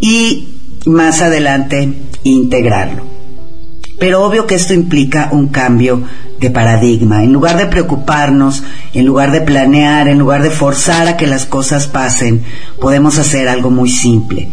Y 0.00 0.48
más 0.86 1.22
adelante, 1.22 1.92
integrarlo. 2.24 3.11
Pero 3.98 4.24
obvio 4.24 4.46
que 4.46 4.56
esto 4.56 4.74
implica 4.74 5.28
un 5.32 5.48
cambio 5.48 6.02
de 6.40 6.50
paradigma. 6.50 7.22
En 7.22 7.32
lugar 7.32 7.56
de 7.56 7.66
preocuparnos, 7.66 8.64
en 8.94 9.06
lugar 9.06 9.30
de 9.30 9.42
planear, 9.42 10.08
en 10.08 10.18
lugar 10.18 10.42
de 10.42 10.50
forzar 10.50 11.06
a 11.06 11.16
que 11.16 11.26
las 11.26 11.46
cosas 11.46 11.86
pasen, 11.86 12.42
podemos 12.80 13.18
hacer 13.18 13.48
algo 13.48 13.70
muy 13.70 13.88
simple 13.88 14.50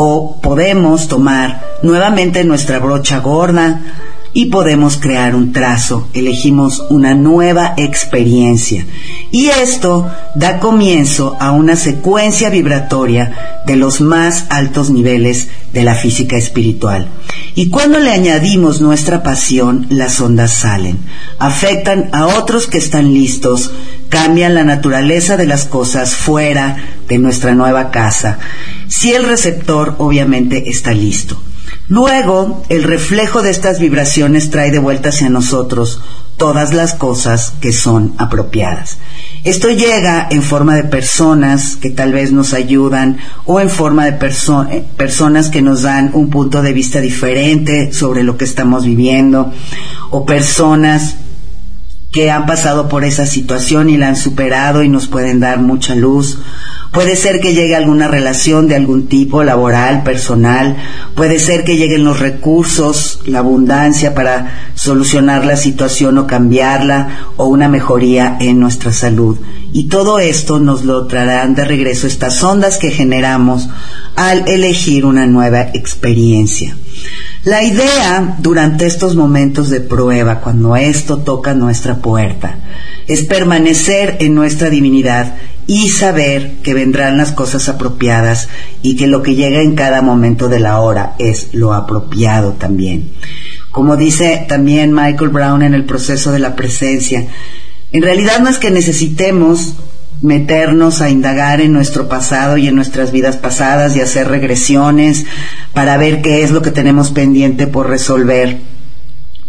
o 0.00 0.40
podemos 0.40 1.08
tomar 1.08 1.60
nuevamente 1.82 2.44
nuestra 2.44 2.78
brocha 2.78 3.18
gorda 3.18 3.80
y 4.32 4.46
podemos 4.46 4.96
crear 4.96 5.34
un 5.34 5.52
trazo, 5.52 6.08
elegimos 6.14 6.84
una 6.90 7.14
nueva 7.14 7.74
experiencia. 7.76 8.86
Y 9.30 9.46
esto 9.46 10.10
da 10.34 10.60
comienzo 10.60 11.36
a 11.40 11.52
una 11.52 11.76
secuencia 11.76 12.50
vibratoria 12.50 13.62
de 13.66 13.76
los 13.76 14.00
más 14.00 14.46
altos 14.50 14.90
niveles 14.90 15.48
de 15.72 15.82
la 15.82 15.94
física 15.94 16.36
espiritual. 16.36 17.08
Y 17.54 17.70
cuando 17.70 17.98
le 17.98 18.10
añadimos 18.10 18.80
nuestra 18.80 19.22
pasión, 19.22 19.86
las 19.90 20.20
ondas 20.20 20.52
salen, 20.52 20.98
afectan 21.38 22.08
a 22.12 22.26
otros 22.26 22.66
que 22.66 22.78
están 22.78 23.12
listos, 23.12 23.72
cambian 24.08 24.54
la 24.54 24.64
naturaleza 24.64 25.36
de 25.36 25.46
las 25.46 25.64
cosas 25.64 26.14
fuera 26.14 26.76
de 27.08 27.18
nuestra 27.18 27.54
nueva 27.54 27.90
casa, 27.90 28.38
si 28.86 29.12
el 29.12 29.24
receptor 29.24 29.96
obviamente 29.98 30.70
está 30.70 30.92
listo. 30.92 31.42
Luego, 31.88 32.62
el 32.68 32.82
reflejo 32.82 33.42
de 33.42 33.50
estas 33.50 33.80
vibraciones 33.80 34.50
trae 34.50 34.70
de 34.70 34.78
vuelta 34.78 35.08
hacia 35.08 35.30
nosotros 35.30 36.00
todas 36.36 36.74
las 36.74 36.92
cosas 36.94 37.54
que 37.60 37.72
son 37.72 38.14
apropiadas. 38.18 38.98
Esto 39.42 39.70
llega 39.70 40.28
en 40.30 40.42
forma 40.42 40.76
de 40.76 40.84
personas 40.84 41.76
que 41.76 41.90
tal 41.90 42.12
vez 42.12 42.30
nos 42.30 42.52
ayudan 42.52 43.18
o 43.46 43.58
en 43.58 43.70
forma 43.70 44.04
de 44.04 44.10
eh, 44.10 44.84
personas 44.96 45.48
que 45.48 45.62
nos 45.62 45.82
dan 45.82 46.10
un 46.12 46.28
punto 46.28 46.60
de 46.60 46.74
vista 46.74 47.00
diferente 47.00 47.92
sobre 47.92 48.22
lo 48.22 48.36
que 48.36 48.44
estamos 48.44 48.84
viviendo 48.84 49.52
o 50.10 50.26
personas 50.26 51.16
que 52.12 52.30
han 52.30 52.46
pasado 52.46 52.88
por 52.88 53.04
esa 53.04 53.26
situación 53.26 53.90
y 53.90 53.96
la 53.96 54.08
han 54.08 54.16
superado 54.16 54.82
y 54.82 54.88
nos 54.88 55.06
pueden 55.06 55.40
dar 55.40 55.58
mucha 55.58 55.94
luz. 55.94 56.38
Puede 56.92 57.16
ser 57.16 57.40
que 57.40 57.52
llegue 57.52 57.76
alguna 57.76 58.08
relación 58.08 58.66
de 58.66 58.74
algún 58.74 59.08
tipo, 59.08 59.44
laboral, 59.44 60.02
personal. 60.04 60.76
Puede 61.14 61.38
ser 61.38 61.62
que 61.62 61.76
lleguen 61.76 62.04
los 62.04 62.18
recursos, 62.18 63.20
la 63.26 63.40
abundancia 63.40 64.14
para 64.14 64.70
solucionar 64.74 65.44
la 65.44 65.56
situación 65.56 66.16
o 66.16 66.26
cambiarla 66.26 67.26
o 67.36 67.46
una 67.46 67.68
mejoría 67.68 68.38
en 68.40 68.58
nuestra 68.58 68.92
salud. 68.92 69.36
Y 69.72 69.88
todo 69.88 70.18
esto 70.18 70.60
nos 70.60 70.84
lo 70.84 71.06
traerán 71.06 71.54
de 71.54 71.64
regreso 71.64 72.06
estas 72.06 72.42
ondas 72.42 72.78
que 72.78 72.90
generamos 72.90 73.68
al 74.16 74.48
elegir 74.48 75.04
una 75.04 75.26
nueva 75.26 75.60
experiencia. 75.74 76.74
La 77.44 77.62
idea 77.62 78.36
durante 78.40 78.86
estos 78.86 79.14
momentos 79.14 79.68
de 79.68 79.80
prueba, 79.80 80.40
cuando 80.40 80.74
esto 80.74 81.18
toca 81.18 81.54
nuestra 81.54 81.96
puerta, 81.96 82.58
es 83.06 83.22
permanecer 83.22 84.16
en 84.20 84.34
nuestra 84.34 84.70
divinidad 84.70 85.34
y 85.68 85.90
saber 85.90 86.54
que 86.62 86.72
vendrán 86.72 87.18
las 87.18 87.30
cosas 87.30 87.68
apropiadas 87.68 88.48
y 88.80 88.96
que 88.96 89.06
lo 89.06 89.22
que 89.22 89.34
llega 89.34 89.60
en 89.60 89.74
cada 89.74 90.00
momento 90.00 90.48
de 90.48 90.60
la 90.60 90.80
hora 90.80 91.14
es 91.18 91.50
lo 91.52 91.74
apropiado 91.74 92.54
también. 92.54 93.10
Como 93.70 93.98
dice 93.98 94.46
también 94.48 94.94
Michael 94.94 95.28
Brown 95.28 95.62
en 95.62 95.74
el 95.74 95.84
proceso 95.84 96.32
de 96.32 96.38
la 96.38 96.56
presencia, 96.56 97.26
en 97.92 98.02
realidad 98.02 98.40
no 98.40 98.48
es 98.48 98.56
que 98.56 98.70
necesitemos 98.70 99.74
meternos 100.22 101.02
a 101.02 101.10
indagar 101.10 101.60
en 101.60 101.74
nuestro 101.74 102.08
pasado 102.08 102.56
y 102.56 102.66
en 102.66 102.74
nuestras 102.74 103.12
vidas 103.12 103.36
pasadas 103.36 103.94
y 103.94 104.00
hacer 104.00 104.26
regresiones 104.26 105.26
para 105.74 105.98
ver 105.98 106.22
qué 106.22 106.42
es 106.42 106.50
lo 106.50 106.62
que 106.62 106.70
tenemos 106.70 107.10
pendiente 107.10 107.66
por 107.66 107.90
resolver. 107.90 108.58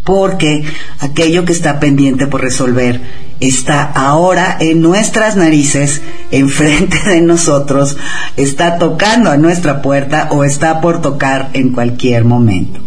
Porque 0.03 0.65
aquello 0.99 1.45
que 1.45 1.53
está 1.53 1.79
pendiente 1.79 2.27
por 2.27 2.41
resolver 2.41 3.28
está 3.39 3.83
ahora 3.83 4.57
en 4.59 4.81
nuestras 4.81 5.35
narices, 5.35 6.01
enfrente 6.31 6.97
de 7.07 7.21
nosotros, 7.21 7.97
está 8.37 8.77
tocando 8.77 9.31
a 9.31 9.37
nuestra 9.37 9.81
puerta 9.81 10.29
o 10.31 10.43
está 10.43 10.81
por 10.81 11.01
tocar 11.01 11.49
en 11.53 11.71
cualquier 11.71 12.25
momento. 12.25 12.81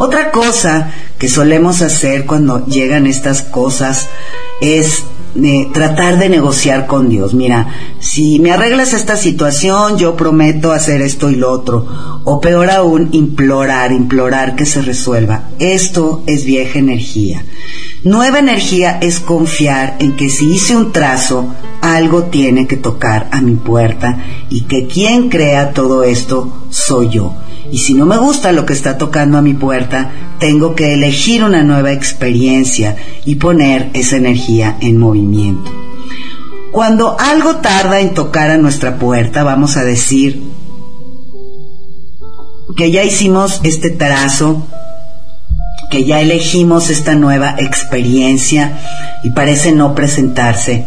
Otra 0.00 0.30
cosa 0.30 0.92
que 1.18 1.28
solemos 1.28 1.82
hacer 1.82 2.24
cuando 2.24 2.64
llegan 2.66 3.06
estas 3.06 3.42
cosas 3.42 4.08
es 4.60 5.02
tratar 5.72 6.18
de 6.18 6.28
negociar 6.28 6.86
con 6.86 7.08
Dios. 7.08 7.34
Mira, 7.34 7.66
si 8.00 8.38
me 8.38 8.52
arreglas 8.52 8.92
esta 8.92 9.16
situación, 9.16 9.98
yo 9.98 10.16
prometo 10.16 10.72
hacer 10.72 11.02
esto 11.02 11.30
y 11.30 11.36
lo 11.36 11.50
otro. 11.50 11.86
O 12.24 12.40
peor 12.40 12.70
aún, 12.70 13.08
implorar, 13.12 13.92
implorar 13.92 14.56
que 14.56 14.66
se 14.66 14.82
resuelva. 14.82 15.48
Esto 15.58 16.22
es 16.26 16.44
vieja 16.44 16.78
energía. 16.78 17.44
Nueva 18.08 18.38
energía 18.38 18.98
es 19.02 19.20
confiar 19.20 19.96
en 19.98 20.16
que 20.16 20.30
si 20.30 20.50
hice 20.50 20.74
un 20.74 20.92
trazo, 20.92 21.52
algo 21.82 22.22
tiene 22.22 22.66
que 22.66 22.78
tocar 22.78 23.28
a 23.32 23.42
mi 23.42 23.54
puerta 23.54 24.24
y 24.48 24.62
que 24.62 24.86
quien 24.86 25.28
crea 25.28 25.74
todo 25.74 26.04
esto 26.04 26.68
soy 26.70 27.10
yo. 27.10 27.36
Y 27.70 27.80
si 27.80 27.92
no 27.92 28.06
me 28.06 28.16
gusta 28.16 28.52
lo 28.52 28.64
que 28.64 28.72
está 28.72 28.96
tocando 28.96 29.36
a 29.36 29.42
mi 29.42 29.52
puerta, 29.52 30.10
tengo 30.38 30.74
que 30.74 30.94
elegir 30.94 31.44
una 31.44 31.62
nueva 31.64 31.92
experiencia 31.92 32.96
y 33.26 33.34
poner 33.34 33.90
esa 33.92 34.16
energía 34.16 34.78
en 34.80 34.96
movimiento. 34.96 35.70
Cuando 36.72 37.14
algo 37.20 37.56
tarda 37.56 38.00
en 38.00 38.14
tocar 38.14 38.50
a 38.50 38.56
nuestra 38.56 38.96
puerta, 38.96 39.42
vamos 39.42 39.76
a 39.76 39.84
decir 39.84 40.44
que 42.74 42.90
ya 42.90 43.04
hicimos 43.04 43.60
este 43.64 43.90
trazo, 43.90 44.66
que 45.90 46.04
ya 46.04 46.20
elegimos 46.20 46.90
esta 46.90 47.14
nueva 47.14 47.56
experiencia 47.58 48.78
y 49.24 49.30
parece 49.30 49.72
no 49.72 49.94
presentarse 49.94 50.86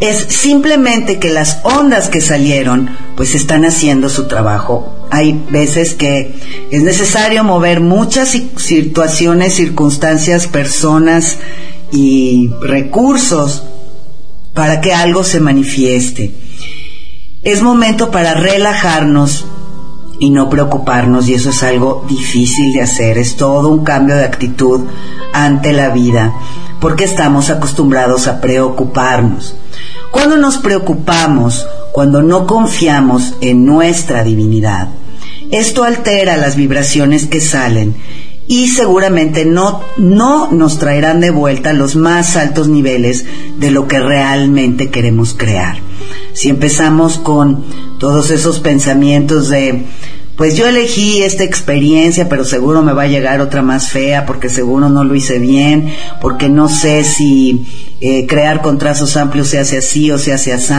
es 0.00 0.18
simplemente 0.28 1.18
que 1.18 1.30
las 1.30 1.60
ondas 1.62 2.08
que 2.08 2.20
salieron 2.20 2.90
pues 3.16 3.34
están 3.34 3.64
haciendo 3.64 4.08
su 4.08 4.26
trabajo. 4.26 5.08
Hay 5.10 5.32
veces 5.50 5.94
que 5.94 6.34
es 6.70 6.82
necesario 6.82 7.44
mover 7.44 7.80
muchas 7.80 8.36
situaciones, 8.56 9.54
circunstancias, 9.54 10.46
personas 10.46 11.38
y 11.92 12.50
recursos 12.60 13.64
para 14.52 14.80
que 14.80 14.92
algo 14.92 15.24
se 15.24 15.40
manifieste. 15.40 16.34
Es 17.42 17.62
momento 17.62 18.10
para 18.10 18.34
relajarnos 18.34 19.46
y 20.18 20.30
no 20.30 20.48
preocuparnos 20.48 21.28
y 21.28 21.34
eso 21.34 21.50
es 21.50 21.62
algo 21.62 22.04
difícil 22.08 22.72
de 22.72 22.82
hacer, 22.82 23.18
es 23.18 23.36
todo 23.36 23.68
un 23.68 23.84
cambio 23.84 24.16
de 24.16 24.24
actitud 24.24 24.82
ante 25.32 25.72
la 25.72 25.90
vida 25.90 26.34
porque 26.80 27.04
estamos 27.04 27.50
acostumbrados 27.50 28.26
a 28.26 28.40
preocuparnos. 28.40 29.56
Cuando 30.10 30.36
nos 30.36 30.58
preocupamos, 30.58 31.66
cuando 31.92 32.22
no 32.22 32.46
confiamos 32.46 33.34
en 33.40 33.64
nuestra 33.64 34.22
divinidad, 34.22 34.88
esto 35.50 35.84
altera 35.84 36.36
las 36.36 36.56
vibraciones 36.56 37.26
que 37.26 37.40
salen 37.40 37.94
y 38.48 38.68
seguramente 38.68 39.44
no, 39.44 39.80
no 39.96 40.50
nos 40.52 40.78
traerán 40.78 41.20
de 41.20 41.30
vuelta 41.30 41.72
los 41.72 41.96
más 41.96 42.36
altos 42.36 42.68
niveles 42.68 43.24
de 43.58 43.70
lo 43.70 43.88
que 43.88 43.98
realmente 43.98 44.90
queremos 44.90 45.34
crear. 45.34 45.78
Si 46.32 46.48
empezamos 46.48 47.18
con 47.18 47.64
todos 47.98 48.30
esos 48.30 48.60
pensamientos 48.60 49.48
de 49.48 49.84
pues 50.36 50.54
yo 50.54 50.66
elegí 50.66 51.22
esta 51.22 51.44
experiencia, 51.44 52.28
pero 52.28 52.44
seguro 52.44 52.82
me 52.82 52.92
va 52.92 53.04
a 53.04 53.08
llegar 53.08 53.40
otra 53.40 53.62
más 53.62 53.88
fea 53.88 54.26
porque 54.26 54.50
seguro 54.50 54.90
no 54.90 55.02
lo 55.02 55.14
hice 55.14 55.38
bien, 55.38 55.94
porque 56.20 56.50
no 56.50 56.68
sé 56.68 57.04
si 57.04 57.66
eh, 58.02 58.26
crear 58.26 58.60
con 58.60 58.76
trazos 58.76 59.16
amplios 59.16 59.48
se 59.48 59.58
hace 59.58 59.78
así 59.78 60.10
o 60.10 60.18
se 60.18 60.34
hace 60.34 60.52
así, 60.52 60.74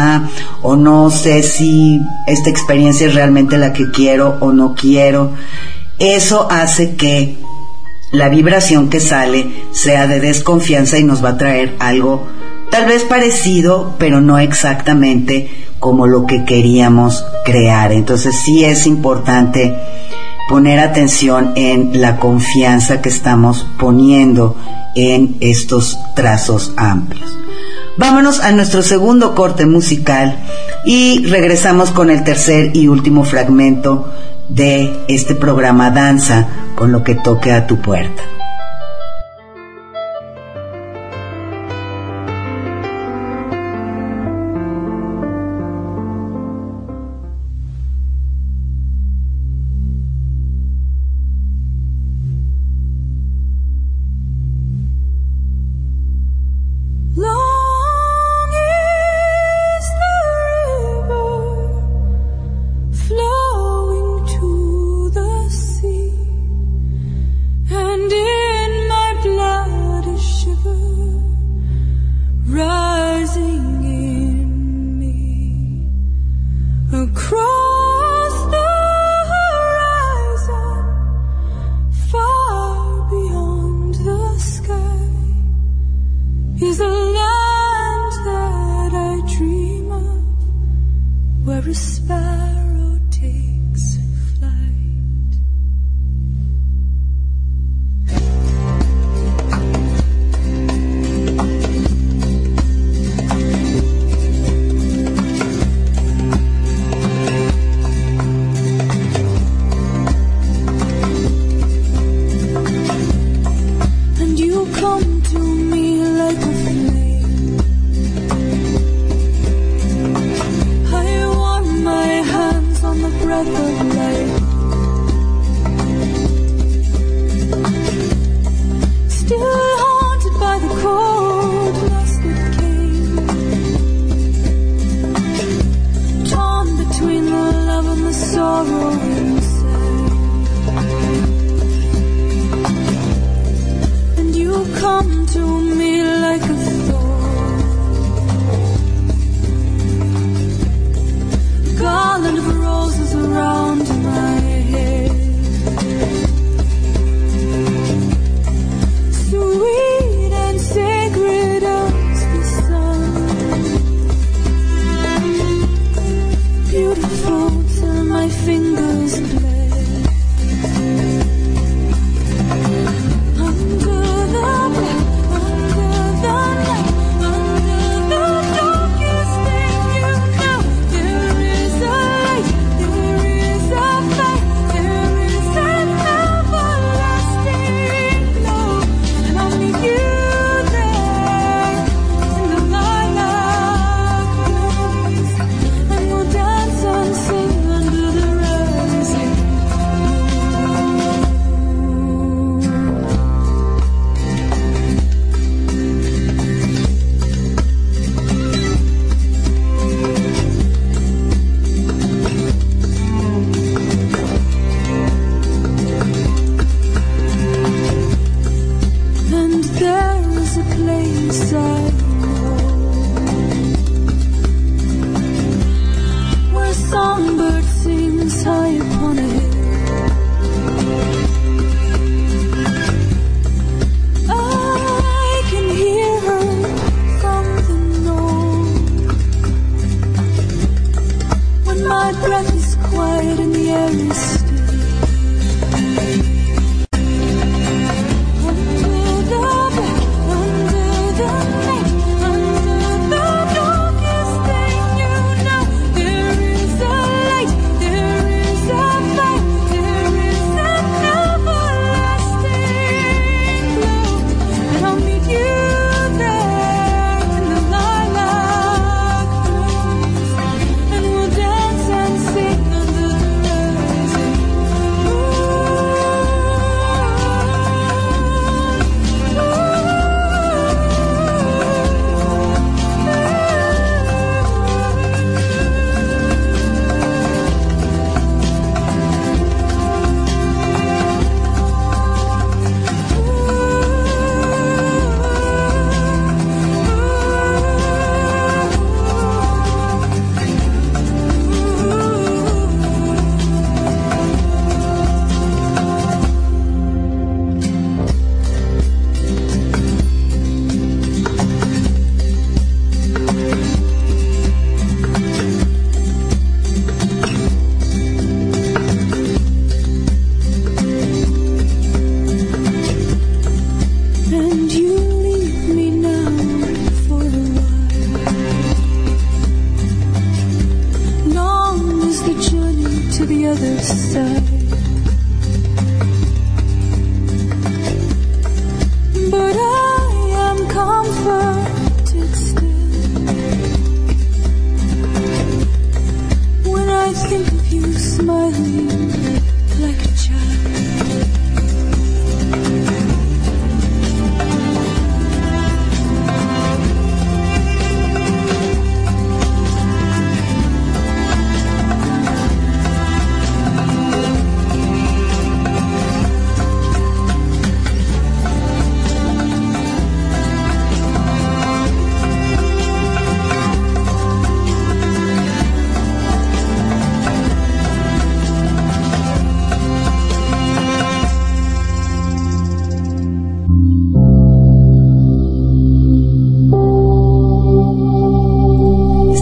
o 0.61 0.75
no 0.75 1.09
sé 1.09 1.41
si 1.41 1.99
esta 2.27 2.51
experiencia 2.51 3.07
es 3.07 3.15
realmente 3.15 3.57
la 3.57 3.73
que 3.73 3.89
quiero 3.89 4.37
o 4.41 4.51
no 4.51 4.75
quiero. 4.75 5.31
Eso 5.97 6.47
hace 6.51 6.95
que 6.95 7.37
la 8.11 8.29
vibración 8.29 8.89
que 8.89 8.99
sale 8.99 9.47
sea 9.71 10.07
de 10.07 10.19
desconfianza 10.19 10.97
y 10.97 11.03
nos 11.03 11.23
va 11.23 11.29
a 11.29 11.37
traer 11.37 11.75
algo 11.79 12.27
tal 12.69 12.85
vez 12.85 13.03
parecido, 13.03 13.95
pero 13.97 14.21
no 14.21 14.39
exactamente 14.39 15.49
como 15.79 16.07
lo 16.07 16.25
que 16.25 16.45
queríamos 16.45 17.25
crear. 17.45 17.91
Entonces 17.91 18.35
sí 18.35 18.63
es 18.63 18.87
importante 18.87 19.75
poner 20.49 20.79
atención 20.79 21.53
en 21.55 22.01
la 22.01 22.17
confianza 22.17 23.01
que 23.01 23.09
estamos 23.09 23.65
poniendo 23.77 24.55
en 24.95 25.37
estos 25.41 25.97
trazos 26.15 26.73
amplios. 26.77 27.37
Vámonos 27.97 28.39
a 28.39 28.51
nuestro 28.51 28.83
segundo 28.83 29.33
corte 29.33 29.65
musical 29.65 30.39
y 30.85 31.25
regresamos 31.25 31.91
con 31.91 32.09
el 32.09 32.23
tercer 32.23 32.75
y 32.75 32.87
último 32.87 33.23
fragmento 33.23 34.11
de 34.49 35.05
este 35.07 35.35
programa 35.35 35.91
Danza 35.91 36.47
con 36.75 36.91
lo 36.91 37.03
que 37.03 37.15
toque 37.15 37.51
a 37.51 37.67
tu 37.67 37.77
puerta. 37.77 38.23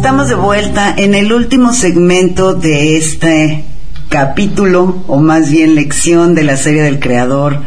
De 0.05 0.35
vuelta 0.35 0.93
en 0.95 1.15
el 1.15 1.33
último 1.33 1.73
segmento 1.73 2.53
de 2.53 2.95
este 2.95 3.65
capítulo, 4.07 5.03
o 5.07 5.19
más 5.19 5.49
bien 5.49 5.73
lección 5.73 6.35
de 6.35 6.43
la 6.43 6.57
serie 6.57 6.83
del 6.83 6.99
creador 6.99 7.61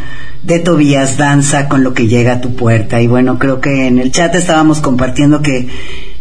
de 0.45 0.61
Tobías 0.61 1.17
Danza 1.17 1.69
con 1.69 1.83
lo 1.83 1.95
que 1.95 2.07
llega 2.07 2.35
a 2.35 2.41
tu 2.41 2.55
puerta. 2.55 3.01
Y 3.01 3.09
bueno, 3.09 3.41
creo 3.41 3.61
que 3.61 3.89
en 3.89 3.99
el 3.99 4.13
chat 4.13 4.37
estábamos 4.37 4.81
compartiendo 4.81 5.43
que 5.43 5.69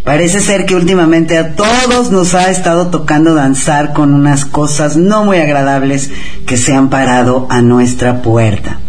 parece 0.04 0.40
ser 0.40 0.66
que 0.66 0.74
últimamente 0.76 1.38
a 1.38 1.56
todos 1.56 2.10
nos 2.10 2.34
ha 2.34 2.50
estado 2.50 2.88
tocando 2.88 3.36
danzar 3.36 3.94
con 3.94 4.16
unas 4.16 4.44
cosas 4.44 4.98
no 4.98 5.24
muy 5.24 5.38
agradables 5.38 6.10
que 6.48 6.58
se 6.58 6.74
han 6.74 6.90
parado 6.90 7.46
a 7.52 7.62
nuestra 7.62 8.24
puerta. 8.24 8.80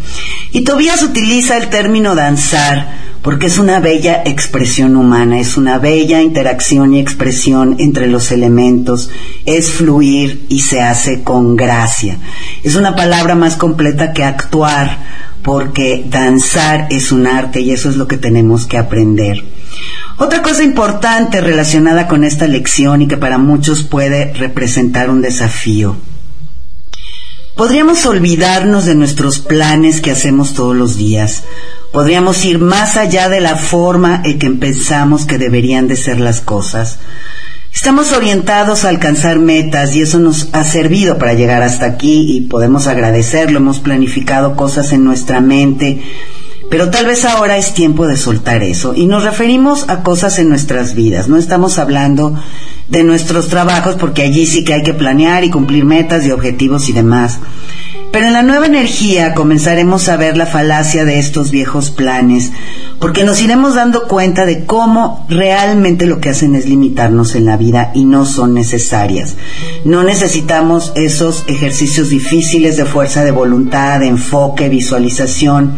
Y 0.51 0.65
Tobías 0.65 1.03
utiliza 1.03 1.59
el 1.59 1.69
término 1.69 2.15
danzar 2.15 3.08
porque 3.23 3.47
es 3.47 3.59
una 3.59 3.81
bella 3.81 4.23
expresión 4.25 4.97
humana, 4.97 5.41
es 5.41 5.57
una 5.57 5.79
bella 5.79 6.23
interacción 6.23 6.95
y 6.95 7.01
expresión 7.01 7.77
entre 7.79 8.07
los 8.07 8.31
elementos, 8.31 9.11
es 9.45 9.71
fluir 9.71 10.47
y 10.49 10.61
se 10.61 10.81
hace 10.83 11.23
con 11.23 11.57
gracia. 11.57 12.19
Es 12.63 12.75
una 12.75 12.95
palabra 12.95 13.35
más 13.35 13.57
completa 13.57 14.13
que 14.13 14.25
actuar, 14.25 14.99
porque 15.43 16.05
danzar 16.09 16.87
es 16.91 17.13
un 17.13 17.27
arte 17.27 17.61
y 17.61 17.73
eso 17.73 17.89
es 17.89 17.97
lo 17.97 18.07
que 18.07 18.19
tenemos 18.19 18.67
que 18.67 18.79
aprender. 18.79 19.45
Otra 20.17 20.43
cosa 20.43 20.63
importante 20.63 21.41
relacionada 21.41 22.09
con 22.09 22.25
esta 22.25 22.47
lección 22.47 23.03
y 23.03 23.09
que 23.09 23.17
para 23.17 23.39
muchos 23.39 23.83
puede 23.83 24.33
representar 24.35 25.11
un 25.11 25.23
desafío. 25.23 25.97
Podríamos 27.57 28.07
olvidarnos 28.07 28.85
de 28.85 28.95
nuestros 28.95 29.41
planes 29.41 30.01
que 30.01 30.13
hacemos 30.13 30.55
todos 30.55 30.77
los 30.77 30.97
días 30.97 31.43
Podríamos 31.99 32.45
ir 32.45 32.61
más 32.61 32.97
allá 32.97 33.29
de 33.29 33.41
la 33.41 33.57
forma 33.57 34.23
en 34.25 34.39
que 34.39 34.49
pensamos 34.51 35.27
que 35.27 35.37
deberían 35.37 35.89
de 35.89 35.97
ser 35.97 36.21
las 36.21 36.41
cosas. 36.41 37.01
Estamos 37.75 38.13
orientados 38.13 38.85
a 38.85 38.91
alcanzar 38.91 39.41
metas 39.41 39.97
y 39.97 40.03
eso 40.03 40.21
nos 40.21 40.49
ha 40.53 40.63
servido 40.63 41.19
para 41.19 41.35
llegar 41.35 41.61
hasta 41.65 41.87
aquí 41.87 42.37
y 42.37 42.43
podemos 42.43 42.87
agradecerlo. 42.87 43.59
Hemos 43.59 43.81
planificado 43.81 44.55
cosas 44.55 44.93
en 44.93 45.03
nuestra 45.03 45.41
mente, 45.41 46.01
pero 46.71 46.89
tal 46.89 47.07
vez 47.07 47.25
ahora 47.25 47.57
es 47.57 47.75
tiempo 47.75 48.07
de 48.07 48.17
soltar 48.17 48.63
eso. 48.63 48.95
Y 48.95 49.07
nos 49.07 49.25
referimos 49.25 49.89
a 49.89 50.05
cosas 50.05 50.39
en 50.39 50.51
nuestras 50.51 50.95
vidas. 50.95 51.27
No 51.27 51.37
estamos 51.37 51.81
hablando 51.81 52.41
de 52.87 53.03
nuestros 53.03 53.49
trabajos 53.49 53.97
porque 53.97 54.23
allí 54.23 54.47
sí 54.47 54.63
que 54.63 54.75
hay 54.75 54.85
que 54.85 54.95
planear 54.95 55.43
y 55.43 55.51
cumplir 55.51 55.85
metas 55.85 56.25
y 56.25 56.31
objetivos 56.31 56.89
y 56.89 56.93
demás. 56.93 57.41
Pero 58.11 58.27
en 58.27 58.33
la 58.33 58.43
nueva 58.43 58.67
energía 58.67 59.35
comenzaremos 59.35 60.09
a 60.09 60.17
ver 60.17 60.37
la 60.37 60.47
falacia 60.47 61.05
de 61.05 61.19
estos 61.19 61.51
viejos 61.51 61.91
planes, 61.91 62.53
porque 63.01 63.23
nos 63.23 63.41
iremos 63.43 63.75
dando 63.75 64.09
cuenta 64.09 64.47
de 64.47 64.65
cómo 64.65 65.27
realmente 65.29 66.07
lo 66.07 66.19
que 66.21 66.31
hacen 66.31 66.55
es 66.55 66.67
limitarnos 66.67 67.35
en 67.35 67.45
la 67.45 67.59
vida 67.59 67.91
y 67.95 68.05
no 68.05 68.25
son 68.25 68.55
necesarias. 68.55 69.37
No 69.85 70.05
necesitamos 70.05 70.93
esos 70.97 71.45
ejercicios 71.49 72.09
difíciles 72.09 72.77
de 72.79 72.87
fuerza 72.87 73.25
de 73.25 73.31
voluntad, 73.31 74.01
de 74.01 74.09
enfoque, 74.09 74.71
visualización, 74.71 75.77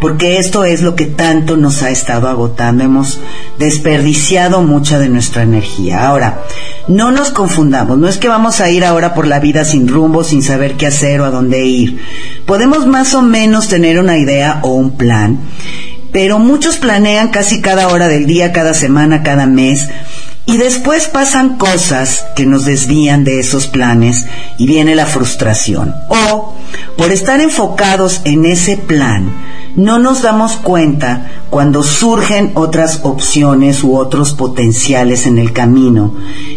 porque 0.00 0.38
esto 0.38 0.64
es 0.64 0.82
lo 0.82 0.94
que 0.94 1.06
tanto 1.06 1.56
nos 1.56 1.82
ha 1.82 1.90
estado 1.90 2.28
agotando. 2.28 2.84
Hemos 2.84 3.20
desperdiciado 3.58 4.62
mucha 4.62 4.98
de 4.98 5.08
nuestra 5.08 5.42
energía. 5.42 6.06
Ahora, 6.06 6.42
no 6.88 7.10
nos 7.10 7.30
confundamos, 7.30 7.98
no 7.98 8.08
es 8.08 8.18
que 8.18 8.28
vamos 8.28 8.60
a 8.60 8.70
ir 8.70 8.84
ahora 8.84 9.14
por 9.14 9.26
la 9.26 9.40
vida 9.40 9.64
sin 9.64 9.88
rumbo, 9.88 10.24
sin 10.24 10.42
saber 10.42 10.74
qué 10.74 10.86
hacer 10.86 11.20
o 11.20 11.24
a 11.24 11.30
dónde 11.30 11.64
ir. 11.64 12.00
Podemos 12.44 12.86
más 12.86 13.14
o 13.14 13.22
menos 13.22 13.68
tener 13.68 13.98
una 13.98 14.18
idea 14.18 14.60
o 14.62 14.74
un 14.74 14.92
plan, 14.92 15.38
pero 16.12 16.38
muchos 16.38 16.76
planean 16.76 17.28
casi 17.28 17.60
cada 17.60 17.88
hora 17.88 18.08
del 18.08 18.26
día, 18.26 18.52
cada 18.52 18.74
semana, 18.74 19.22
cada 19.22 19.46
mes, 19.46 19.88
y 20.46 20.58
después 20.58 21.08
pasan 21.08 21.58
cosas 21.58 22.24
que 22.36 22.46
nos 22.46 22.64
desvían 22.64 23.24
de 23.24 23.40
esos 23.40 23.66
planes 23.66 24.26
y 24.58 24.66
viene 24.68 24.94
la 24.94 25.06
frustración. 25.06 25.92
O, 26.08 26.54
por 26.96 27.10
estar 27.10 27.40
enfocados 27.40 28.20
en 28.24 28.46
ese 28.46 28.76
plan, 28.76 29.32
no 29.76 29.98
nos 29.98 30.22
damos 30.22 30.56
cuenta 30.56 31.44
cuando 31.50 31.82
surgen 31.82 32.52
otras 32.54 33.00
opciones 33.04 33.84
u 33.84 33.96
otros 33.96 34.32
potenciales 34.32 35.26
en 35.26 35.38
el 35.38 35.52
camino, 35.52 36.14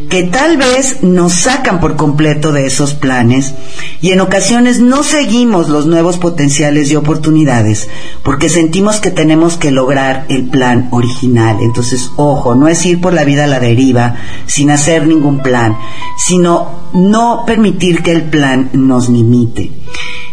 que 0.09 0.23
tal 0.23 0.57
vez 0.57 1.03
nos 1.03 1.33
sacan 1.33 1.79
por 1.79 1.97
completo 1.97 2.53
de 2.53 2.65
esos 2.65 2.93
planes 2.93 3.53
y 4.01 4.11
en 4.11 4.21
ocasiones 4.21 4.79
no 4.79 5.03
seguimos 5.03 5.67
los 5.67 5.85
nuevos 5.85 6.17
potenciales 6.17 6.89
y 6.89 6.95
oportunidades 6.95 7.89
porque 8.23 8.49
sentimos 8.49 8.99
que 9.01 9.11
tenemos 9.11 9.57
que 9.57 9.71
lograr 9.71 10.25
el 10.29 10.49
plan 10.49 10.87
original. 10.91 11.57
Entonces, 11.61 12.09
ojo, 12.15 12.55
no 12.55 12.69
es 12.69 12.85
ir 12.85 13.01
por 13.01 13.13
la 13.13 13.25
vida 13.25 13.43
a 13.43 13.47
la 13.47 13.59
deriva 13.59 14.15
sin 14.47 14.71
hacer 14.71 15.05
ningún 15.05 15.39
plan, 15.39 15.77
sino 16.17 16.89
no 16.93 17.43
permitir 17.45 18.01
que 18.01 18.13
el 18.13 18.23
plan 18.23 18.69
nos 18.73 19.09
limite. 19.09 19.71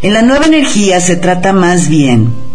En 0.03 0.15
la 0.15 0.23
nueva 0.23 0.47
energía 0.47 1.01
se 1.01 1.17
trata 1.17 1.53
más 1.53 1.89
bien 1.89 2.46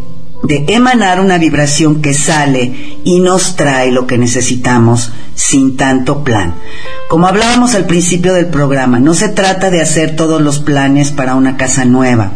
de 0.44 0.66
emanar 0.70 1.20
una 1.20 1.38
vibración 1.38 2.02
que 2.02 2.14
sale 2.14 3.00
y 3.04 3.20
nos 3.20 3.56
trae 3.56 3.92
lo 3.92 4.08
que 4.08 4.18
necesitamos 4.18 5.12
sin 5.36 5.78
tanto 5.78 6.24
plan. 6.24 6.56
Como 7.10 7.28
hablábamos 7.28 7.76
al 7.76 7.86
principio 7.86 8.34
del 8.34 8.48
programa, 8.48 9.00
no 9.00 9.14
se 9.14 9.30
trata 9.30 9.70
de 9.70 9.82
hacer 9.82 10.16
todos 10.16 10.42
los 10.42 10.60
planes 10.60 11.12
para 11.12 11.36
una 11.36 11.58
casa 11.58 11.86
nueva. 11.86 12.32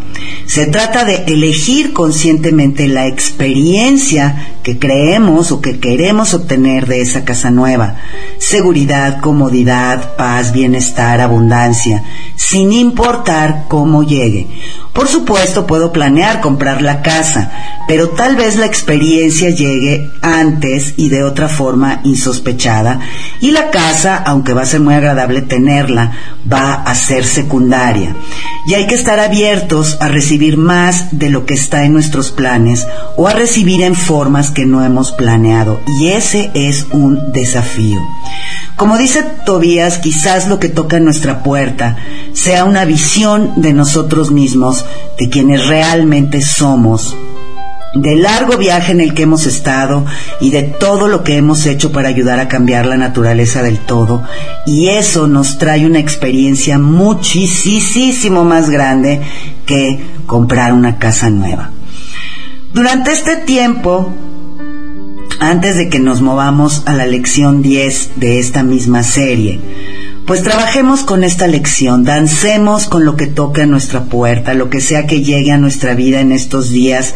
Se 0.46 0.68
trata 0.68 1.06
de 1.06 1.24
elegir 1.28 1.94
conscientemente 1.94 2.88
la 2.88 3.08
experiencia 3.08 4.56
que 4.64 4.80
creemos 4.80 5.52
o 5.52 5.62
que 5.62 5.80
queremos 5.80 6.34
obtener 6.34 6.88
de 6.88 7.02
esa 7.02 7.26
casa 7.26 7.52
nueva. 7.52 7.98
Seguridad, 8.40 9.22
comodidad, 9.22 10.16
paz, 10.16 10.52
bienestar, 10.52 11.22
abundancia, 11.22 12.04
sin 12.36 12.72
importar 12.72 13.66
cómo 13.68 14.04
llegue. 14.04 14.48
Por 14.94 15.08
supuesto, 15.10 15.68
puedo 15.68 15.92
planear 15.92 16.40
comprar 16.40 16.82
la 16.82 17.02
casa, 17.02 17.52
pero 17.88 18.10
tal 18.10 18.38
vez 18.38 18.56
la 18.56 18.66
experiencia 18.66 19.50
llegue 19.50 20.10
antes 20.22 20.94
y 20.96 21.10
de 21.10 21.24
otra 21.24 21.50
forma 21.50 22.00
insospechada 22.06 23.02
y 23.42 23.52
la 23.52 23.72
casa, 23.72 24.16
aunque 24.26 24.54
va 24.54 24.62
a 24.62 24.66
ser 24.66 24.80
muy 24.80 24.94
agradable 24.94 25.42
tenerla, 25.42 26.14
va 26.52 26.76
a 26.76 26.96
ser 26.96 27.26
secundaria. 27.26 28.16
Y 28.68 28.74
hay 28.74 28.88
que 28.88 28.96
estar 28.96 29.20
abiertos 29.20 29.98
a 30.00 30.05
recibir 30.08 30.58
más 30.58 31.18
de 31.18 31.30
lo 31.30 31.46
que 31.46 31.54
está 31.54 31.84
en 31.84 31.94
nuestros 31.94 32.32
planes 32.32 32.88
o 33.18 33.28
a 33.28 33.34
recibir 33.34 33.82
en 33.82 33.96
formas 33.96 34.52
que 34.52 34.66
no 34.66 34.84
hemos 34.84 35.12
planeado. 35.12 35.80
Y 36.00 36.08
ese 36.10 36.52
es 36.54 36.88
un 36.92 37.32
desafío. 37.32 38.02
Como 38.76 38.98
dice 38.98 39.24
Tobías, 39.46 40.00
quizás 40.00 40.48
lo 40.48 40.60
que 40.60 40.70
toca 40.70 40.98
en 40.98 41.06
nuestra 41.06 41.44
puerta 41.44 41.98
sea 42.34 42.66
una 42.66 42.84
visión 42.86 43.62
de 43.62 43.74
nosotros 43.74 44.32
mismos, 44.32 44.86
de 45.18 45.30
quienes 45.30 45.68
realmente 45.68 46.42
somos, 46.42 47.16
del 47.96 48.22
largo 48.22 48.58
viaje 48.58 48.92
en 48.92 49.02
el 49.02 49.14
que 49.14 49.24
hemos 49.24 49.46
estado 49.46 50.06
y 50.42 50.52
de 50.52 50.64
todo 50.64 51.08
lo 51.08 51.24
que 51.24 51.38
hemos 51.38 51.66
hecho 51.66 51.92
para 51.92 52.10
ayudar 52.10 52.40
a 52.40 52.48
cambiar 52.48 52.86
la 52.86 52.98
naturaleza 52.98 53.64
del 53.64 53.80
todo. 53.80 54.24
Y 54.66 54.90
eso 54.90 55.28
nos 55.28 55.58
trae 55.58 55.86
una 55.86 56.00
experiencia 56.00 56.78
muchísimo 56.78 58.44
más 58.44 58.70
grande 58.70 59.22
que 59.66 60.00
comprar 60.26 60.74
una 60.74 60.98
casa 61.00 61.30
nueva. 61.30 61.72
Durante 62.74 63.12
este 63.12 63.38
tiempo 63.38 64.14
antes 65.40 65.76
de 65.76 65.90
que 65.90 66.00
nos 66.00 66.22
movamos 66.22 66.84
a 66.86 66.94
la 66.94 67.06
lección 67.06 67.62
10 67.62 68.12
de 68.16 68.40
esta 68.40 68.64
misma 68.64 69.04
serie. 69.04 69.60
Pues 70.26 70.42
trabajemos 70.42 71.04
con 71.04 71.24
esta 71.24 71.46
lección, 71.46 72.04
dancemos 72.04 72.88
con 72.88 73.06
lo 73.06 73.16
que 73.16 73.28
toque 73.28 73.62
a 73.62 73.68
nuestra 73.68 74.06
puerta, 74.06 74.56
lo 74.56 74.72
que 74.72 74.82
sea 74.82 75.06
que 75.06 75.22
llegue 75.22 75.52
a 75.52 75.58
nuestra 75.58 75.94
vida 75.94 76.20
en 76.20 76.32
estos 76.32 76.72
días 76.72 77.14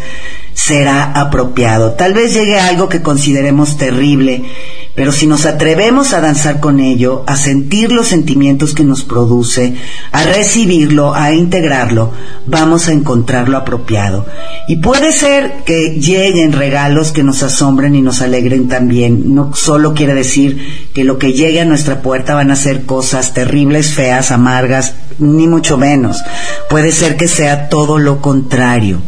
será 0.60 1.14
apropiado. 1.14 1.94
Tal 1.94 2.14
vez 2.14 2.34
llegue 2.34 2.60
algo 2.60 2.90
que 2.90 3.02
consideremos 3.02 3.78
terrible, 3.78 4.44
pero 4.94 5.14
si 5.14 5.26
nos 5.26 5.46
atrevemos 5.46 6.12
a 6.12 6.20
danzar 6.20 6.60
con 6.60 6.82
ello, 6.82 7.24
a 7.28 7.38
sentir 7.38 7.94
los 7.94 8.10
sentimientos 8.10 8.74
que 8.74 8.84
nos 8.84 9.04
produce, 9.04 9.76
a 10.12 10.26
recibirlo, 10.26 11.16
a 11.16 11.32
integrarlo, 11.32 12.12
vamos 12.46 12.90
a 12.90 12.92
encontrar 12.92 13.48
lo 13.48 13.58
apropiado. 13.58 14.26
Y 14.68 14.78
puede 14.78 15.14
ser 15.14 15.64
que 15.66 15.92
lleguen 15.92 16.52
regalos 16.52 17.14
que 17.14 17.24
nos 17.24 17.42
asombren 17.42 17.96
y 17.96 18.02
nos 18.02 18.22
alegren 18.22 18.68
también. 18.68 19.34
No 19.34 19.56
solo 19.56 19.94
quiere 19.94 20.14
decir 20.14 20.90
que 20.94 21.06
lo 21.06 21.18
que 21.18 21.32
llegue 21.32 21.62
a 21.62 21.66
nuestra 21.66 22.02
puerta 22.02 22.36
van 22.36 22.52
a 22.52 22.58
ser 22.58 22.86
cosas 22.86 23.34
terribles, 23.34 23.94
feas, 23.94 24.32
amargas, 24.32 24.94
ni 25.20 25.48
mucho 25.48 25.78
menos. 25.78 26.22
Puede 26.70 26.92
ser 26.92 27.16
que 27.16 27.30
sea 27.30 27.70
todo 27.70 27.98
lo 27.98 28.22
contrario. 28.22 29.02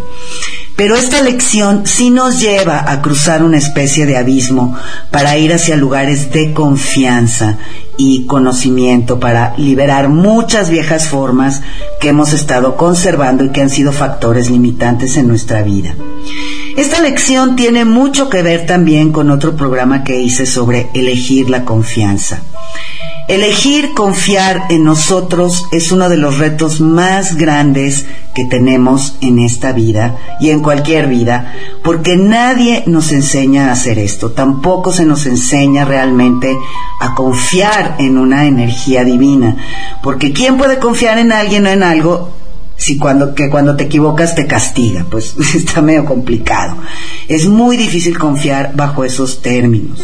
Pero 0.75 0.95
esta 0.95 1.21
lección 1.21 1.85
sí 1.85 2.09
nos 2.09 2.39
lleva 2.39 2.91
a 2.91 3.01
cruzar 3.01 3.43
una 3.43 3.57
especie 3.57 4.05
de 4.05 4.17
abismo 4.17 4.75
para 5.11 5.37
ir 5.37 5.53
hacia 5.53 5.75
lugares 5.77 6.31
de 6.31 6.53
confianza 6.53 7.57
y 7.97 8.25
conocimiento, 8.25 9.19
para 9.19 9.55
liberar 9.57 10.09
muchas 10.09 10.69
viejas 10.69 11.07
formas 11.07 11.61
que 11.99 12.09
hemos 12.09 12.33
estado 12.33 12.77
conservando 12.77 13.43
y 13.43 13.51
que 13.51 13.61
han 13.61 13.69
sido 13.69 13.91
factores 13.91 14.49
limitantes 14.49 15.17
en 15.17 15.27
nuestra 15.27 15.61
vida. 15.61 15.93
Esta 16.77 17.01
lección 17.01 17.55
tiene 17.55 17.85
mucho 17.85 18.29
que 18.29 18.41
ver 18.41 18.65
también 18.65 19.11
con 19.11 19.29
otro 19.29 19.55
programa 19.55 20.03
que 20.03 20.19
hice 20.19 20.45
sobre 20.45 20.89
elegir 20.93 21.49
la 21.49 21.63
confianza. 21.63 22.41
Elegir 23.27 23.93
confiar 23.93 24.63
en 24.69 24.83
nosotros 24.83 25.67
es 25.71 25.91
uno 25.91 26.09
de 26.09 26.17
los 26.17 26.37
retos 26.37 26.81
más 26.81 27.37
grandes 27.37 28.05
que 28.33 28.45
tenemos 28.45 29.15
en 29.21 29.39
esta 29.39 29.71
vida 29.71 30.17
y 30.39 30.49
en 30.49 30.61
cualquier 30.61 31.07
vida, 31.07 31.53
porque 31.83 32.17
nadie 32.17 32.83
nos 32.87 33.11
enseña 33.11 33.69
a 33.69 33.73
hacer 33.73 33.99
esto, 33.99 34.31
tampoco 34.31 34.91
se 34.91 35.05
nos 35.05 35.25
enseña 35.25 35.85
realmente 35.85 36.55
a 36.99 37.13
confiar 37.13 37.95
en 37.99 38.17
una 38.17 38.45
energía 38.45 39.03
divina, 39.03 39.55
porque 40.01 40.33
¿quién 40.33 40.57
puede 40.57 40.79
confiar 40.79 41.17
en 41.17 41.31
alguien 41.31 41.65
o 41.67 41.69
en 41.69 41.83
algo 41.83 42.41
si 42.81 42.97
cuando, 42.97 43.35
que 43.35 43.49
cuando 43.49 43.75
te 43.75 43.83
equivocas 43.83 44.33
te 44.33 44.47
castiga, 44.47 45.05
pues 45.09 45.35
está 45.55 45.81
medio 45.81 46.03
complicado. 46.03 46.77
Es 47.27 47.45
muy 47.45 47.77
difícil 47.77 48.17
confiar 48.17 48.71
bajo 48.75 49.05
esos 49.05 49.43
términos. 49.43 49.99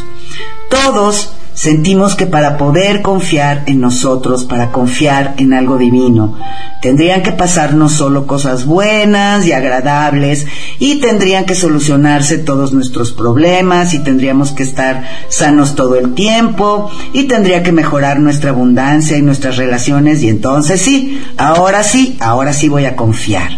Todos 0.70 1.32
sentimos 1.58 2.14
que 2.14 2.28
para 2.28 2.55
poder 2.55 3.01
confiar 3.01 3.64
en 3.66 3.82
nosotros, 3.82 4.45
para 4.45 4.72
confiar 4.72 5.34
en 5.38 5.53
algo 5.53 5.80
divino, 5.80 6.38
tendrían 6.84 7.24
que 7.24 7.32
pasarnos 7.32 7.93
solo 7.93 8.28
cosas 8.28 8.66
buenas 8.66 9.47
y 9.47 9.53
agradables 9.53 10.45
y 10.78 10.97
tendrían 10.97 11.45
que 11.45 11.55
solucionarse 11.55 12.38
todos 12.38 12.74
nuestros 12.74 13.12
problemas 13.12 13.95
y 13.95 13.99
tendríamos 14.03 14.51
que 14.51 14.62
estar 14.62 15.03
sanos 15.30 15.74
todo 15.74 15.95
el 15.95 16.14
tiempo 16.14 16.91
y 17.12 17.24
tendría 17.24 17.64
que 17.64 17.72
mejorar 17.72 18.20
nuestra 18.20 18.51
abundancia 18.51 19.18
y 19.18 19.24
nuestras 19.24 19.58
relaciones 19.58 20.22
y 20.22 20.30
entonces 20.30 20.80
sí, 20.80 21.20
ahora 21.38 21.84
sí, 21.84 22.18
ahora 22.20 22.53
sí 22.53 22.70
voy 22.70 22.86
a 22.86 22.95
confiar. 22.95 23.58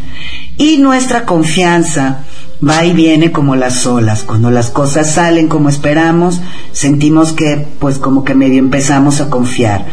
Y 0.55 0.77
nuestra 0.77 1.25
confianza 1.25 2.23
va 2.67 2.85
y 2.85 2.93
viene 2.93 3.31
como 3.31 3.55
las 3.55 3.85
olas. 3.85 4.23
Cuando 4.23 4.51
las 4.51 4.69
cosas 4.69 5.11
salen 5.11 5.47
como 5.47 5.69
esperamos, 5.69 6.41
sentimos 6.71 7.31
que 7.31 7.65
pues 7.79 7.97
como 7.97 8.23
que 8.23 8.35
medio 8.35 8.59
empezamos 8.59 9.21
a 9.21 9.29
confiar. 9.29 9.85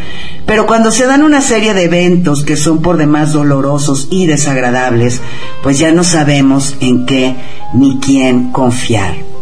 Pero 0.46 0.66
cuando 0.66 0.90
se 0.90 1.06
dan 1.06 1.22
una 1.22 1.40
serie 1.40 1.74
de 1.74 1.84
eventos 1.84 2.44
que 2.44 2.56
son 2.56 2.82
por 2.82 2.96
demás 2.96 3.32
dolorosos 3.32 4.08
y 4.10 4.26
desagradables, 4.26 5.20
pues 5.62 5.78
ya 5.78 5.92
no 5.92 6.04
sabemos 6.04 6.76
en 6.80 7.06
qué 7.06 7.36
ni 7.74 7.98
quién 7.98 8.52
confiar. 8.52 9.36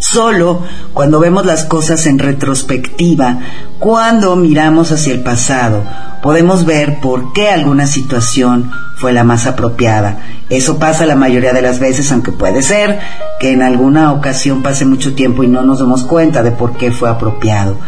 Solo 0.00 0.62
cuando 0.94 1.18
vemos 1.18 1.44
las 1.44 1.64
cosas 1.64 2.06
en 2.06 2.20
retrospectiva, 2.20 3.40
cuando 3.80 4.36
miramos 4.36 4.92
hacia 4.92 5.12
el 5.12 5.24
pasado, 5.24 5.82
podemos 6.22 6.64
ver 6.64 7.00
por 7.00 7.32
qué 7.32 7.50
alguna 7.50 7.86
situación 7.88 8.70
fue 8.96 9.12
la 9.12 9.24
más 9.24 9.46
apropiada. 9.46 10.18
Eso 10.50 10.78
pasa 10.78 11.04
la 11.04 11.16
mayoría 11.16 11.52
de 11.52 11.62
las 11.62 11.80
veces, 11.80 12.12
aunque 12.12 12.30
puede 12.30 12.62
ser 12.62 13.00
que 13.40 13.52
en 13.52 13.62
alguna 13.62 14.12
ocasión 14.12 14.62
pase 14.62 14.84
mucho 14.84 15.14
tiempo 15.14 15.42
y 15.42 15.48
no 15.48 15.62
nos 15.62 15.80
demos 15.80 16.04
cuenta 16.04 16.44
de 16.44 16.52
por 16.52 16.76
qué 16.76 16.92
fue 16.92 17.10
apropiado. 17.10 17.78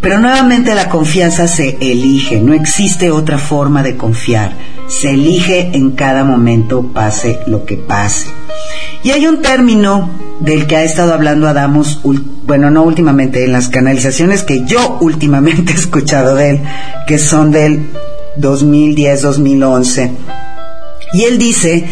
Pero 0.00 0.20
nuevamente 0.20 0.74
la 0.74 0.88
confianza 0.88 1.48
se 1.48 1.78
elige, 1.80 2.40
no 2.40 2.54
existe 2.54 3.10
otra 3.10 3.38
forma 3.38 3.82
de 3.82 3.96
confiar. 3.96 4.52
Se 4.88 5.10
elige 5.10 5.70
en 5.74 5.92
cada 5.92 6.24
momento, 6.24 6.90
pase 6.92 7.40
lo 7.46 7.64
que 7.64 7.76
pase. 7.76 8.26
Y 9.02 9.10
hay 9.10 9.26
un 9.26 9.42
término 9.42 10.10
del 10.40 10.66
que 10.66 10.76
ha 10.76 10.82
estado 10.82 11.14
hablando 11.14 11.48
Adamos, 11.48 12.00
bueno, 12.46 12.70
no 12.70 12.82
últimamente, 12.82 13.44
en 13.44 13.52
las 13.52 13.68
canalizaciones 13.68 14.42
que 14.42 14.64
yo 14.64 14.98
últimamente 15.00 15.72
he 15.72 15.76
escuchado 15.76 16.34
de 16.34 16.50
él, 16.50 16.60
que 17.06 17.18
son 17.18 17.50
del 17.50 17.86
2010-2011. 18.38 20.10
Y 21.12 21.24
él 21.24 21.38
dice 21.38 21.84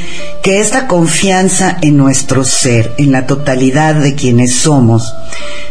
que 0.43 0.61
esta 0.61 0.87
confianza 0.87 1.79
en 1.81 1.97
nuestro 1.97 2.45
ser, 2.45 2.93
en 2.99 3.13
la 3.13 3.27
totalidad 3.27 3.95
de 3.95 4.15
quienes 4.15 4.55
somos, 4.55 5.15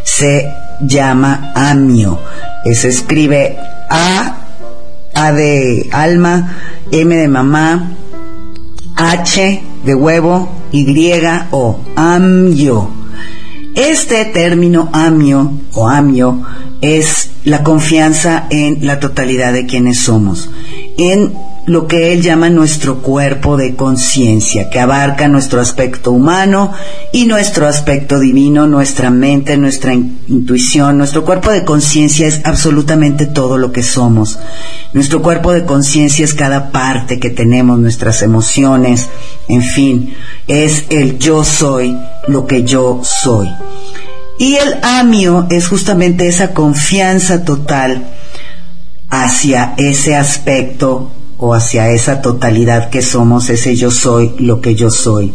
se 0.04 0.48
llama 0.82 1.52
amio. 1.56 2.20
Se 2.74 2.88
escribe 2.88 3.58
A, 3.90 4.43
A 5.14 5.32
de 5.32 5.89
alma, 5.91 6.55
M 6.91 7.16
de 7.16 7.28
mamá, 7.28 7.91
H 8.95 9.61
de 9.86 9.95
huevo, 9.95 10.49
A-Y-O, 10.72 11.80
amyo. 11.95 12.89
Este 13.76 14.26
término 14.26 14.89
amio 14.93 15.51
o 15.74 15.88
amio 15.89 16.43
es 16.82 17.32
la 17.43 17.64
confianza 17.64 18.45
en 18.49 18.86
la 18.86 18.99
totalidad 18.99 19.53
de 19.53 19.66
quienes 19.66 19.99
somos, 19.99 20.49
en 20.97 21.34
lo 21.66 21.88
que 21.88 22.11
él 22.11 22.22
llama 22.22 22.49
nuestro 22.49 22.97
cuerpo 22.97 23.55
de 23.55 23.76
conciencia, 23.76 24.70
que 24.70 24.80
abarca 24.80 25.30
nuestro 25.30 25.61
aspecto 25.61 26.11
humano 26.11 26.74
y 27.14 27.26
nuestro 27.26 27.68
aspecto 27.68 28.20
divino, 28.20 28.68
nuestra 28.68 29.09
mente, 29.09 29.55
nuestra 29.55 29.93
intuición. 29.93 30.97
Nuestro 30.97 31.24
cuerpo 31.24 31.51
de 31.51 31.64
conciencia 31.64 32.28
es 32.28 32.41
absolutamente 32.43 33.26
todo 33.26 33.57
lo 33.57 33.72
que 33.72 33.82
somos. 33.82 34.39
Nuestro 34.91 35.22
cuerpo 35.22 35.53
de 35.53 35.64
conciencia 35.64 36.26
es 36.26 36.34
cada 36.34 36.72
parte 36.72 37.20
que 37.20 37.30
tenemos, 37.30 37.80
nuestras 37.80 38.22
emociones, 38.22 39.07
en 39.47 39.61
fin, 39.61 40.16
es 40.47 40.86
el 40.89 41.18
yo 41.18 41.45
soy 41.45 41.97
lo 42.28 42.45
que 42.45 42.64
yo 42.64 43.01
soy. 43.03 43.49
Y 44.38 44.55
el 44.55 44.80
amio 44.82 45.47
es 45.49 45.70
justamente 45.70 46.28
esa 46.28 46.53
confianza 46.53 47.45
total 47.45 48.03
hacia 49.09 49.76
ese 49.78 50.16
aspecto 50.16 51.11
o 51.46 51.54
hacia 51.54 51.89
esa 51.89 52.22
totalidad 52.22 52.89
que 52.89 53.02
somos, 53.02 53.50
ese 53.50 53.76
yo 53.76 53.91
soy 53.91 54.34
lo 54.39 54.62
que 54.62 54.76
yo 54.76 54.89
soy. 54.89 55.34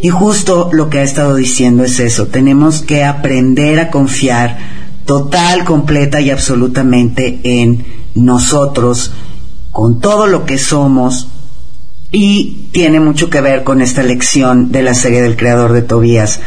Y 0.00 0.08
justo 0.08 0.70
lo 0.72 0.88
que 0.88 1.00
ha 1.00 1.02
estado 1.02 1.34
diciendo 1.34 1.82
es 1.82 1.98
eso, 1.98 2.28
tenemos 2.28 2.82
que 2.82 3.02
aprender 3.02 3.80
a 3.80 3.90
confiar 3.90 4.56
total, 5.04 5.64
completa 5.64 6.20
y 6.20 6.30
absolutamente 6.30 7.40
en 7.42 7.84
nosotros, 8.14 9.14
con 9.72 9.98
todo 9.98 10.28
lo 10.28 10.46
que 10.46 10.58
somos, 10.58 11.26
y 12.12 12.68
tiene 12.70 13.00
mucho 13.00 13.28
que 13.28 13.40
ver 13.40 13.64
con 13.64 13.82
esta 13.82 14.04
lección 14.04 14.70
de 14.70 14.82
la 14.84 14.94
serie 14.94 15.22
del 15.22 15.36
creador 15.36 15.72
de 15.72 15.82
Tobías 15.82 16.38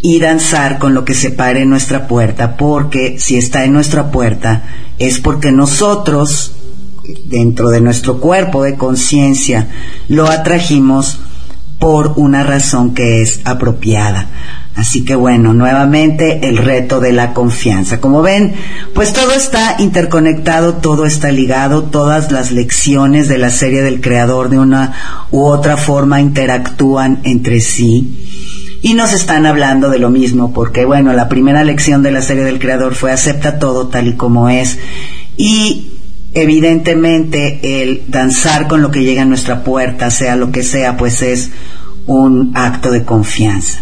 y 0.00 0.18
danzar 0.18 0.80
con 0.80 0.92
lo 0.92 1.04
que 1.04 1.14
se 1.14 1.30
pare 1.30 1.62
en 1.62 1.70
nuestra 1.70 2.08
puerta, 2.08 2.56
porque 2.56 3.20
si 3.20 3.36
está 3.36 3.64
en 3.64 3.74
nuestra 3.74 4.10
puerta 4.10 4.64
es 4.98 5.20
porque 5.20 5.52
nosotros, 5.52 6.56
dentro 7.26 7.70
de 7.70 7.80
nuestro 7.80 8.20
cuerpo 8.20 8.62
de 8.62 8.76
conciencia, 8.76 9.68
lo 10.08 10.26
atrajimos 10.26 11.20
por 11.78 12.14
una 12.16 12.42
razón 12.42 12.94
que 12.94 13.22
es 13.22 13.40
apropiada. 13.44 14.28
Así 14.74 15.04
que 15.04 15.14
bueno, 15.14 15.52
nuevamente 15.52 16.48
el 16.48 16.56
reto 16.56 16.98
de 16.98 17.12
la 17.12 17.32
confianza. 17.32 18.00
Como 18.00 18.22
ven, 18.22 18.54
pues 18.92 19.12
todo 19.12 19.32
está 19.32 19.76
interconectado, 19.78 20.74
todo 20.74 21.06
está 21.06 21.30
ligado, 21.30 21.84
todas 21.84 22.32
las 22.32 22.50
lecciones 22.50 23.28
de 23.28 23.38
la 23.38 23.50
serie 23.50 23.82
del 23.82 24.00
creador 24.00 24.48
de 24.48 24.58
una 24.58 24.92
u 25.30 25.44
otra 25.44 25.76
forma 25.76 26.20
interactúan 26.20 27.20
entre 27.22 27.60
sí 27.60 28.80
y 28.82 28.94
nos 28.94 29.14
están 29.14 29.46
hablando 29.46 29.88
de 29.90 29.98
lo 29.98 30.10
mismo, 30.10 30.52
porque 30.52 30.84
bueno, 30.84 31.12
la 31.12 31.28
primera 31.28 31.64
lección 31.64 32.02
de 32.02 32.10
la 32.10 32.20
serie 32.20 32.44
del 32.44 32.58
creador 32.58 32.94
fue 32.94 33.12
acepta 33.12 33.58
todo 33.58 33.86
tal 33.86 34.08
y 34.08 34.12
como 34.14 34.48
es 34.50 34.78
y 35.36 35.93
evidentemente 36.34 37.82
el 37.82 38.04
danzar 38.08 38.66
con 38.68 38.82
lo 38.82 38.90
que 38.90 39.04
llega 39.04 39.22
a 39.22 39.26
nuestra 39.26 39.64
puerta, 39.64 40.10
sea 40.10 40.36
lo 40.36 40.50
que 40.50 40.62
sea, 40.62 40.96
pues 40.96 41.22
es 41.22 41.50
un 42.06 42.52
acto 42.54 42.90
de 42.90 43.04
confianza. 43.04 43.80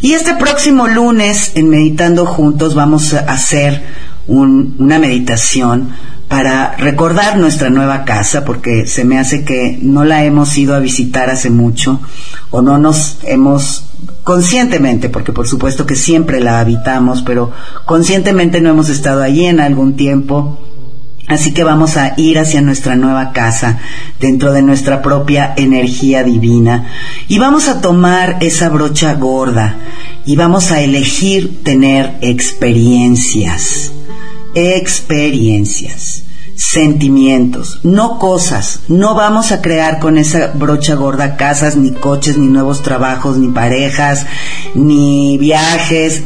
Y 0.00 0.12
este 0.12 0.34
próximo 0.34 0.86
lunes, 0.86 1.52
en 1.54 1.70
Meditando 1.70 2.26
Juntos, 2.26 2.74
vamos 2.74 3.14
a 3.14 3.20
hacer 3.20 3.82
una 4.26 4.98
meditación 4.98 5.90
para 6.28 6.74
recordar 6.76 7.38
nuestra 7.38 7.70
nueva 7.70 8.04
casa, 8.04 8.44
porque 8.44 8.86
se 8.86 9.04
me 9.04 9.18
hace 9.18 9.44
que 9.44 9.78
no 9.80 10.04
la 10.04 10.24
hemos 10.24 10.56
ido 10.58 10.74
a 10.74 10.80
visitar 10.80 11.30
hace 11.30 11.50
mucho 11.50 12.00
o 12.50 12.62
no 12.62 12.78
nos 12.78 13.18
hemos 13.24 13.84
conscientemente, 14.22 15.10
porque 15.10 15.32
por 15.32 15.46
supuesto 15.46 15.86
que 15.86 15.96
siempre 15.96 16.40
la 16.40 16.58
habitamos, 16.58 17.22
pero 17.22 17.52
conscientemente 17.84 18.60
no 18.60 18.70
hemos 18.70 18.88
estado 18.88 19.22
allí 19.22 19.44
en 19.44 19.60
algún 19.60 19.96
tiempo. 19.96 20.58
Así 21.26 21.52
que 21.52 21.64
vamos 21.64 21.96
a 21.96 22.14
ir 22.18 22.38
hacia 22.38 22.60
nuestra 22.60 22.96
nueva 22.96 23.32
casa, 23.32 23.78
dentro 24.20 24.52
de 24.52 24.62
nuestra 24.62 25.00
propia 25.00 25.54
energía 25.56 26.22
divina, 26.22 26.90
y 27.28 27.38
vamos 27.38 27.68
a 27.68 27.80
tomar 27.80 28.36
esa 28.40 28.68
brocha 28.68 29.14
gorda 29.14 29.76
y 30.26 30.36
vamos 30.36 30.70
a 30.70 30.82
elegir 30.82 31.62
tener 31.62 32.18
experiencias, 32.20 33.90
experiencias 34.54 36.24
sentimientos, 36.56 37.80
no 37.82 38.18
cosas. 38.18 38.80
No 38.88 39.14
vamos 39.14 39.52
a 39.52 39.60
crear 39.60 39.98
con 39.98 40.18
esa 40.18 40.52
brocha 40.54 40.94
gorda 40.94 41.36
casas, 41.36 41.76
ni 41.76 41.92
coches, 41.92 42.38
ni 42.38 42.46
nuevos 42.46 42.82
trabajos, 42.82 43.36
ni 43.36 43.48
parejas, 43.48 44.26
ni 44.74 45.36
viajes. 45.38 46.22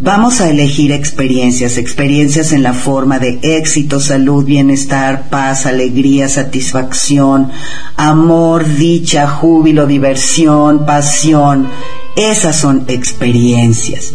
Vamos 0.00 0.40
a 0.40 0.48
elegir 0.48 0.92
experiencias, 0.92 1.76
experiencias 1.76 2.52
en 2.52 2.62
la 2.62 2.72
forma 2.72 3.18
de 3.18 3.40
éxito, 3.42 3.98
salud, 3.98 4.44
bienestar, 4.44 5.28
paz, 5.28 5.66
alegría, 5.66 6.28
satisfacción, 6.28 7.50
amor, 7.96 8.64
dicha, 8.76 9.26
júbilo, 9.26 9.88
diversión, 9.88 10.86
pasión. 10.86 11.66
Esas 12.14 12.54
son 12.54 12.84
experiencias. 12.86 14.12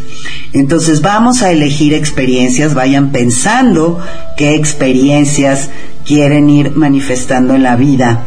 Entonces 0.54 1.02
vamos 1.02 1.42
a 1.42 1.52
elegir 1.52 1.94
experiencias, 1.94 2.74
vayan 2.74 3.12
pensando 3.12 4.00
qué 4.38 4.56
experiencias 4.56 5.70
quieren 6.06 6.50
ir 6.50 6.72
manifestando 6.72 7.56
en 7.56 7.64
la 7.64 7.76
vida. 7.76 8.24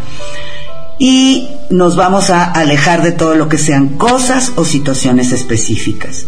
Y 0.98 1.48
nos 1.70 1.96
vamos 1.96 2.30
a 2.30 2.44
alejar 2.44 3.02
de 3.02 3.12
todo 3.12 3.34
lo 3.34 3.48
que 3.48 3.58
sean 3.58 3.88
cosas 3.98 4.52
o 4.56 4.64
situaciones 4.64 5.32
específicas. 5.32 6.26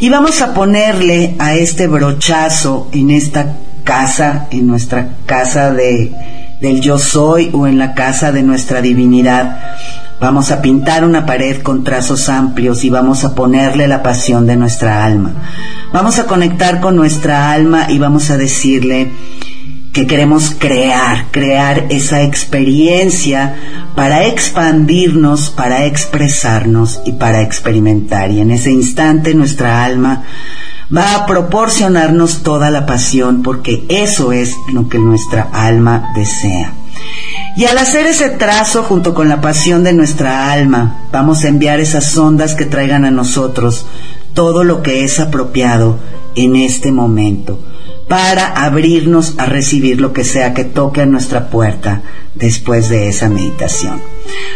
Y 0.00 0.10
vamos 0.10 0.42
a 0.42 0.54
ponerle 0.54 1.34
a 1.38 1.54
este 1.54 1.86
brochazo 1.86 2.88
en 2.92 3.10
esta 3.10 3.56
casa, 3.84 4.48
en 4.50 4.66
nuestra 4.66 5.16
casa 5.26 5.72
de, 5.72 6.12
del 6.60 6.80
yo 6.80 6.98
soy 6.98 7.50
o 7.52 7.66
en 7.66 7.78
la 7.78 7.94
casa 7.94 8.32
de 8.32 8.42
nuestra 8.42 8.82
divinidad, 8.82 9.76
Vamos 10.22 10.52
a 10.52 10.62
pintar 10.62 11.04
una 11.04 11.26
pared 11.26 11.62
con 11.62 11.82
trazos 11.82 12.28
amplios 12.28 12.84
y 12.84 12.90
vamos 12.90 13.24
a 13.24 13.34
ponerle 13.34 13.88
la 13.88 14.04
pasión 14.04 14.46
de 14.46 14.54
nuestra 14.54 15.04
alma. 15.04 15.32
Vamos 15.92 16.20
a 16.20 16.26
conectar 16.26 16.80
con 16.80 16.94
nuestra 16.94 17.50
alma 17.50 17.86
y 17.90 17.98
vamos 17.98 18.30
a 18.30 18.36
decirle 18.38 19.10
que 19.92 20.06
queremos 20.06 20.56
crear, 20.58 21.26
crear 21.30 21.86
esa 21.90 22.22
experiencia 22.22 23.56
para 23.94 24.26
expandirnos, 24.26 25.50
para 25.50 25.84
expresarnos 25.84 27.02
y 27.04 27.12
para 27.12 27.42
experimentar. 27.42 28.30
Y 28.30 28.40
en 28.40 28.50
ese 28.50 28.70
instante 28.70 29.34
nuestra 29.34 29.84
alma 29.84 30.24
va 30.94 31.14
a 31.14 31.26
proporcionarnos 31.26 32.42
toda 32.42 32.70
la 32.70 32.86
pasión 32.86 33.42
porque 33.42 33.84
eso 33.88 34.32
es 34.32 34.54
lo 34.72 34.88
que 34.88 34.98
nuestra 34.98 35.50
alma 35.52 36.12
desea. 36.14 36.72
Y 37.54 37.66
al 37.66 37.76
hacer 37.76 38.06
ese 38.06 38.30
trazo 38.30 38.82
junto 38.84 39.12
con 39.12 39.28
la 39.28 39.42
pasión 39.42 39.84
de 39.84 39.92
nuestra 39.92 40.52
alma, 40.52 41.02
vamos 41.12 41.44
a 41.44 41.48
enviar 41.48 41.80
esas 41.80 42.16
ondas 42.16 42.54
que 42.54 42.64
traigan 42.64 43.04
a 43.04 43.10
nosotros 43.10 43.84
todo 44.32 44.64
lo 44.64 44.82
que 44.82 45.04
es 45.04 45.20
apropiado 45.20 45.98
en 46.34 46.56
este 46.56 46.92
momento 46.92 47.58
para 48.12 48.48
abrirnos 48.48 49.36
a 49.38 49.46
recibir 49.46 49.98
lo 49.98 50.12
que 50.12 50.22
sea 50.22 50.52
que 50.52 50.64
toque 50.64 51.00
a 51.00 51.06
nuestra 51.06 51.48
puerta 51.48 52.02
después 52.34 52.90
de 52.90 53.08
esa 53.08 53.30
meditación. 53.30 54.02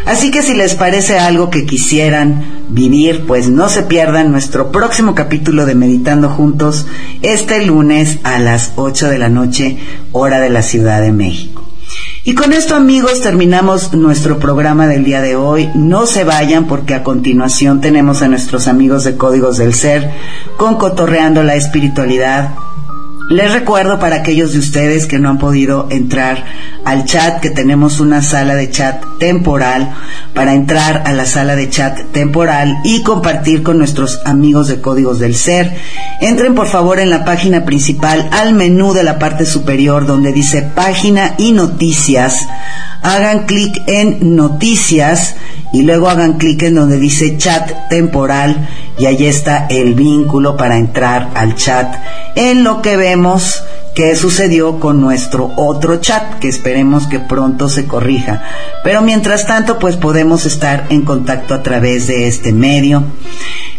Así 0.04 0.30
que 0.30 0.42
si 0.42 0.52
les 0.52 0.74
parece 0.74 1.18
algo 1.18 1.48
que 1.48 1.64
quisieran 1.64 2.66
vivir, 2.68 3.24
pues 3.26 3.48
no 3.48 3.70
se 3.70 3.84
pierdan 3.84 4.30
nuestro 4.30 4.70
próximo 4.70 5.14
capítulo 5.14 5.64
de 5.64 5.74
Meditando 5.74 6.28
Juntos 6.28 6.86
este 7.22 7.64
lunes 7.64 8.18
a 8.24 8.38
las 8.40 8.72
8 8.76 9.08
de 9.08 9.18
la 9.18 9.30
noche, 9.30 9.78
hora 10.12 10.38
de 10.38 10.50
la 10.50 10.60
Ciudad 10.60 11.00
de 11.00 11.12
México. 11.12 11.62
Y 12.24 12.34
con 12.34 12.52
esto 12.52 12.74
amigos 12.74 13.22
terminamos 13.22 13.94
nuestro 13.94 14.38
programa 14.38 14.86
del 14.86 15.02
día 15.02 15.22
de 15.22 15.34
hoy. 15.34 15.70
No 15.74 16.04
se 16.04 16.24
vayan 16.24 16.66
porque 16.66 16.92
a 16.92 17.02
continuación 17.02 17.80
tenemos 17.80 18.20
a 18.20 18.28
nuestros 18.28 18.68
amigos 18.68 19.04
de 19.04 19.16
Códigos 19.16 19.56
del 19.56 19.72
Ser 19.72 20.10
con 20.58 20.76
Cotorreando 20.76 21.42
la 21.42 21.54
Espiritualidad 21.54 22.50
les 23.28 23.52
recuerdo 23.52 23.98
para 23.98 24.16
aquellos 24.16 24.52
de 24.52 24.60
ustedes 24.60 25.06
que 25.06 25.18
no 25.18 25.28
han 25.28 25.38
podido 25.38 25.88
entrar 25.90 26.44
al 26.86 27.04
chat 27.04 27.40
que 27.40 27.50
tenemos 27.50 27.98
una 27.98 28.22
sala 28.22 28.54
de 28.54 28.70
chat 28.70 29.02
temporal 29.18 29.92
para 30.34 30.54
entrar 30.54 31.02
a 31.04 31.12
la 31.12 31.26
sala 31.26 31.56
de 31.56 31.68
chat 31.68 31.98
temporal 32.12 32.78
y 32.84 33.02
compartir 33.02 33.64
con 33.64 33.76
nuestros 33.76 34.20
amigos 34.24 34.68
de 34.68 34.80
Códigos 34.80 35.18
del 35.18 35.34
Ser. 35.34 35.76
Entren 36.20 36.54
por 36.54 36.68
favor 36.68 37.00
en 37.00 37.10
la 37.10 37.24
página 37.24 37.64
principal 37.64 38.28
al 38.30 38.54
menú 38.54 38.92
de 38.92 39.02
la 39.02 39.18
parte 39.18 39.46
superior 39.46 40.06
donde 40.06 40.32
dice 40.32 40.62
página 40.62 41.34
y 41.38 41.50
noticias. 41.50 42.46
Hagan 43.02 43.46
clic 43.46 43.82
en 43.88 44.36
noticias 44.36 45.34
y 45.72 45.82
luego 45.82 46.08
hagan 46.08 46.34
clic 46.34 46.62
en 46.62 46.76
donde 46.76 47.00
dice 47.00 47.36
chat 47.36 47.88
temporal 47.90 48.68
y 48.96 49.06
ahí 49.06 49.26
está 49.26 49.66
el 49.68 49.94
vínculo 49.94 50.56
para 50.56 50.76
entrar 50.76 51.30
al 51.34 51.56
chat 51.56 51.96
en 52.36 52.62
lo 52.62 52.80
que 52.80 52.96
vemos 52.96 53.64
qué 53.96 54.14
sucedió 54.14 54.78
con 54.78 55.00
nuestro 55.00 55.50
otro 55.56 55.96
chat, 55.96 56.38
que 56.38 56.48
esperemos 56.48 57.06
que 57.06 57.18
pronto 57.18 57.70
se 57.70 57.86
corrija. 57.86 58.42
Pero 58.84 59.00
mientras 59.00 59.46
tanto, 59.46 59.78
pues 59.78 59.96
podemos 59.96 60.44
estar 60.44 60.86
en 60.90 61.00
contacto 61.00 61.54
a 61.54 61.62
través 61.62 62.06
de 62.06 62.28
este 62.28 62.52
medio. 62.52 63.04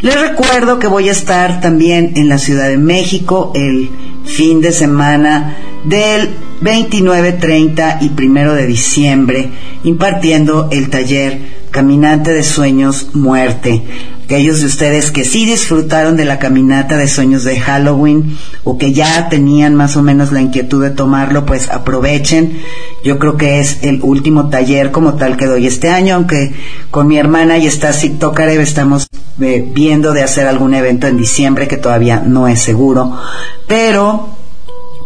Les 0.01 0.19
recuerdo 0.19 0.79
que 0.79 0.87
voy 0.87 1.07
a 1.09 1.11
estar 1.11 1.61
también 1.61 2.13
en 2.15 2.29
la 2.29 2.39
Ciudad 2.39 2.67
de 2.67 2.79
México 2.79 3.51
el 3.53 3.91
fin 4.25 4.59
de 4.59 4.71
semana 4.71 5.55
del 5.85 6.31
29, 6.61 7.33
30 7.33 7.99
y 8.01 8.09
primero 8.09 8.55
de 8.55 8.65
diciembre, 8.65 9.51
impartiendo 9.83 10.69
el 10.71 10.89
taller 10.89 11.57
Caminante 11.69 12.33
de 12.33 12.43
Sueños 12.43 13.11
Muerte. 13.13 13.83
Aquellos 14.27 14.59
de 14.59 14.65
ustedes 14.65 15.09
que 15.09 15.23
sí 15.23 15.45
disfrutaron 15.45 16.17
de 16.17 16.25
la 16.25 16.37
caminata 16.37 16.97
de 16.97 17.07
sueños 17.07 17.45
de 17.45 17.61
Halloween 17.61 18.37
o 18.65 18.77
que 18.77 18.91
ya 18.91 19.29
tenían 19.29 19.73
más 19.73 19.95
o 19.95 20.03
menos 20.03 20.33
la 20.33 20.41
inquietud 20.41 20.83
de 20.83 20.89
tomarlo, 20.89 21.45
pues 21.45 21.69
aprovechen. 21.69 22.59
Yo 23.05 23.19
creo 23.19 23.37
que 23.37 23.61
es 23.61 23.77
el 23.83 24.01
último 24.03 24.49
taller 24.49 24.91
como 24.91 25.13
tal 25.13 25.37
que 25.37 25.45
doy 25.45 25.65
este 25.65 25.87
año, 25.91 26.15
aunque 26.15 26.53
con 26.91 27.07
mi 27.07 27.17
hermana 27.17 27.57
y 27.57 27.67
Stasi 27.67 28.09
Tokarev 28.09 28.59
estamos 28.59 29.07
eh, 29.39 29.65
viendo 29.73 30.11
de 30.11 30.23
hacer 30.23 30.45
algún 30.45 30.73
evento 30.73 31.07
en 31.07 31.15
diciembre 31.15 31.69
que 31.69 31.77
todavía 31.77 32.19
no 32.19 32.49
es 32.49 32.61
seguro. 32.61 33.17
Pero 33.65 34.36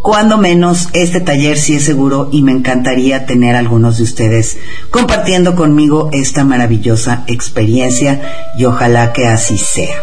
cuando 0.02 0.38
menos 0.38 0.90
este 0.94 1.22
taller 1.22 1.58
sí 1.58 1.76
es 1.76 1.84
seguro 1.84 2.30
y 2.32 2.42
me 2.42 2.52
encantaría 2.52 3.26
tener 3.26 3.56
algunos 3.56 3.98
de 3.98 4.04
ustedes 4.04 4.58
compartiendo 4.90 5.56
conmigo 5.56 6.10
esta 6.12 6.44
maravillosa 6.44 7.24
experiencia 7.28 8.54
y 8.58 8.66
ojalá 8.66 9.14
que 9.14 9.28
así 9.28 9.58
sea. 9.58 9.96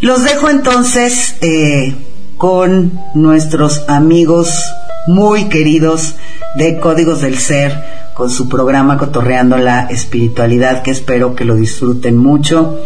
Los 0.00 0.22
dejo 0.22 0.48
entonces 0.48 1.34
eh, 1.40 1.94
con 2.36 3.00
nuestros 3.14 3.84
amigos 3.88 4.62
muy 5.08 5.48
queridos 5.48 6.14
de 6.56 6.78
Códigos 6.78 7.20
del 7.20 7.38
Ser 7.38 7.98
con 8.14 8.30
su 8.30 8.48
programa 8.48 8.98
Cotorreando 8.98 9.58
la 9.58 9.86
Espiritualidad 9.86 10.82
que 10.82 10.90
espero 10.90 11.34
que 11.34 11.44
lo 11.44 11.56
disfruten 11.56 12.16
mucho. 12.16 12.80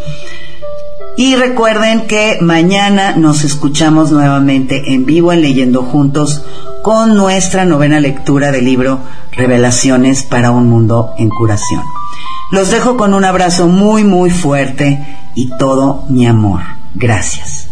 Y 1.16 1.36
recuerden 1.36 2.06
que 2.06 2.38
mañana 2.40 3.16
nos 3.16 3.44
escuchamos 3.44 4.10
nuevamente 4.10 4.94
en 4.94 5.04
vivo 5.04 5.32
en 5.32 5.42
Leyendo 5.42 5.82
Juntos 5.82 6.42
con 6.82 7.14
nuestra 7.16 7.64
novena 7.64 8.00
lectura 8.00 8.50
del 8.50 8.64
libro 8.64 9.00
Revelaciones 9.32 10.22
para 10.22 10.50
un 10.50 10.68
Mundo 10.68 11.12
en 11.18 11.28
Curación. 11.28 11.82
Los 12.50 12.70
dejo 12.70 12.96
con 12.96 13.14
un 13.14 13.24
abrazo 13.24 13.68
muy 13.68 14.04
muy 14.04 14.30
fuerte 14.30 15.18
y 15.34 15.50
todo 15.58 16.04
mi 16.08 16.26
amor. 16.26 16.60
Gracias. 16.94 17.71